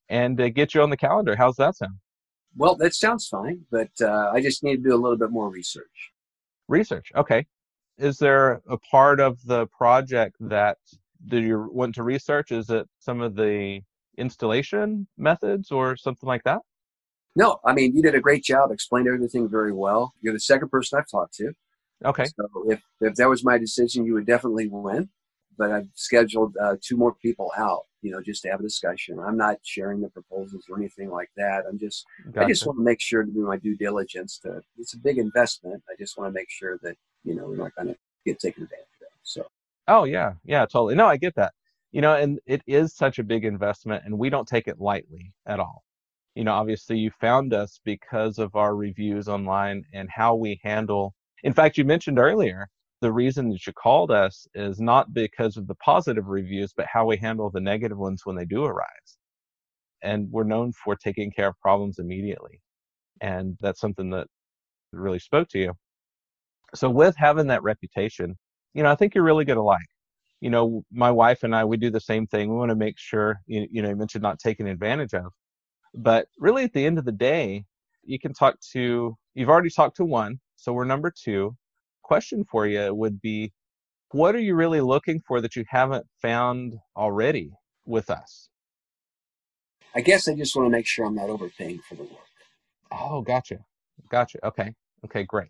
and 0.10 0.40
uh, 0.40 0.50
get 0.50 0.74
you 0.74 0.82
on 0.82 0.90
the 0.90 0.98
calendar. 0.98 1.36
How's 1.36 1.56
that 1.56 1.78
sound? 1.78 1.96
Well, 2.56 2.76
that 2.76 2.94
sounds 2.94 3.28
fine, 3.28 3.62
but 3.72 3.90
uh, 4.02 4.32
I 4.34 4.42
just 4.42 4.64
need 4.64 4.78
to 4.78 4.90
do 4.90 4.94
a 4.94 5.00
little 5.00 5.18
bit 5.18 5.32
more 5.32 5.50
research. 5.50 6.12
Research. 6.68 7.12
Okay. 7.16 7.46
Is 7.98 8.18
there 8.18 8.62
a 8.70 8.78
part 8.78 9.20
of 9.20 9.38
the 9.46 9.68
project 9.68 10.36
that 10.40 10.78
do 11.28 11.40
you 11.42 11.70
want 11.72 11.96
to 11.96 12.04
research? 12.04 12.52
Is 12.52 12.70
it 12.70 12.88
some 13.00 13.22
of 13.22 13.36
the 13.36 13.82
installation 14.18 15.08
methods 15.18 15.72
or 15.72 15.96
something 15.96 16.28
like 16.28 16.44
that? 16.44 16.60
No, 17.36 17.60
I 17.66 17.74
mean, 17.74 17.96
you 17.96 18.02
did 18.02 18.16
a 18.16 18.22
great 18.22 18.44
job, 18.44 18.72
explained 18.72 19.08
everything 19.08 19.50
very 19.50 19.74
well. 19.74 20.14
You're 20.22 20.34
the 20.34 20.40
second 20.40 20.70
person 20.70 21.00
I've 21.00 21.10
talked 21.10 21.34
to. 21.36 21.52
Okay. 22.06 22.26
So 22.26 22.48
if, 22.68 22.82
if 23.02 23.16
that 23.16 23.30
was 23.30 23.44
my 23.44 23.58
decision, 23.58 24.06
you 24.06 24.14
would 24.14 24.26
definitely 24.28 24.68
win. 24.68 25.10
But 25.58 25.72
I've 25.72 25.88
scheduled 25.94 26.56
uh, 26.62 26.76
two 26.82 26.98
more 26.98 27.14
people 27.16 27.52
out. 27.58 27.86
you 28.04 28.12
know, 28.12 28.22
just 28.22 28.44
to 28.44 28.50
have 28.50 28.60
a 28.60 28.64
discussion. 28.64 29.20
I'm 29.20 29.38
not 29.38 29.58
sharing 29.64 30.02
the 30.02 30.10
proposals 30.10 30.66
or 30.70 30.78
anything 30.78 31.10
like 31.10 31.32
that. 31.38 31.64
I'm 31.68 31.80
just, 31.80 32.06
Gotcha. 32.32 32.46
I 32.46 32.50
just 32.50 32.68
want 32.68 32.78
to 32.78 32.84
make 32.84 33.00
sure 33.00 33.24
to 33.24 33.32
do 33.32 33.48
my 33.48 33.58
due 33.58 33.76
diligence. 33.78 34.38
To 34.40 34.62
it's 34.78 34.94
a 34.94 34.98
big 34.98 35.18
investment. 35.18 35.82
I 35.90 35.94
just 35.98 36.18
want 36.18 36.30
to 36.30 36.34
make 36.34 36.50
sure 36.50 36.78
that 36.84 36.98
you 37.24 37.36
know 37.36 37.46
we're 37.48 37.56
not 37.56 37.74
going 37.76 37.88
to 37.88 37.96
get 38.26 38.40
taken 38.40 38.64
advantage 38.64 38.88
of. 39.02 39.08
So. 39.24 39.46
Oh 39.88 40.04
yeah, 40.04 40.34
yeah, 40.44 40.66
totally. 40.66 40.96
No, 40.96 41.08
I 41.08 41.18
get 41.18 41.36
that. 41.36 41.54
You 41.92 42.02
know, 42.02 42.16
and 42.16 42.40
it 42.46 42.62
is 42.68 42.94
such 42.96 43.20
a 43.20 43.24
big 43.24 43.46
investment, 43.46 44.04
and 44.06 44.18
we 44.18 44.30
don't 44.30 44.48
take 44.48 44.68
it 44.68 44.80
lightly 44.80 45.32
at 45.46 45.60
all. 45.60 45.84
You 46.36 46.44
know, 46.44 46.54
obviously, 46.54 46.98
you 46.98 47.12
found 47.22 47.54
us 47.54 47.80
because 47.86 48.40
of 48.40 48.56
our 48.56 48.76
reviews 48.76 49.28
online 49.28 49.84
and 49.94 50.10
how 50.10 50.36
we 50.36 50.60
handle. 50.64 51.14
In 51.44 51.54
fact, 51.54 51.78
you 51.78 51.86
mentioned 51.86 52.20
earlier 52.20 52.70
the 53.04 53.12
reason 53.12 53.50
that 53.50 53.68
you 53.68 53.74
called 53.74 54.12
us 54.12 54.48
is 54.56 54.80
not 54.80 55.14
because 55.14 55.58
of 55.58 55.68
the 55.68 55.76
positive 55.76 56.28
reviews, 56.28 56.74
but 56.76 56.86
how 56.92 57.06
we 57.06 57.18
handle 57.18 57.50
the 57.50 57.60
negative 57.60 57.98
ones 57.98 58.22
when 58.24 58.38
they 58.38 58.46
do 58.46 58.64
arise. 58.64 59.18
And 60.02 60.32
we're 60.32 60.46
known 60.46 60.72
for 60.72 60.96
taking 60.96 61.30
care 61.30 61.50
of 61.50 61.60
problems 61.60 62.00
immediately. 62.00 62.62
And 63.20 63.58
that's 63.60 63.82
something 63.82 64.10
that 64.12 64.28
really 64.94 65.20
spoke 65.20 65.50
to 65.50 65.60
you. 65.60 65.74
So, 66.76 66.90
with 66.90 67.16
having 67.18 67.48
that 67.48 67.62
reputation, 67.62 68.38
you 68.74 68.84
know, 68.84 68.92
I 68.92 68.96
think 68.96 69.14
you're 69.14 69.24
really 69.26 69.46
going 69.46 69.58
to 69.58 69.64
like. 69.64 69.82
You 70.40 70.50
know, 70.50 70.84
my 70.90 71.12
wife 71.12 71.44
and 71.44 71.54
I, 71.54 71.66
we 71.66 71.76
do 71.76 71.90
the 71.90 72.00
same 72.00 72.26
thing. 72.28 72.50
We 72.50 72.56
want 72.56 72.70
to 72.70 72.76
make 72.76 72.98
sure, 72.98 73.38
you, 73.48 73.68
you 73.70 73.82
know, 73.82 73.90
you 73.90 73.96
mentioned 73.98 74.24
not 74.24 74.40
taking 74.40 74.70
advantage 74.70 75.14
of. 75.14 75.34
But 75.94 76.28
really, 76.40 76.64
at 76.64 76.74
the 76.74 76.86
end 76.86 76.98
of 76.98 77.06
the 77.06 77.12
day, 77.12 77.66
you 78.04 78.20
can 78.20 78.34
talk 78.34 78.56
to, 78.74 79.16
you've 79.34 79.50
already 79.50 79.70
talked 79.70 79.98
to 79.98 80.06
one. 80.06 80.40
So, 80.56 80.74
we're 80.74 80.86
number 80.86 81.12
two 81.12 81.56
question 82.04 82.44
for 82.44 82.68
you 82.68 82.94
would 82.94 83.20
be 83.22 83.52
what 84.12 84.36
are 84.36 84.40
you 84.40 84.54
really 84.54 84.82
looking 84.82 85.20
for 85.28 85.42
that 85.42 85.56
you 85.56 85.66
haven't 85.68 86.06
found 86.22 86.76
already 86.96 87.52
with 87.86 88.12
us? 88.12 88.50
I 89.96 90.02
guess 90.02 90.28
I 90.28 90.36
just 90.36 90.56
want 90.56 90.68
to 90.68 90.72
make 90.72 90.86
sure 90.86 91.06
I'm 91.06 91.16
not 91.16 91.30
overpaying 91.30 91.80
for 91.80 91.96
the 91.96 92.04
work. 92.04 92.28
Oh, 92.92 93.22
gotcha. 93.22 93.58
Gotcha. 94.10 94.46
Okay. 94.46 94.74
Okay, 95.06 95.24
great. 95.24 95.50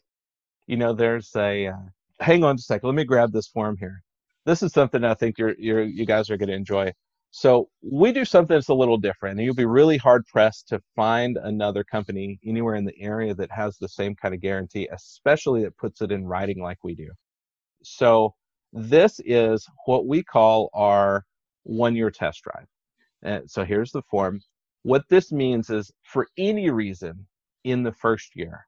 You 0.68 0.78
know, 0.78 0.94
there's 0.94 1.30
a, 1.36 1.68
uh, 1.68 1.76
hang 2.20 2.44
on 2.44 2.56
just 2.56 2.70
a 2.70 2.74
second. 2.74 2.88
Let 2.88 2.96
me 2.96 3.04
grab 3.04 3.34
this 3.34 3.48
form 3.48 3.76
here. 3.78 4.02
This 4.46 4.64
is 4.64 4.72
something 4.72 5.04
I 5.04 5.14
think 5.14 5.38
you're, 5.38 5.56
you're, 5.58 5.84
you 5.84 6.06
guys 6.06 6.30
are 6.30 6.38
going 6.38 6.50
to 6.50 6.56
enjoy. 6.56 6.94
So 7.36 7.68
we 7.82 8.12
do 8.12 8.26
something 8.26 8.56
that's 8.56 8.70
a 8.70 8.76
little 8.76 9.00
different, 9.00 9.40
and 9.40 9.46
you'll 9.46 9.56
be 9.56 9.66
really 9.66 9.98
hard 9.98 10.24
pressed 10.28 10.68
to 10.68 10.80
find 10.96 11.36
another 11.38 11.84
company 11.84 12.40
anywhere 12.46 12.76
in 12.76 12.86
the 12.86 12.94
area 13.02 13.34
that 13.34 13.50
has 13.52 13.76
the 13.76 13.90
same 13.90 14.14
kind 14.14 14.36
of 14.36 14.40
guarantee, 14.40 14.88
especially 14.92 15.64
that 15.64 15.76
puts 15.76 16.04
it 16.04 16.12
in 16.12 16.28
writing 16.28 16.62
like 16.62 16.78
we 16.84 16.94
do. 16.94 17.10
So 17.82 18.36
this 18.72 19.20
is 19.26 19.66
what 19.88 20.06
we 20.06 20.22
call 20.22 20.70
our 20.76 21.26
one-year 21.64 22.12
test 22.12 22.44
drive. 22.44 22.68
And 23.24 23.50
so 23.50 23.66
here's 23.66 23.92
the 23.92 24.04
form. 24.04 24.40
What 24.84 25.10
this 25.10 25.32
means 25.32 25.72
is 25.72 25.92
for 26.04 26.28
any 26.38 26.70
reason 26.70 27.26
in 27.64 27.82
the 27.82 27.94
first 27.94 28.36
year, 28.36 28.68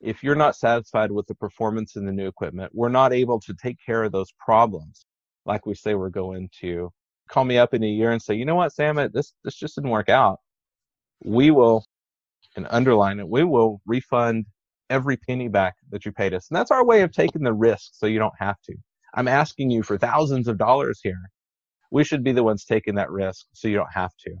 if 0.00 0.22
you're 0.22 0.34
not 0.34 0.56
satisfied 0.56 1.12
with 1.12 1.26
the 1.26 1.34
performance 1.34 1.96
in 1.96 2.06
the 2.06 2.12
new 2.12 2.28
equipment, 2.28 2.72
we're 2.74 2.88
not 2.88 3.12
able 3.12 3.40
to 3.40 3.52
take 3.62 3.76
care 3.84 4.04
of 4.04 4.12
those 4.12 4.32
problems 4.38 5.04
like 5.44 5.66
we 5.66 5.74
say 5.74 5.94
we're 5.94 6.08
going 6.08 6.48
to 6.62 6.90
call 7.30 7.44
me 7.44 7.58
up 7.58 7.72
in 7.74 7.82
a 7.82 7.88
year 7.88 8.10
and 8.10 8.20
say, 8.20 8.34
you 8.34 8.44
know 8.44 8.56
what, 8.56 8.72
Sam, 8.72 8.96
this 9.12 9.32
this 9.44 9.54
just 9.54 9.76
didn't 9.76 9.90
work 9.90 10.08
out, 10.08 10.40
we 11.22 11.50
will, 11.50 11.84
and 12.56 12.66
underline 12.70 13.20
it, 13.20 13.28
we 13.28 13.44
will 13.44 13.80
refund 13.86 14.46
every 14.90 15.16
penny 15.16 15.48
back 15.48 15.74
that 15.90 16.04
you 16.04 16.12
paid 16.12 16.34
us. 16.34 16.48
And 16.50 16.56
that's 16.56 16.72
our 16.72 16.84
way 16.84 17.02
of 17.02 17.12
taking 17.12 17.42
the 17.42 17.52
risk 17.52 17.90
so 17.92 18.06
you 18.06 18.18
don't 18.18 18.34
have 18.38 18.60
to. 18.66 18.74
I'm 19.14 19.28
asking 19.28 19.70
you 19.70 19.82
for 19.82 19.96
thousands 19.96 20.48
of 20.48 20.58
dollars 20.58 21.00
here. 21.02 21.30
We 21.92 22.04
should 22.04 22.24
be 22.24 22.32
the 22.32 22.42
ones 22.42 22.64
taking 22.64 22.96
that 22.96 23.10
risk 23.10 23.46
so 23.52 23.68
you 23.68 23.76
don't 23.76 23.92
have 23.92 24.12
to. 24.26 24.34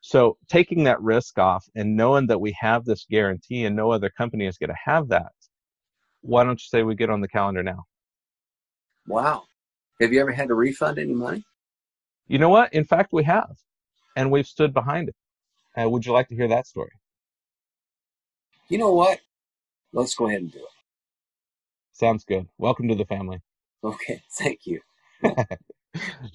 So 0.00 0.36
taking 0.50 0.84
that 0.84 1.00
risk 1.00 1.38
off 1.38 1.64
and 1.74 1.96
knowing 1.96 2.26
that 2.26 2.40
we 2.40 2.54
have 2.58 2.84
this 2.84 3.06
guarantee 3.10 3.64
and 3.64 3.74
no 3.74 3.90
other 3.90 4.10
company 4.10 4.46
is 4.46 4.58
going 4.58 4.68
to 4.68 4.76
have 4.84 5.08
that, 5.08 5.32
why 6.20 6.44
don't 6.44 6.60
you 6.60 6.66
say 6.68 6.82
we 6.82 6.94
get 6.94 7.10
on 7.10 7.20
the 7.20 7.28
calendar 7.28 7.62
now? 7.62 7.84
Wow. 9.06 9.44
Have 10.00 10.12
you 10.12 10.20
ever 10.20 10.32
had 10.32 10.48
to 10.48 10.54
refund 10.54 10.98
any 10.98 11.14
money? 11.14 11.44
You 12.26 12.38
know 12.38 12.48
what? 12.48 12.72
In 12.72 12.84
fact, 12.84 13.12
we 13.12 13.24
have, 13.24 13.56
and 14.16 14.30
we've 14.30 14.46
stood 14.46 14.72
behind 14.72 15.10
it. 15.10 15.16
Uh, 15.76 15.90
would 15.90 16.06
you 16.06 16.12
like 16.12 16.28
to 16.28 16.34
hear 16.34 16.48
that 16.48 16.66
story? 16.66 16.92
You 18.68 18.78
know 18.78 18.92
what? 18.92 19.20
Let's 19.92 20.14
go 20.14 20.28
ahead 20.28 20.40
and 20.40 20.52
do 20.52 20.58
it. 20.58 20.64
Sounds 21.92 22.24
good. 22.24 22.46
Welcome 22.56 22.88
to 22.88 22.94
the 22.94 23.04
family. 23.04 23.40
Okay, 23.82 24.22
thank 24.38 24.60
you. 24.64 24.80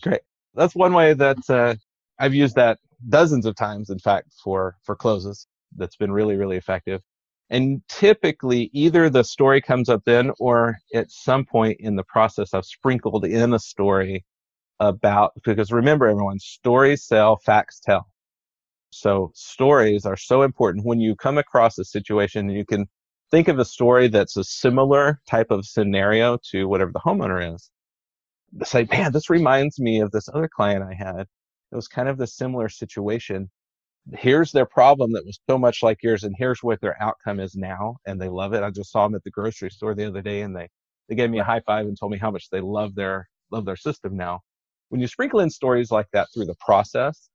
Great. 0.02 0.22
That's 0.54 0.76
one 0.76 0.94
way 0.94 1.14
that 1.14 1.38
uh, 1.50 1.76
I've 2.20 2.36
used 2.36 2.56
that 2.56 2.78
dozens 3.10 3.46
of 3.48 3.56
times, 3.56 3.90
in 3.90 4.00
fact, 4.00 4.28
for 4.44 4.76
for 4.84 4.96
closes. 4.96 5.48
That's 5.76 5.96
been 5.96 6.12
really, 6.12 6.36
really 6.36 6.58
effective. 6.58 7.02
And 7.50 7.82
typically, 7.90 8.70
either 8.74 9.10
the 9.10 9.24
story 9.24 9.60
comes 9.60 9.90
up 9.90 10.04
then, 10.06 10.32
or 10.40 10.78
at 10.94 11.10
some 11.10 11.46
point 11.46 11.78
in 11.80 11.96
the 11.96 12.04
process, 12.04 12.54
I've 12.54 12.66
sprinkled 12.66 13.26
in 13.26 13.54
a 13.54 13.60
story 13.60 14.24
about 14.80 15.34
because 15.44 15.72
remember 15.72 16.08
everyone 16.08 16.40
stories 16.40 17.04
sell 17.04 17.38
facts 17.38 17.80
tell. 17.80 18.08
So 18.92 19.32
stories 19.36 20.06
are 20.06 20.18
so 20.18 20.42
important. 20.44 20.86
When 20.86 21.00
you 21.00 21.16
come 21.16 21.38
across 21.38 21.78
a 21.78 21.86
situation 21.86 22.50
you 22.50 22.66
can 22.66 22.88
think 23.32 23.48
of 23.48 23.60
a 23.60 23.66
story 23.66 24.08
that's 24.08 24.38
a 24.38 24.44
similar 24.44 25.22
type 25.30 25.52
of 25.52 25.66
scenario 25.66 26.38
to 26.52 26.68
whatever 26.68 26.92
the 26.92 27.00
homeowner 27.00 27.54
is. 27.56 27.70
Say 28.64 28.88
man 28.92 29.12
this 29.12 29.30
reminds 29.30 29.80
me 29.80 30.02
of 30.02 30.12
this 30.12 30.30
other 30.30 30.48
client 30.48 30.84
i 30.84 30.94
had. 30.94 31.28
It 31.72 31.76
was 31.76 31.88
kind 31.88 32.10
of 32.10 32.18
the 32.18 32.28
similar 32.28 32.70
situation. 32.70 33.50
Here's 34.18 34.52
their 34.52 34.66
problem 34.66 35.12
that 35.14 35.26
was 35.26 35.40
so 35.50 35.58
much 35.58 35.84
like 35.84 36.02
yours 36.02 36.24
and 36.24 36.36
here's 36.38 36.64
what 36.64 36.82
their 36.82 37.02
outcome 37.02 37.40
is 37.40 37.56
now 37.56 37.98
and 38.08 38.20
they 38.20 38.30
love 38.30 38.54
it. 38.54 38.64
I 38.64 38.72
just 38.72 38.92
saw 38.92 39.06
them 39.06 39.16
at 39.16 39.24
the 39.24 39.32
grocery 39.32 39.70
store 39.72 39.94
the 39.94 40.08
other 40.08 40.22
day 40.22 40.42
and 40.42 40.56
they 40.56 40.70
they 41.10 41.16
gave 41.16 41.30
me 41.30 41.40
a 41.40 41.44
high 41.44 41.62
five 41.62 41.86
and 41.88 42.00
told 42.00 42.12
me 42.12 42.18
how 42.18 42.32
much 42.32 42.50
they 42.50 42.62
love 42.62 42.96
their 42.96 43.30
love 43.52 43.66
their 43.66 43.76
system 43.76 44.16
now 44.18 44.42
when 44.90 45.02
you 45.02 45.08
sprinkle 45.08 45.40
in 45.40 45.50
stories 45.50 45.92
like 45.92 46.08
that 46.14 46.28
through 46.34 46.46
the 46.46 46.56
process, 46.60 47.30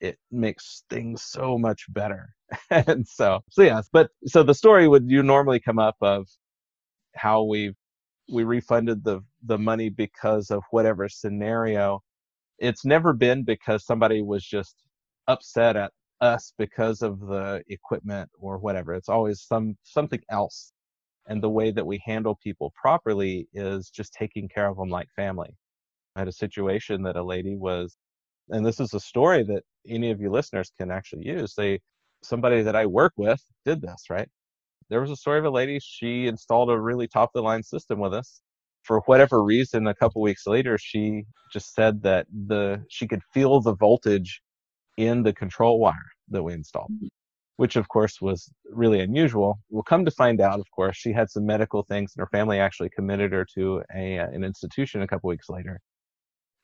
it 0.00 0.18
makes 0.30 0.84
things 0.90 1.22
so 1.22 1.58
much 1.58 1.86
better. 1.90 2.34
and 2.70 3.06
so, 3.06 3.40
so 3.50 3.62
yeah, 3.62 3.82
but 3.92 4.10
so 4.26 4.42
the 4.42 4.54
story 4.54 4.88
would 4.88 5.10
you 5.10 5.22
normally 5.22 5.60
come 5.60 5.78
up 5.78 5.96
of 6.00 6.26
how 7.14 7.42
we 7.44 7.72
we 8.32 8.44
refunded 8.44 9.04
the 9.04 9.20
the 9.44 9.58
money 9.58 9.88
because 9.90 10.50
of 10.50 10.62
whatever 10.70 11.08
scenario. 11.08 12.00
It's 12.58 12.84
never 12.84 13.12
been 13.12 13.44
because 13.44 13.84
somebody 13.84 14.22
was 14.22 14.44
just 14.44 14.76
upset 15.28 15.76
at 15.76 15.92
us 16.20 16.52
because 16.58 17.02
of 17.02 17.20
the 17.20 17.62
equipment 17.68 18.30
or 18.38 18.58
whatever. 18.58 18.94
It's 18.94 19.08
always 19.08 19.42
some 19.42 19.76
something 19.82 20.20
else. 20.30 20.72
And 21.28 21.42
the 21.42 21.50
way 21.50 21.70
that 21.72 21.86
we 21.86 22.00
handle 22.04 22.38
people 22.42 22.72
properly 22.80 23.48
is 23.54 23.90
just 23.90 24.12
taking 24.14 24.48
care 24.48 24.68
of 24.68 24.76
them 24.76 24.88
like 24.88 25.08
family. 25.16 25.56
I 26.16 26.20
had 26.20 26.28
a 26.28 26.32
situation 26.32 27.02
that 27.02 27.16
a 27.16 27.22
lady 27.22 27.56
was, 27.56 27.96
and 28.50 28.64
this 28.64 28.80
is 28.80 28.94
a 28.94 29.00
story 29.00 29.42
that 29.44 29.62
any 29.88 30.10
of 30.10 30.20
you 30.20 30.30
listeners 30.30 30.72
can 30.78 30.90
actually 30.90 31.26
use. 31.26 31.54
They, 31.54 31.80
somebody 32.22 32.62
that 32.62 32.76
I 32.76 32.86
work 32.86 33.12
with 33.16 33.42
did 33.64 33.80
this, 33.80 34.04
right? 34.10 34.28
There 34.90 35.00
was 35.00 35.10
a 35.10 35.16
story 35.16 35.38
of 35.38 35.44
a 35.44 35.50
lady, 35.50 35.78
she 35.80 36.26
installed 36.26 36.70
a 36.70 36.78
really 36.78 37.08
top 37.08 37.30
of 37.30 37.40
the 37.40 37.42
line 37.42 37.62
system 37.62 37.98
with 37.98 38.12
us. 38.12 38.42
For 38.82 39.00
whatever 39.06 39.42
reason, 39.42 39.86
a 39.86 39.94
couple 39.94 40.20
weeks 40.22 40.46
later, 40.46 40.76
she 40.76 41.22
just 41.52 41.72
said 41.72 42.02
that 42.02 42.26
the 42.30 42.84
she 42.90 43.06
could 43.06 43.22
feel 43.32 43.60
the 43.60 43.76
voltage 43.76 44.42
in 44.98 45.22
the 45.22 45.32
control 45.32 45.78
wire 45.78 45.94
that 46.28 46.42
we 46.42 46.52
installed, 46.52 46.90
mm-hmm. 46.92 47.06
which 47.56 47.76
of 47.76 47.88
course 47.88 48.20
was 48.20 48.50
really 48.70 49.00
unusual. 49.00 49.60
We'll 49.70 49.84
come 49.84 50.04
to 50.04 50.10
find 50.10 50.40
out, 50.40 50.58
of 50.58 50.66
course, 50.74 50.96
she 50.96 51.12
had 51.12 51.30
some 51.30 51.46
medical 51.46 51.84
things, 51.84 52.12
and 52.14 52.22
her 52.22 52.28
family 52.36 52.58
actually 52.58 52.90
committed 52.90 53.32
her 53.32 53.46
to 53.54 53.82
a 53.94 54.16
an 54.16 54.42
institution 54.44 55.00
a 55.02 55.06
couple 55.06 55.28
weeks 55.28 55.48
later. 55.48 55.80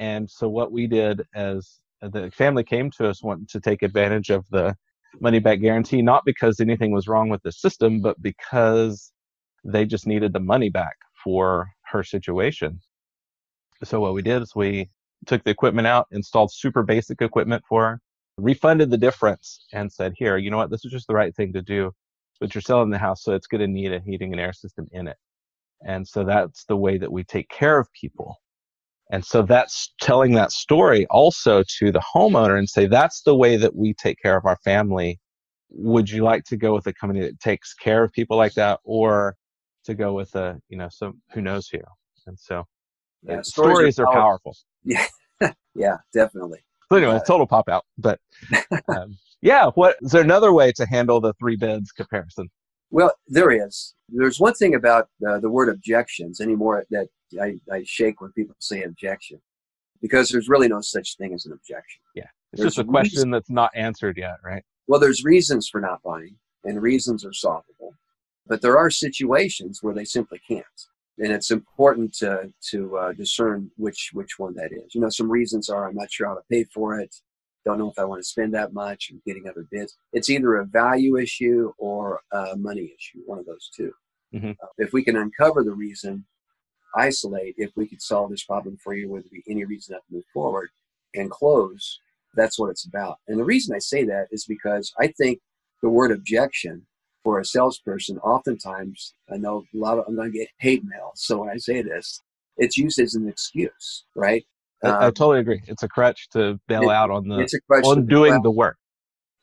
And 0.01 0.31
so 0.31 0.49
what 0.49 0.73
we 0.73 0.87
did 0.87 1.23
as 1.35 1.81
uh, 2.03 2.09
the 2.09 2.31
family 2.31 2.65
came 2.65 2.91
to 2.93 3.09
us 3.09 3.23
wanting 3.23 3.47
to 3.47 3.61
take 3.61 3.83
advantage 3.83 4.31
of 4.31 4.49
the 4.51 4.77
money 5.21 5.39
back 5.39 5.61
guarantee, 5.61 6.03
not 6.03 6.25
because 6.25 6.61
anything 6.61 6.93
was 6.93 7.09
wrong 7.09 7.29
with 7.29 7.43
the 7.43 7.53
system, 7.53 8.01
but 8.01 8.21
because 8.23 9.13
they 9.65 9.85
just 9.85 10.07
needed 10.07 10.33
the 10.33 10.41
money 10.41 10.69
back 10.69 10.97
for 11.25 11.69
her 11.87 12.05
situation. 12.05 12.81
So 13.85 14.01
what 14.01 14.15
we 14.15 14.23
did 14.23 14.43
is 14.43 14.55
we 14.55 14.91
took 15.27 15.43
the 15.45 15.51
equipment 15.51 15.87
out, 15.87 16.07
installed 16.13 16.53
super 16.53 16.83
basic 16.83 17.23
equipment 17.23 17.65
for 17.69 17.83
her, 17.83 18.01
refunded 18.37 18.91
the 18.91 18.99
difference 18.99 19.67
and 19.73 19.91
said, 19.91 20.13
here, 20.17 20.37
you 20.37 20.51
know 20.51 20.57
what? 20.57 20.71
This 20.71 20.85
is 20.85 20.93
just 20.93 21.09
the 21.09 21.15
right 21.15 21.35
thing 21.35 21.53
to 21.55 21.63
do, 21.63 21.93
but 22.39 22.55
you're 22.55 22.63
selling 22.63 22.91
the 22.91 22.99
house. 22.99 23.25
So 23.25 23.35
it's 23.35 23.49
going 23.49 23.61
to 23.61 23.67
need 23.67 23.93
a 23.93 24.01
heating 24.01 24.33
and 24.33 24.41
air 24.41 24.53
system 24.53 24.87
in 24.93 25.09
it. 25.09 25.17
And 25.85 26.07
so 26.07 26.25
that's 26.25 26.65
the 26.65 26.77
way 26.77 26.99
that 26.99 27.11
we 27.11 27.25
take 27.25 27.49
care 27.49 27.79
of 27.79 27.93
people 27.93 28.37
and 29.11 29.25
so 29.25 29.43
that's 29.43 29.93
telling 30.01 30.33
that 30.35 30.53
story 30.53 31.07
also 31.11 31.63
to 31.79 31.91
the 31.91 32.03
homeowner 32.15 32.59
and 32.59 32.69
say, 32.69 32.87
that's 32.87 33.23
the 33.23 33.35
way 33.35 33.57
that 33.57 33.75
we 33.75 33.95
take 33.95 34.21
care 34.21 34.37
of 34.37 34.45
our 34.45 34.59
family. 34.65 35.19
Would 35.71 36.11
you 36.11 36.25
like 36.25 36.45
to 36.45 36.57
go 36.57 36.75
with 36.75 36.87
a 36.87 36.93
company 36.93 37.21
that 37.21 37.41
takes 37.41 37.73
care 37.75 38.05
of 38.05 38.13
people 38.13 38.37
like 38.37 38.55
that 38.55 38.81
or 38.85 39.37
to 39.85 39.95
go 39.95 40.13
with 40.13 40.35
a, 40.35 40.59
you 40.69 40.77
know, 40.77 40.89
some 40.91 41.21
who 41.33 41.41
knows 41.41 41.69
who? 41.69 41.79
And 42.27 42.39
so 42.39 42.65
yeah, 43.23 43.41
stories, 43.43 43.97
stories, 43.97 43.99
are, 43.99 44.05
powerful. 44.07 44.21
are 44.21 44.23
powerful. 44.23 44.57
Yeah. 44.85 45.53
yeah, 45.75 45.97
definitely. 46.13 46.61
So 46.91 46.97
anyway, 46.97 47.19
total 47.27 47.47
pop 47.47 47.69
out. 47.69 47.85
But 47.97 48.21
um, 48.89 49.17
yeah, 49.41 49.71
what 49.75 49.97
is 50.03 50.13
there 50.13 50.23
another 50.23 50.53
way 50.53 50.73
to 50.73 50.87
handle 50.87 51.21
the 51.21 51.33
three 51.35 51.57
bids 51.57 51.93
comparison? 51.93 52.49
Well, 52.91 53.13
there 53.27 53.51
is. 53.51 53.95
There's 54.09 54.41
one 54.41 54.55
thing 54.55 54.75
about 54.75 55.09
uh, 55.27 55.39
the 55.39 55.51
word 55.51 55.69
objections 55.69 56.41
anymore 56.41 56.85
that 56.91 57.09
I, 57.41 57.59
I 57.71 57.83
shake 57.85 58.21
when 58.21 58.33
people 58.33 58.57
say 58.59 58.83
objection 58.83 59.41
because 60.01 60.31
there's 60.31 60.49
really 60.49 60.69
no 60.69 60.81
such 60.81 61.17
thing 61.17 61.35
as 61.35 61.47
an 61.47 61.53
objection. 61.53 62.01
Yeah. 62.15 62.25
It's 62.53 62.63
there's 62.63 62.75
just 62.75 62.87
a 62.87 62.91
question 62.91 63.17
reason. 63.17 63.31
that's 63.31 63.51
not 63.51 63.71
answered 63.75 64.17
yet, 64.17 64.37
right? 64.43 64.63
Well, 64.87 65.01
there's 65.01 65.23
reasons 65.23 65.69
for 65.69 65.81
not 65.81 66.03
buying, 66.03 66.37
and 66.65 66.81
reasons 66.81 67.25
are 67.25 67.33
solvable. 67.33 67.95
But 68.47 68.63
there 68.63 68.79
are 68.79 68.91
situations 68.91 69.81
where 69.83 69.95
they 69.95 70.07
simply 70.07 70.41
can't. 70.49 70.65
And 71.19 71.33
it's 71.33 71.51
important 71.51 72.15
to, 72.15 72.51
to 72.71 72.97
uh, 72.97 73.13
discern 73.13 73.71
which, 73.77 74.11
which 74.15 74.39
one 74.39 74.55
that 74.55 74.73
is. 74.73 74.95
You 74.95 75.03
know, 75.03 75.11
some 75.11 75.31
reasons 75.31 75.69
are 75.69 75.87
I'm 75.87 75.97
not 75.97 76.11
sure 76.11 76.29
how 76.29 76.35
to 76.35 76.43
pay 76.51 76.65
for 76.65 76.99
it, 76.99 77.15
don't 77.65 77.79
know 77.79 77.91
if 77.91 77.99
I 77.99 78.05
want 78.05 78.21
to 78.21 78.29
spend 78.29 78.55
that 78.55 78.73
much, 78.73 79.11
and 79.11 79.23
getting 79.25 79.49
other 79.49 79.67
bids. 79.71 79.97
It's 80.13 80.31
either 80.31 80.57
a 80.57 80.65
value 80.65 81.17
issue 81.17 81.73
or 81.79 82.21
a 82.33 82.57
money 82.57 82.93
issue, 82.97 83.21
one 83.27 83.39
of 83.39 83.47
those 83.47 83.71
2 83.77 83.93
mm-hmm. 84.35 84.51
uh, 84.51 84.67
if 84.79 84.93
we 84.93 85.05
can 85.05 85.17
uncover 85.17 85.63
the 85.63 85.73
reason, 85.73 86.25
isolate, 86.95 87.55
if 87.59 87.71
we 87.77 87.87
could 87.87 88.03
solve 88.03 88.31
this 88.31 88.45
problem 88.45 88.79
for 88.83 88.95
you, 88.95 89.09
would 89.09 89.25
there 89.25 89.31
be 89.33 89.45
any 89.51 89.65
reason 89.65 89.93
not 89.93 90.03
to 90.09 90.15
move 90.15 90.25
forward 90.33 90.71
and 91.15 91.31
close, 91.31 92.01
that's 92.35 92.59
what 92.59 92.71
it's 92.71 92.87
about. 92.87 93.19
And 93.27 93.39
the 93.39 93.45
reason 93.45 93.75
I 93.75 93.79
say 93.79 94.05
that 94.05 94.29
is 94.31 94.45
because 94.45 94.93
I 94.99 95.09
think 95.09 95.41
the 95.83 95.89
word 95.89 96.13
objection 96.13 96.87
for 97.25 97.41
a 97.41 97.45
salesperson, 97.45 98.19
oftentimes, 98.19 99.15
I 99.33 99.37
know 99.37 99.65
a 99.75 99.77
lot 99.77 99.99
of, 99.99 100.05
I'm 100.07 100.17
going 100.17 100.33
to 100.33 100.39
get 100.39 100.49
hate 100.59 100.85
mail. 100.85 101.13
So 101.15 101.39
when 101.39 101.51
I 101.51 101.57
say 101.57 101.83
this, 101.83 102.23
it's 102.57 102.77
used 102.77 102.99
as 102.99 103.15
an 103.15 103.29
excuse, 103.29 104.05
right? 104.15 104.45
Um, 104.83 104.93
I, 104.93 105.07
I, 105.07 105.11
totally 105.11 105.41
agree. 105.41 105.63
It's 105.67 105.83
a 105.83 105.89
crutch 105.89 106.29
to 106.31 106.61
bail 106.69 106.83
it, 106.83 106.95
out 106.95 107.11
on 107.11 107.29
the 107.29 107.39
it's 107.39 107.55
a 107.55 107.61
crutch 107.61 107.85
on 107.85 108.07
doing 108.07 108.43
the 108.43 108.51
work. 108.51 108.77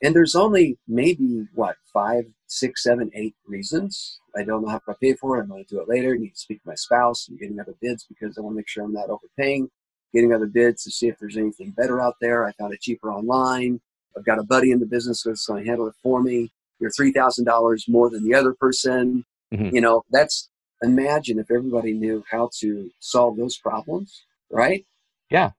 And 0.02 0.16
there's 0.16 0.36
only 0.36 0.78
maybe 0.88 1.48
what 1.54 1.76
five, 1.94 2.26
six, 2.48 2.84
seven, 2.84 3.12
eight 3.14 3.36
reasons. 3.46 4.20
I 4.38 4.44
don't 4.44 4.64
know 4.64 4.70
how 4.70 4.80
to 4.80 4.94
pay 5.02 5.14
for 5.14 5.38
it. 5.38 5.44
I'm 5.44 5.50
going 5.50 5.66
to 5.66 5.76
do 5.76 5.82
it 5.82 5.90
later. 5.90 6.14
I 6.14 6.18
need 6.18 6.32
to 6.32 6.40
speak 6.40 6.62
to 6.62 6.70
my 6.70 6.76
spouse 6.76 7.28
I'm 7.30 7.38
getting 7.38 7.60
other 7.60 7.76
bids 7.82 8.06
because 8.08 8.38
I 8.38 8.42
want 8.42 8.54
to 8.54 8.58
make 8.58 8.68
sure 8.68 8.84
I'm 8.84 8.94
not 8.94 9.10
overpaying 9.10 9.70
getting 10.16 10.34
other 10.34 10.48
bids 10.48 10.84
to 10.84 10.92
see 10.92 11.08
if 11.08 11.20
there's 11.20 11.38
anything 11.38 11.72
better 11.72 12.02
out 12.02 12.16
there. 12.22 12.46
I 12.46 12.54
found 12.54 12.74
it 12.74 12.82
cheaper 12.82 13.12
online. 13.12 13.82
I've 14.18 14.26
got 14.26 14.40
a 14.40 14.44
buddy 14.44 14.72
in 14.72 14.80
the 14.80 14.86
business 14.86 15.24
that's 15.24 15.46
going 15.46 15.64
to 15.64 15.70
handle 15.70 15.88
it 15.88 15.96
for 16.02 16.24
me. 16.24 16.52
You're 16.80 16.92
three 16.92 17.12
thousand 17.12 17.46
dollars 17.46 17.86
more 17.88 18.10
than 18.10 18.24
the 18.24 18.34
other 18.34 18.54
person. 18.54 19.26
Mm-hmm. 19.54 19.76
You 19.76 19.82
know, 19.82 20.04
that's 20.10 20.50
imagine 20.82 21.38
if 21.40 21.52
everybody 21.52 21.94
knew 21.94 22.24
how 22.32 22.50
to 22.60 22.90
solve 23.00 23.38
those 23.38 23.58
problems, 23.58 24.24
right? 24.50 24.86
Yeah. 25.30 25.52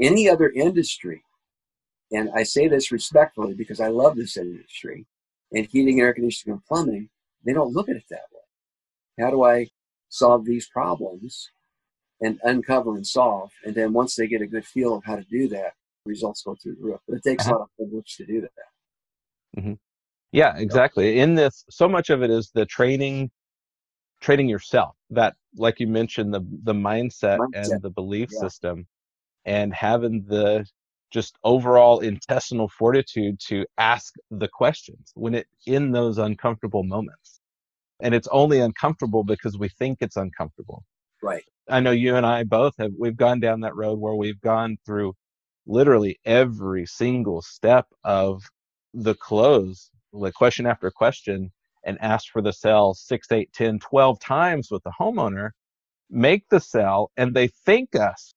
Any 0.00 0.28
other 0.28 0.50
industry, 0.50 1.22
and 2.10 2.30
I 2.34 2.42
say 2.42 2.68
this 2.68 2.90
respectfully 2.90 3.54
because 3.54 3.80
I 3.80 3.88
love 3.88 4.16
this 4.16 4.36
industry, 4.36 5.06
and 5.52 5.66
heating, 5.66 6.00
air 6.00 6.14
conditioning, 6.14 6.54
and 6.54 6.64
plumbing, 6.64 7.10
they 7.44 7.52
don't 7.52 7.72
look 7.72 7.88
at 7.88 7.96
it 7.96 8.04
that 8.10 8.26
way. 8.32 9.24
How 9.24 9.30
do 9.30 9.44
I 9.44 9.68
solve 10.08 10.44
these 10.44 10.68
problems 10.68 11.50
and 12.22 12.38
uncover 12.44 12.94
and 12.94 13.06
solve. 13.06 13.50
And 13.64 13.74
then 13.74 13.92
once 13.92 14.14
they 14.14 14.26
get 14.26 14.40
a 14.42 14.46
good 14.46 14.64
feel 14.64 14.94
of 14.94 15.04
how 15.04 15.16
to 15.16 15.24
do 15.24 15.48
that, 15.48 15.72
results 16.06 16.42
go 16.42 16.54
through 16.62 16.76
the 16.76 16.82
roof. 16.82 17.00
But 17.08 17.16
it 17.16 17.22
takes 17.24 17.46
uh-huh. 17.46 17.56
a 17.56 17.58
lot 17.58 17.62
of 17.64 17.76
privilege 17.76 18.16
to 18.16 18.26
do 18.26 18.40
that. 18.42 19.60
Mm-hmm. 19.60 19.72
Yeah, 20.30 20.56
exactly. 20.56 21.18
In 21.18 21.34
this, 21.34 21.64
so 21.68 21.88
much 21.88 22.08
of 22.10 22.22
it 22.22 22.30
is 22.30 22.50
the 22.54 22.64
training, 22.66 23.30
training 24.20 24.48
yourself. 24.48 24.96
That, 25.10 25.34
like 25.56 25.78
you 25.78 25.86
mentioned, 25.86 26.32
the 26.32 26.40
the 26.62 26.72
mindset, 26.72 27.38
mindset. 27.38 27.72
and 27.72 27.82
the 27.82 27.90
belief 27.90 28.30
yeah. 28.32 28.40
system, 28.40 28.86
and 29.44 29.74
having 29.74 30.24
the 30.26 30.64
just 31.12 31.36
overall 31.44 32.00
intestinal 32.00 32.68
fortitude 32.68 33.38
to 33.38 33.66
ask 33.76 34.14
the 34.30 34.48
questions 34.48 35.12
when 35.14 35.34
it 35.34 35.46
in 35.66 35.92
those 35.92 36.18
uncomfortable 36.18 36.82
moments. 36.82 37.40
And 38.00 38.14
it's 38.14 38.28
only 38.32 38.60
uncomfortable 38.60 39.22
because 39.22 39.58
we 39.58 39.68
think 39.68 39.98
it's 40.00 40.16
uncomfortable. 40.16 40.84
Right. 41.22 41.44
I 41.68 41.80
know 41.80 41.92
you 41.92 42.16
and 42.16 42.26
I 42.26 42.44
both 42.44 42.74
have, 42.78 42.92
we've 42.98 43.16
gone 43.16 43.40
down 43.40 43.60
that 43.60 43.76
road 43.76 43.98
where 43.98 44.14
we've 44.14 44.40
gone 44.40 44.78
through 44.84 45.14
literally 45.66 46.18
every 46.24 46.86
single 46.86 47.42
step 47.42 47.86
of 48.02 48.42
the 48.94 49.14
close, 49.14 49.90
like 50.12 50.34
question 50.34 50.66
after 50.66 50.90
question, 50.90 51.52
and 51.84 51.98
asked 52.00 52.30
for 52.30 52.42
the 52.42 52.52
sale 52.52 52.94
six, 52.94 53.30
eight, 53.30 53.52
ten, 53.52 53.78
twelve 53.78 54.18
times 54.18 54.68
with 54.70 54.82
the 54.82 54.92
homeowner, 54.98 55.50
make 56.10 56.48
the 56.48 56.60
sale, 56.60 57.10
and 57.16 57.34
they 57.34 57.48
thank 57.64 57.94
us 57.94 58.34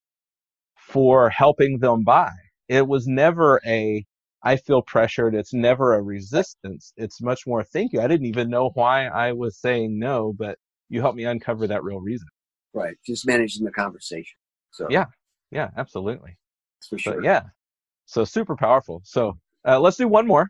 for 0.86 1.28
helping 1.28 1.78
them 1.78 2.04
buy. 2.04 2.30
It 2.68 2.86
was 2.86 3.06
never 3.06 3.60
a, 3.66 4.04
I 4.42 4.56
feel 4.56 4.82
pressured. 4.82 5.34
It's 5.34 5.52
never 5.52 5.94
a 5.94 6.02
resistance. 6.02 6.92
It's 6.96 7.20
much 7.20 7.46
more 7.46 7.64
thank 7.64 7.92
you. 7.92 8.00
I 8.00 8.06
didn't 8.06 8.26
even 8.26 8.48
know 8.48 8.70
why 8.74 9.06
I 9.06 9.32
was 9.32 9.58
saying 9.58 9.98
no, 9.98 10.32
but 10.38 10.58
you 10.88 11.00
helped 11.00 11.16
me 11.16 11.24
uncover 11.24 11.66
that 11.66 11.82
real 11.82 12.00
reason. 12.00 12.28
Right. 12.72 12.96
Just 13.04 13.26
managing 13.26 13.64
the 13.64 13.72
conversation. 13.72 14.36
So 14.70 14.86
yeah, 14.90 15.06
yeah, 15.50 15.70
absolutely. 15.76 16.36
For 16.88 16.98
sure. 16.98 17.24
Yeah. 17.24 17.42
So 18.04 18.24
super 18.24 18.54
powerful. 18.54 19.02
So 19.04 19.38
uh, 19.66 19.80
let's 19.80 19.96
do 19.96 20.06
one 20.06 20.26
more. 20.26 20.48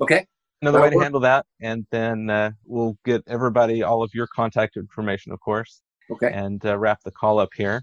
Okay. 0.00 0.26
Another 0.60 0.82
way 0.82 0.90
to 0.90 0.98
handle 0.98 1.20
that, 1.20 1.46
and 1.62 1.86
then 1.92 2.28
uh, 2.28 2.50
we'll 2.66 2.96
get 3.04 3.22
everybody 3.28 3.84
all 3.84 4.02
of 4.02 4.10
your 4.12 4.26
contact 4.34 4.76
information, 4.76 5.30
of 5.32 5.38
course. 5.40 5.82
Okay. 6.10 6.32
And 6.32 6.64
uh, 6.66 6.76
wrap 6.76 6.98
the 7.04 7.12
call 7.12 7.38
up 7.38 7.50
here. 7.56 7.82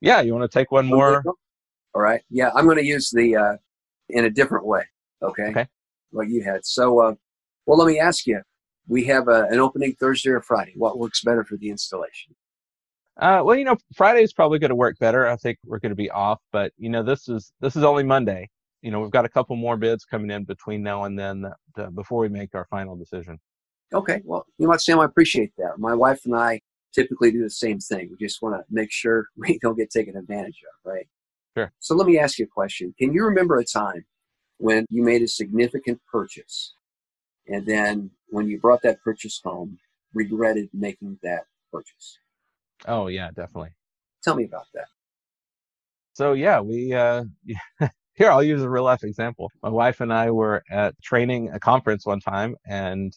Yeah, 0.00 0.20
you 0.20 0.34
want 0.34 0.50
to 0.50 0.58
take 0.58 0.70
one 0.70 0.86
more? 0.86 1.22
All 1.94 2.02
right. 2.02 2.22
Yeah, 2.30 2.50
I'm 2.54 2.64
going 2.64 2.78
to 2.78 2.84
use 2.84 3.10
the 3.10 3.36
uh, 3.36 3.56
in 4.08 4.24
a 4.24 4.30
different 4.30 4.66
way. 4.66 4.82
Okay. 5.22 5.44
Okay. 5.44 5.66
What 6.10 6.28
you 6.28 6.42
had. 6.42 6.64
So, 6.64 7.00
uh, 7.00 7.14
well, 7.66 7.78
let 7.78 7.86
me 7.86 7.98
ask 7.98 8.26
you. 8.26 8.40
We 8.86 9.04
have 9.04 9.28
a, 9.28 9.44
uh, 9.44 9.46
an 9.50 9.60
opening 9.60 9.94
Thursday 9.94 10.30
or 10.30 10.42
Friday. 10.42 10.74
What 10.76 10.98
works 10.98 11.22
better 11.22 11.42
for 11.42 11.56
the 11.56 11.70
installation? 11.70 12.34
Uh, 13.18 13.40
well, 13.44 13.56
you 13.56 13.64
know, 13.64 13.76
Friday 13.94 14.22
is 14.22 14.32
probably 14.32 14.58
going 14.58 14.70
to 14.70 14.74
work 14.74 14.98
better. 14.98 15.26
I 15.26 15.36
think 15.36 15.58
we're 15.64 15.78
going 15.78 15.90
to 15.90 15.96
be 15.96 16.10
off, 16.10 16.40
but 16.52 16.72
you 16.76 16.90
know, 16.90 17.02
this 17.02 17.28
is 17.28 17.52
this 17.60 17.76
is 17.76 17.84
only 17.84 18.02
Monday. 18.02 18.50
You 18.82 18.90
know, 18.90 19.00
we've 19.00 19.10
got 19.10 19.24
a 19.24 19.28
couple 19.28 19.56
more 19.56 19.76
bids 19.76 20.04
coming 20.04 20.30
in 20.30 20.44
between 20.44 20.82
now 20.82 21.04
and 21.04 21.18
then 21.18 21.42
that, 21.42 21.56
uh, 21.78 21.90
before 21.90 22.20
we 22.20 22.28
make 22.28 22.54
our 22.54 22.66
final 22.66 22.96
decision. 22.96 23.38
Okay, 23.92 24.20
well, 24.24 24.44
you 24.58 24.66
know 24.66 24.70
what, 24.70 24.82
Sam, 24.82 24.98
I 24.98 25.04
appreciate 25.04 25.52
that. 25.56 25.78
My 25.78 25.94
wife 25.94 26.26
and 26.26 26.34
I 26.34 26.60
typically 26.94 27.30
do 27.32 27.42
the 27.42 27.50
same 27.50 27.78
thing. 27.78 28.10
We 28.10 28.26
just 28.26 28.42
want 28.42 28.56
to 28.56 28.64
make 28.70 28.90
sure 28.92 29.26
we 29.36 29.58
don't 29.60 29.76
get 29.76 29.90
taken 29.90 30.16
advantage 30.16 30.62
of, 30.62 30.90
right? 30.90 31.06
Sure. 31.56 31.72
So 31.78 31.94
let 31.94 32.06
me 32.06 32.18
ask 32.18 32.38
you 32.38 32.46
a 32.46 32.48
question. 32.48 32.94
Can 32.98 33.12
you 33.12 33.24
remember 33.24 33.58
a 33.58 33.64
time 33.64 34.04
when 34.58 34.86
you 34.88 35.02
made 35.02 35.22
a 35.22 35.28
significant 35.28 36.00
purchase, 36.10 36.74
and 37.46 37.66
then 37.66 38.10
when 38.28 38.48
you 38.48 38.58
brought 38.58 38.82
that 38.82 39.02
purchase 39.02 39.40
home, 39.44 39.78
regretted 40.14 40.68
making 40.72 41.18
that 41.22 41.44
purchase? 41.72 42.18
Oh 42.86 43.06
yeah, 43.08 43.28
definitely. 43.28 43.74
Tell 44.22 44.34
me 44.34 44.44
about 44.44 44.66
that. 44.74 44.86
So 46.14 46.32
yeah, 46.32 46.60
we 46.60 46.92
uh 46.92 47.24
here 48.14 48.30
I'll 48.30 48.42
use 48.42 48.62
a 48.62 48.70
real 48.70 48.84
life 48.84 49.04
example. 49.04 49.50
My 49.62 49.68
wife 49.68 50.00
and 50.00 50.12
I 50.12 50.30
were 50.30 50.62
at 50.70 51.00
training 51.02 51.50
a 51.52 51.60
conference 51.60 52.06
one 52.06 52.20
time 52.20 52.56
and 52.66 53.16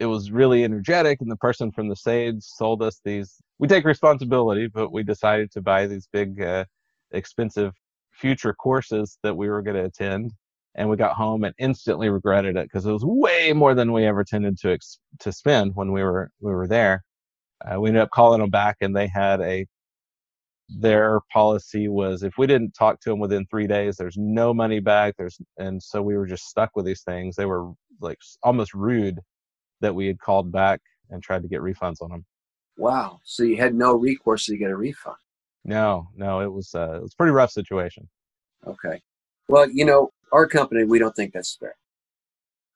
it 0.00 0.06
was 0.06 0.30
really 0.30 0.64
energetic 0.64 1.20
and 1.20 1.30
the 1.30 1.36
person 1.36 1.72
from 1.72 1.88
the 1.88 1.96
Sage 1.96 2.42
sold 2.42 2.82
us 2.82 3.00
these 3.04 3.40
we 3.58 3.66
take 3.66 3.84
responsibility, 3.84 4.68
but 4.68 4.92
we 4.92 5.02
decided 5.02 5.50
to 5.52 5.60
buy 5.60 5.86
these 5.86 6.08
big 6.12 6.40
uh, 6.40 6.64
expensive 7.10 7.74
future 8.12 8.54
courses 8.54 9.18
that 9.22 9.36
we 9.36 9.48
were 9.48 9.62
going 9.62 9.76
to 9.76 9.84
attend 9.84 10.32
and 10.76 10.88
we 10.88 10.96
got 10.96 11.16
home 11.16 11.44
and 11.44 11.54
instantly 11.58 12.08
regretted 12.08 12.56
it 12.56 12.64
because 12.64 12.86
it 12.86 12.92
was 12.92 13.04
way 13.04 13.52
more 13.52 13.74
than 13.74 13.92
we 13.92 14.04
ever 14.04 14.24
tended 14.24 14.56
to 14.58 14.70
ex- 14.72 14.98
to 15.20 15.32
spend 15.32 15.72
when 15.74 15.92
we 15.92 16.02
were 16.02 16.30
we 16.40 16.52
were 16.52 16.68
there 16.68 17.04
uh, 17.64 17.80
we 17.80 17.88
ended 17.88 18.02
up 18.02 18.10
calling 18.10 18.40
them 18.40 18.50
back, 18.50 18.76
and 18.80 18.94
they 18.94 19.08
had 19.08 19.40
a 19.40 19.66
their 20.68 21.20
policy 21.32 21.88
was 21.88 22.22
if 22.22 22.34
we 22.38 22.46
didn't 22.46 22.72
talk 22.72 23.00
to 23.00 23.10
them 23.10 23.18
within 23.18 23.46
three 23.46 23.66
days, 23.66 23.96
there's 23.96 24.16
no 24.18 24.52
money 24.54 24.80
back. 24.80 25.14
There's 25.16 25.38
and 25.58 25.82
so 25.82 26.02
we 26.02 26.16
were 26.16 26.26
just 26.26 26.44
stuck 26.48 26.70
with 26.74 26.84
these 26.84 27.02
things. 27.02 27.36
They 27.36 27.46
were 27.46 27.72
like 28.00 28.18
almost 28.42 28.74
rude 28.74 29.20
that 29.80 29.94
we 29.94 30.06
had 30.06 30.18
called 30.18 30.50
back 30.50 30.80
and 31.10 31.22
tried 31.22 31.42
to 31.42 31.48
get 31.48 31.60
refunds 31.60 32.02
on 32.02 32.10
them. 32.10 32.24
Wow! 32.76 33.20
So 33.24 33.42
you 33.42 33.56
had 33.56 33.74
no 33.74 33.94
recourse 33.94 34.46
to 34.46 34.56
get 34.56 34.70
a 34.70 34.76
refund? 34.76 35.16
No, 35.64 36.08
no. 36.16 36.40
It 36.40 36.52
was 36.52 36.74
uh, 36.74 36.96
it 36.96 37.02
was 37.02 37.12
a 37.12 37.16
pretty 37.16 37.32
rough 37.32 37.50
situation. 37.50 38.08
Okay. 38.66 39.00
Well, 39.48 39.68
you 39.70 39.84
know, 39.84 40.10
our 40.32 40.46
company 40.46 40.84
we 40.84 40.98
don't 40.98 41.14
think 41.16 41.32
that's 41.32 41.56
fair. 41.56 41.74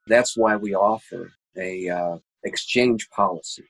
That's 0.06 0.36
why 0.36 0.56
we 0.56 0.74
offer 0.74 1.32
a 1.56 1.88
uh, 1.88 2.18
exchange 2.44 3.08
policy 3.10 3.64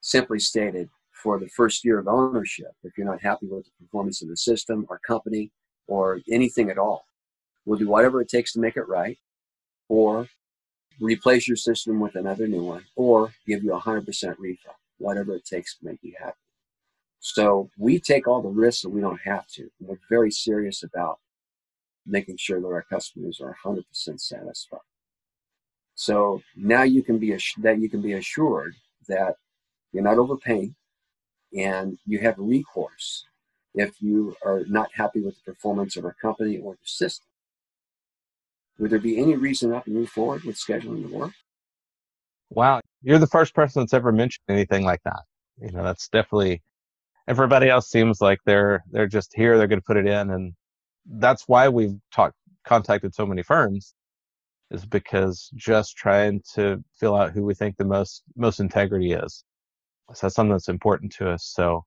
simply 0.00 0.38
stated, 0.38 0.88
for 1.24 1.40
the 1.40 1.48
first 1.48 1.84
year 1.84 1.98
of 1.98 2.06
ownership, 2.06 2.72
if 2.82 2.98
you're 2.98 3.06
not 3.06 3.22
happy 3.22 3.46
with 3.46 3.64
the 3.64 3.70
performance 3.80 4.20
of 4.20 4.28
the 4.28 4.36
system 4.36 4.84
or 4.90 5.00
company 5.06 5.50
or 5.88 6.20
anything 6.30 6.68
at 6.68 6.76
all, 6.76 7.06
we'll 7.64 7.78
do 7.78 7.88
whatever 7.88 8.20
it 8.20 8.28
takes 8.28 8.52
to 8.52 8.60
make 8.60 8.76
it 8.76 8.86
right, 8.86 9.16
or 9.88 10.28
replace 11.00 11.48
your 11.48 11.56
system 11.56 12.00
with 12.00 12.14
another 12.14 12.46
new 12.46 12.62
one, 12.62 12.84
or 12.96 13.32
give 13.46 13.62
you 13.64 13.74
a 13.74 13.80
100% 13.80 14.06
refund, 14.38 14.76
whatever 14.98 15.34
it 15.34 15.44
takes 15.44 15.76
to 15.76 15.86
make 15.86 15.98
you 16.02 16.14
happy. 16.18 16.36
So 17.20 17.70
we 17.78 17.98
take 17.98 18.28
all 18.28 18.42
the 18.42 18.48
risks 18.48 18.82
that 18.82 18.90
we 18.90 19.00
don't 19.00 19.20
have 19.24 19.46
to. 19.54 19.70
We're 19.80 19.98
very 20.10 20.30
serious 20.30 20.82
about 20.82 21.20
making 22.06 22.36
sure 22.36 22.60
that 22.60 22.66
our 22.66 22.82
customers 22.82 23.40
are 23.40 23.56
100% 23.64 23.84
satisfied. 24.20 24.80
So 25.94 26.42
now 26.56 26.82
you 26.82 27.02
can 27.02 27.18
be 27.18 27.36
that 27.58 27.78
you 27.78 27.88
can 27.88 28.02
be 28.02 28.12
assured 28.12 28.74
that 29.08 29.36
you're 29.92 30.02
not 30.02 30.18
overpaying 30.18 30.74
and 31.56 31.98
you 32.04 32.18
have 32.18 32.34
recourse 32.36 33.24
if 33.74 34.02
you 34.02 34.36
are 34.44 34.64
not 34.66 34.90
happy 34.92 35.20
with 35.20 35.36
the 35.36 35.52
performance 35.52 35.96
of 35.96 36.04
our 36.04 36.16
company 36.20 36.58
or 36.58 36.74
the 36.74 36.86
system. 36.86 37.26
Would 38.78 38.90
there 38.90 38.98
be 38.98 39.18
any 39.18 39.36
reason 39.36 39.70
not 39.70 39.84
to 39.84 39.90
move 39.90 40.08
forward 40.08 40.44
with 40.44 40.56
scheduling 40.56 41.08
the 41.08 41.16
work? 41.16 41.32
Wow, 42.50 42.80
you're 43.02 43.18
the 43.18 43.26
first 43.26 43.54
person 43.54 43.82
that's 43.82 43.94
ever 43.94 44.12
mentioned 44.12 44.44
anything 44.48 44.84
like 44.84 45.02
that. 45.04 45.22
You 45.60 45.70
know, 45.70 45.82
that's 45.82 46.08
definitely 46.08 46.62
everybody 47.28 47.68
else 47.68 47.90
seems 47.90 48.20
like 48.20 48.38
they're 48.44 48.84
they're 48.90 49.06
just 49.06 49.32
here, 49.34 49.56
they're 49.56 49.68
going 49.68 49.80
to 49.80 49.84
put 49.84 49.96
it 49.96 50.06
in, 50.06 50.30
and 50.30 50.54
that's 51.06 51.44
why 51.46 51.68
we've 51.68 51.98
talked 52.12 52.36
contacted 52.64 53.14
so 53.14 53.26
many 53.26 53.42
firms 53.42 53.94
is 54.70 54.86
because 54.86 55.50
just 55.54 55.96
trying 55.96 56.42
to 56.54 56.82
fill 56.98 57.14
out 57.14 57.32
who 57.32 57.44
we 57.44 57.54
think 57.54 57.76
the 57.76 57.84
most 57.84 58.22
most 58.36 58.60
integrity 58.60 59.12
is. 59.12 59.44
So 60.12 60.26
that's 60.26 60.34
something 60.34 60.52
that's 60.52 60.68
important 60.68 61.12
to 61.14 61.30
us. 61.30 61.44
So, 61.54 61.84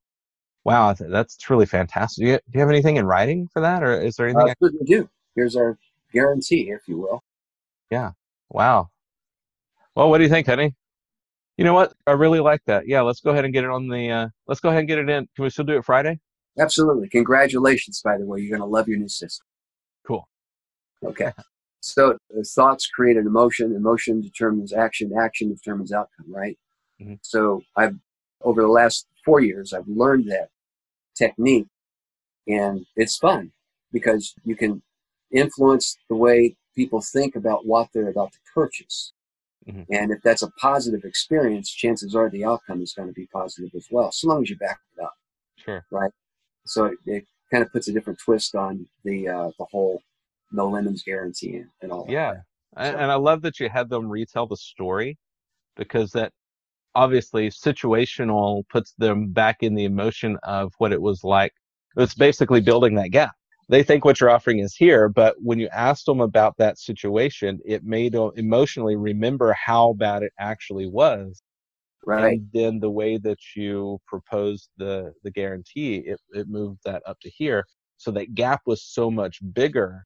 wow, 0.63 0.93
that's 0.93 1.49
really 1.49 1.65
fantastic. 1.65 2.23
Do 2.23 2.31
you, 2.31 2.37
do 2.37 2.51
you 2.53 2.59
have 2.61 2.69
anything 2.69 2.95
in 2.97 3.05
writing 3.05 3.47
for 3.53 3.61
that, 3.61 3.83
or 3.83 3.99
is 3.99 4.15
there 4.15 4.27
anything? 4.27 4.55
Uh, 4.61 4.67
I- 4.67 4.85
do. 4.85 5.09
Here's 5.35 5.55
our 5.55 5.77
guarantee, 6.11 6.69
if 6.71 6.87
you 6.87 6.97
will. 6.97 7.23
Yeah. 7.91 8.11
Wow. 8.49 8.89
Well, 9.95 10.09
what 10.09 10.17
do 10.19 10.23
you 10.23 10.29
think, 10.29 10.47
honey? 10.47 10.75
You 11.57 11.65
know 11.65 11.73
what? 11.73 11.93
I 12.05 12.11
really 12.11 12.39
like 12.39 12.61
that. 12.65 12.87
Yeah, 12.87 13.01
let's 13.01 13.19
go 13.19 13.31
ahead 13.31 13.45
and 13.45 13.53
get 13.53 13.63
it 13.63 13.69
on 13.69 13.87
the. 13.87 14.11
Uh, 14.11 14.27
let's 14.47 14.59
go 14.59 14.69
ahead 14.69 14.79
and 14.79 14.87
get 14.87 14.99
it 14.99 15.09
in. 15.09 15.27
Can 15.35 15.43
we 15.43 15.49
still 15.49 15.65
do 15.65 15.77
it 15.77 15.85
Friday? 15.85 16.19
Absolutely. 16.59 17.09
Congratulations, 17.09 18.01
by 18.03 18.17
the 18.17 18.25
way. 18.25 18.39
You're 18.39 18.57
going 18.57 18.67
to 18.67 18.71
love 18.71 18.87
your 18.87 18.97
new 18.97 19.09
system. 19.09 19.45
Cool. 20.05 20.27
Okay. 21.03 21.31
So 21.81 22.17
thoughts 22.55 22.87
create 22.87 23.17
an 23.17 23.27
emotion. 23.27 23.75
Emotion 23.75 24.21
determines 24.21 24.73
action. 24.73 25.11
Action 25.17 25.49
determines 25.49 25.91
outcome. 25.91 26.25
Right. 26.27 26.57
Mm-hmm. 27.01 27.15
So 27.21 27.61
I've 27.75 27.95
over 28.41 28.61
the 28.61 28.67
last 28.67 29.07
four 29.25 29.39
years 29.39 29.73
I've 29.73 29.87
learned 29.87 30.29
that 30.29 30.49
technique, 31.15 31.67
and 32.47 32.85
it's 32.95 33.17
fun 33.17 33.51
because 33.91 34.33
you 34.43 34.55
can 34.55 34.81
influence 35.31 35.97
the 36.09 36.15
way 36.15 36.55
people 36.75 37.01
think 37.01 37.35
about 37.35 37.65
what 37.65 37.89
they're 37.93 38.09
about 38.09 38.31
to 38.31 38.39
purchase. 38.53 39.13
Mm-hmm. 39.67 39.81
And 39.91 40.11
if 40.11 40.21
that's 40.23 40.43
a 40.43 40.51
positive 40.51 41.03
experience, 41.03 41.69
chances 41.71 42.15
are 42.15 42.29
the 42.29 42.45
outcome 42.45 42.81
is 42.81 42.93
going 42.93 43.09
to 43.09 43.13
be 43.13 43.27
positive 43.27 43.71
as 43.75 43.87
well, 43.91 44.11
so 44.11 44.27
long 44.27 44.41
as 44.43 44.49
you 44.49 44.57
back 44.57 44.79
it 44.97 45.03
up. 45.03 45.13
Sure. 45.57 45.85
Right. 45.91 46.11
So 46.65 46.85
it, 46.85 46.97
it 47.05 47.25
kind 47.51 47.63
of 47.63 47.71
puts 47.71 47.87
a 47.87 47.93
different 47.93 48.19
twist 48.19 48.55
on 48.55 48.87
the 49.03 49.27
uh, 49.27 49.51
the 49.57 49.65
whole 49.65 50.01
no 50.51 50.69
lemons 50.69 51.03
guarantee 51.03 51.57
and, 51.57 51.69
and 51.81 51.91
all. 51.91 52.05
Yeah, 52.07 52.33
so. 52.33 52.41
and 52.81 53.11
I 53.11 53.15
love 53.15 53.41
that 53.41 53.59
you 53.59 53.69
had 53.69 53.89
them 53.89 54.07
retell 54.07 54.47
the 54.47 54.57
story 54.57 55.17
because 55.75 56.11
that 56.11 56.31
obviously 56.95 57.49
situational 57.49 58.67
puts 58.69 58.93
them 58.97 59.31
back 59.31 59.57
in 59.61 59.75
the 59.75 59.85
emotion 59.85 60.37
of 60.43 60.73
what 60.77 60.91
it 60.91 61.01
was 61.01 61.23
like. 61.23 61.53
It's 61.95 62.15
basically 62.15 62.61
building 62.61 62.95
that 62.95 63.09
gap. 63.09 63.36
They 63.69 63.83
think 63.83 64.05
what 64.05 64.21
you're 64.21 64.29
offering 64.29 64.59
is 64.59 64.75
here, 64.75 65.09
but 65.09 65.35
when 65.39 65.59
you 65.59 65.67
asked 65.73 66.05
them 66.05 66.21
about 66.21 66.55
that 66.57 66.79
situation, 66.79 67.59
it 67.65 67.83
made 67.83 68.13
them 68.13 68.31
emotionally 68.37 68.95
remember 68.95 69.53
how 69.53 69.93
bad 69.93 70.23
it 70.23 70.31
actually 70.39 70.87
was. 70.87 71.41
Right. 72.05 72.33
And 72.33 72.47
then 72.53 72.79
the 72.79 72.89
way 72.89 73.17
that 73.17 73.39
you 73.55 73.99
proposed 74.07 74.69
the 74.77 75.13
the 75.23 75.31
guarantee, 75.31 75.97
it, 75.97 76.21
it 76.31 76.47
moved 76.47 76.79
that 76.85 77.03
up 77.05 77.19
to 77.21 77.29
here. 77.29 77.65
So 77.97 78.11
that 78.11 78.35
gap 78.35 78.61
was 78.65 78.83
so 78.83 79.11
much 79.11 79.39
bigger 79.53 80.05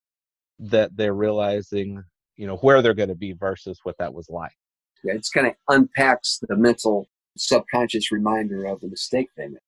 that 0.57 0.95
they're 0.95 1.13
realizing, 1.13 2.03
you 2.37 2.47
know, 2.47 2.57
where 2.57 2.81
they're 2.81 2.95
going 2.95 3.09
to 3.09 3.15
be 3.15 3.33
versus 3.33 3.79
what 3.83 3.97
that 3.99 4.13
was 4.13 4.27
like. 4.29 4.55
Yeah, 5.03 5.13
it's 5.13 5.29
kind 5.29 5.45
of 5.45 5.53
unpacks 5.69 6.39
the 6.47 6.55
mental 6.55 7.07
subconscious 7.37 8.11
reminder 8.11 8.65
of 8.65 8.81
the 8.81 8.87
mistake 8.87 9.27
they 9.37 9.47
made 9.47 9.59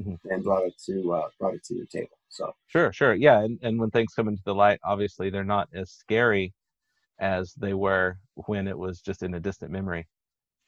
mm-hmm. 0.00 0.14
and 0.30 0.44
brought 0.44 0.64
it 0.64 0.74
to 0.86 1.12
uh, 1.12 1.28
brought 1.38 1.54
it 1.54 1.64
to 1.64 1.74
the 1.74 1.86
table. 1.86 2.16
So 2.28 2.54
sure, 2.66 2.92
sure, 2.92 3.14
yeah, 3.14 3.40
and 3.40 3.58
and 3.62 3.78
when 3.78 3.90
things 3.90 4.14
come 4.14 4.28
into 4.28 4.42
the 4.44 4.54
light, 4.54 4.80
obviously 4.84 5.30
they're 5.30 5.44
not 5.44 5.68
as 5.74 5.90
scary 5.90 6.52
as 7.20 7.52
they 7.54 7.74
were 7.74 8.18
when 8.34 8.68
it 8.68 8.78
was 8.78 9.00
just 9.00 9.22
in 9.22 9.34
a 9.34 9.40
distant 9.40 9.72
memory. 9.72 10.06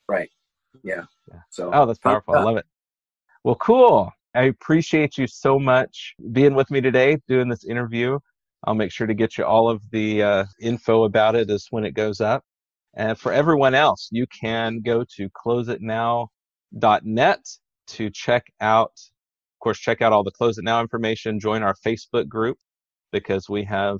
Right. 0.09 0.31
Yeah. 0.83 1.05
yeah. 1.31 1.41
So 1.51 1.71
oh, 1.73 1.87
that's 1.87 1.99
powerful. 1.99 2.35
I 2.35 2.43
love 2.43 2.57
it. 2.57 2.67
Well, 3.45 3.57
cool. 3.57 4.13
I 4.35 4.45
appreciate 4.45 5.19
you 5.19 5.27
so 5.27 5.59
much 5.59 6.15
being 6.33 6.55
with 6.55 6.71
me 6.71 6.81
today, 6.81 7.19
doing 7.27 7.49
this 7.49 7.65
interview. 7.65 8.19
I'll 8.65 8.75
make 8.75 8.93
sure 8.93 9.07
to 9.07 9.15
get 9.15 9.39
you 9.39 9.45
all 9.45 9.71
of 9.71 9.83
the 9.91 10.23
uh, 10.23 10.45
info 10.61 11.05
about 11.05 11.35
it 11.35 11.49
as 11.51 11.67
when 11.71 11.85
it 11.85 11.95
goes 11.95 12.21
up. 12.21 12.45
And 12.95 13.19
for 13.19 13.33
everyone 13.33 13.75
else, 13.75 14.09
you 14.13 14.27
can 14.27 14.81
go 14.81 15.05
to 15.17 15.31
closeitnow.net 15.31 17.41
to 17.87 18.11
check 18.11 18.53
out, 18.61 18.93
course, 19.61 19.79
check 19.79 20.03
out 20.03 20.13
all 20.13 20.25
the 20.25 20.31
Close 20.31 20.59
It 20.59 20.65
Now 20.65 20.81
information, 20.81 21.41
join 21.41 21.63
our 21.63 21.75
Facebook 21.87 22.29
group 22.29 22.59
because 23.13 23.49
we 23.49 23.65
have, 23.65 23.99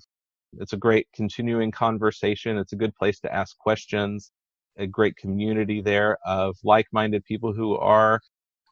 it's 0.59 0.73
a 0.73 0.77
great 0.79 1.07
continuing 1.15 1.71
conversation. 1.71 2.59
It's 2.59 2.73
a 2.73 2.77
good 2.77 2.95
place 2.95 3.21
to 3.21 3.35
ask 3.35 3.57
questions, 3.59 4.33
a 4.79 4.87
great 4.87 5.17
community 5.17 5.81
there 5.81 6.19
of 6.25 6.57
like 6.65 6.87
minded 6.93 7.25
people 7.25 7.53
who 7.53 7.77
are 7.77 8.21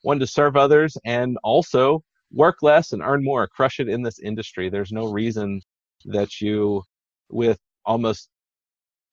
wanting 0.05 0.21
to 0.21 0.27
serve 0.27 0.57
others 0.57 0.97
and 1.05 1.39
also 1.43 2.03
work 2.33 2.63
less 2.63 2.93
and 2.93 3.03
earn 3.03 3.25
more, 3.25 3.47
crush 3.47 3.81
it 3.81 3.89
in 3.89 4.03
this 4.03 4.19
industry. 4.19 4.69
There's 4.69 4.93
no 4.93 5.11
reason 5.11 5.61
that 6.07 6.41
you, 6.41 6.83
with 7.31 7.59
almost 7.85 8.29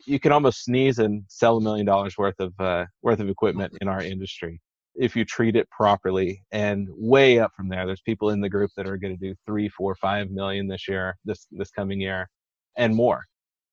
you 0.05 0.19
can 0.19 0.31
almost 0.31 0.63
sneeze 0.63 0.99
and 0.99 1.23
sell 1.27 1.57
a 1.57 1.61
million 1.61 1.85
dollars 1.85 2.17
worth 2.17 2.39
of 2.39 2.53
uh, 2.59 2.85
worth 3.01 3.19
of 3.19 3.29
equipment 3.29 3.73
in 3.81 3.87
our 3.87 4.01
industry 4.01 4.59
if 4.95 5.15
you 5.15 5.25
treat 5.25 5.55
it 5.55 5.69
properly. 5.69 6.43
And 6.51 6.87
way 6.91 7.39
up 7.39 7.51
from 7.55 7.69
there, 7.69 7.85
there's 7.85 8.01
people 8.01 8.29
in 8.29 8.41
the 8.41 8.49
group 8.49 8.71
that 8.77 8.87
are 8.87 8.97
going 8.97 9.17
to 9.17 9.27
do 9.27 9.35
three, 9.45 9.69
four, 9.69 9.95
five 9.95 10.29
million 10.31 10.67
this 10.67 10.87
year, 10.87 11.17
this 11.25 11.47
this 11.51 11.71
coming 11.71 11.99
year, 12.01 12.29
and 12.77 12.95
more. 12.95 13.23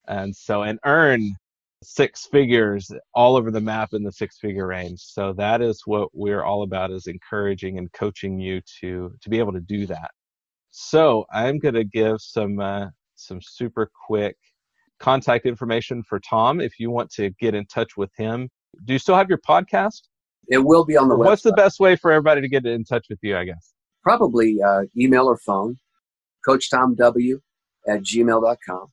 And 0.08 0.34
so 0.34 0.62
and 0.62 0.78
earn 0.84 1.34
six 1.82 2.26
figures 2.26 2.90
all 3.14 3.36
over 3.36 3.50
the 3.50 3.60
map 3.60 3.90
in 3.92 4.02
the 4.02 4.12
six 4.12 4.38
figure 4.38 4.66
range. 4.66 5.00
So 5.00 5.32
that 5.34 5.60
is 5.60 5.82
what 5.84 6.08
we're 6.12 6.44
all 6.44 6.62
about 6.62 6.90
is 6.90 7.06
encouraging 7.06 7.78
and 7.78 7.92
coaching 7.92 8.38
you 8.38 8.60
to 8.80 9.12
to 9.20 9.30
be 9.30 9.38
able 9.38 9.52
to 9.52 9.60
do 9.60 9.86
that. 9.86 10.10
So 10.70 11.26
I'm 11.32 11.58
going 11.58 11.74
to 11.74 11.84
give 11.84 12.20
some 12.20 12.60
uh, 12.60 12.88
some 13.14 13.40
super 13.42 13.90
quick 14.06 14.36
contact 15.00 15.46
information 15.46 16.02
for 16.02 16.20
Tom 16.20 16.60
if 16.60 16.78
you 16.78 16.90
want 16.90 17.10
to 17.10 17.30
get 17.40 17.54
in 17.54 17.66
touch 17.66 17.96
with 17.96 18.10
him. 18.16 18.48
Do 18.84 18.92
you 18.92 18.98
still 18.98 19.16
have 19.16 19.28
your 19.28 19.38
podcast? 19.38 20.02
It 20.48 20.58
will 20.58 20.84
be 20.84 20.96
on 20.96 21.08
the 21.08 21.16
What's 21.16 21.42
website. 21.42 21.44
the 21.44 21.52
best 21.52 21.78
way 21.80 21.94
for 21.96 22.10
everybody 22.10 22.40
to 22.40 22.48
get 22.48 22.66
in 22.66 22.82
touch 22.84 23.06
with 23.08 23.20
you, 23.22 23.36
I 23.36 23.44
guess? 23.44 23.72
Probably 24.02 24.60
uh, 24.62 24.82
email 24.98 25.26
or 25.26 25.38
phone, 25.38 25.76
Coach 26.44 26.68
Tom 26.70 26.94
W 26.96 27.40
at 27.88 28.02
gmail.com. 28.02 28.86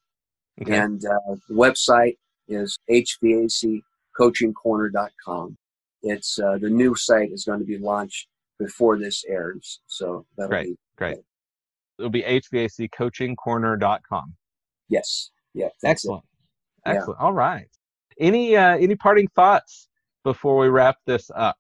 Okay. 0.62 0.78
And 0.78 1.04
uh, 1.06 1.36
the 1.48 1.56
website 1.56 2.18
is 2.48 2.78
hvaccoachingcorner.com. 2.90 5.58
It's 6.02 6.40
uh, 6.40 6.58
the 6.60 6.70
new 6.70 6.96
site 6.96 7.32
is 7.32 7.44
going 7.46 7.60
to 7.60 7.66
be 7.66 7.78
launched 7.78 8.28
before 8.58 8.98
this 8.98 9.26
airs. 9.28 9.82
So 9.88 10.26
that'll 10.38 10.50
great, 10.50 10.68
be 10.68 10.78
great. 10.98 11.18
It'll 11.98 12.10
be 12.10 12.24
hvaccoachingcorner.com. 12.24 14.34
Yes. 14.88 15.32
Yeah. 15.54 15.68
Excellent. 15.84 16.24
It. 16.86 16.92
Excellent. 16.92 17.20
Yeah. 17.20 17.26
All 17.26 17.34
right. 17.34 17.68
Any 18.20 18.56
uh, 18.56 18.78
any 18.78 18.96
parting 18.96 19.28
thoughts 19.36 19.89
before 20.30 20.58
we 20.58 20.70
wrap 20.70 20.98
this 21.08 21.32
up? 21.36 21.58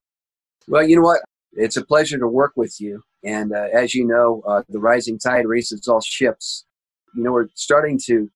Well, 0.67 0.87
you 0.87 0.95
know 0.95 1.01
what? 1.01 1.21
It's 1.53 1.75
a 1.75 1.83
pleasure 1.83 2.19
to 2.19 2.27
work 2.27 2.53
with 2.55 2.79
you. 2.79 3.01
And 3.23 3.51
uh, 3.51 3.67
as 3.73 3.95
you 3.95 4.05
know, 4.05 4.43
uh, 4.47 4.61
the 4.69 4.79
rising 4.79 5.17
tide 5.17 5.47
raises 5.47 5.87
all 5.87 6.01
ships. 6.01 6.65
You 7.15 7.23
know, 7.23 7.31
we're 7.31 7.47
starting 7.55 7.99
to, 8.05 8.29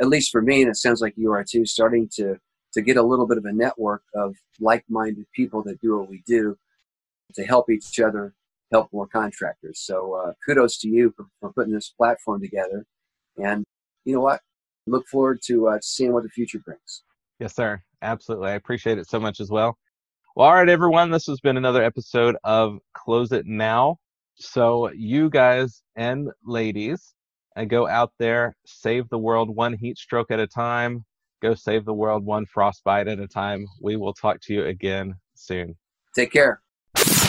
at 0.00 0.06
least 0.06 0.30
for 0.30 0.40
me, 0.40 0.62
and 0.62 0.70
it 0.70 0.76
sounds 0.76 1.00
like 1.00 1.14
you 1.16 1.32
are 1.32 1.44
too, 1.44 1.66
starting 1.66 2.08
to 2.16 2.36
to 2.74 2.82
get 2.82 2.96
a 2.96 3.02
little 3.02 3.26
bit 3.26 3.38
of 3.38 3.44
a 3.44 3.52
network 3.52 4.02
of 4.14 4.34
like-minded 4.58 5.26
people 5.32 5.62
that 5.62 5.80
do 5.80 5.96
what 5.96 6.08
we 6.08 6.22
do 6.26 6.56
to 7.34 7.44
help 7.44 7.70
each 7.70 8.00
other 8.00 8.34
help 8.72 8.88
more 8.92 9.06
contractors. 9.06 9.78
So 9.80 10.14
uh, 10.14 10.32
kudos 10.44 10.78
to 10.78 10.88
you 10.88 11.14
for, 11.16 11.26
for 11.38 11.52
putting 11.52 11.72
this 11.72 11.90
platform 11.96 12.40
together. 12.40 12.84
And 13.36 13.64
you 14.04 14.14
know 14.14 14.20
what? 14.20 14.40
look 14.86 15.06
forward 15.08 15.40
to 15.46 15.68
uh, 15.68 15.78
seeing 15.80 16.12
what 16.12 16.24
the 16.24 16.28
future 16.28 16.58
brings. 16.58 17.03
Yes, 17.40 17.54
sir. 17.54 17.82
Absolutely. 18.02 18.50
I 18.50 18.54
appreciate 18.54 18.98
it 18.98 19.08
so 19.08 19.18
much 19.18 19.40
as 19.40 19.50
well. 19.50 19.76
Well, 20.36 20.48
all 20.48 20.54
right, 20.54 20.68
everyone. 20.68 21.10
This 21.10 21.26
has 21.26 21.40
been 21.40 21.56
another 21.56 21.82
episode 21.82 22.36
of 22.44 22.78
Close 22.92 23.32
It 23.32 23.46
Now. 23.46 23.98
So, 24.36 24.90
you 24.92 25.30
guys 25.30 25.82
and 25.96 26.28
ladies, 26.44 27.14
and 27.56 27.70
go 27.70 27.86
out 27.86 28.12
there, 28.18 28.56
save 28.66 29.08
the 29.08 29.18
world 29.18 29.54
one 29.54 29.74
heat 29.74 29.96
stroke 29.96 30.30
at 30.30 30.40
a 30.40 30.46
time. 30.46 31.04
Go 31.40 31.54
save 31.54 31.84
the 31.84 31.94
world 31.94 32.24
one 32.24 32.46
frostbite 32.46 33.06
at 33.06 33.20
a 33.20 33.28
time. 33.28 33.66
We 33.80 33.96
will 33.96 34.14
talk 34.14 34.40
to 34.42 34.54
you 34.54 34.64
again 34.64 35.14
soon. 35.34 35.76
Take 36.16 36.32
care. 36.32 36.63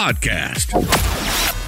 podcast. 0.00 1.59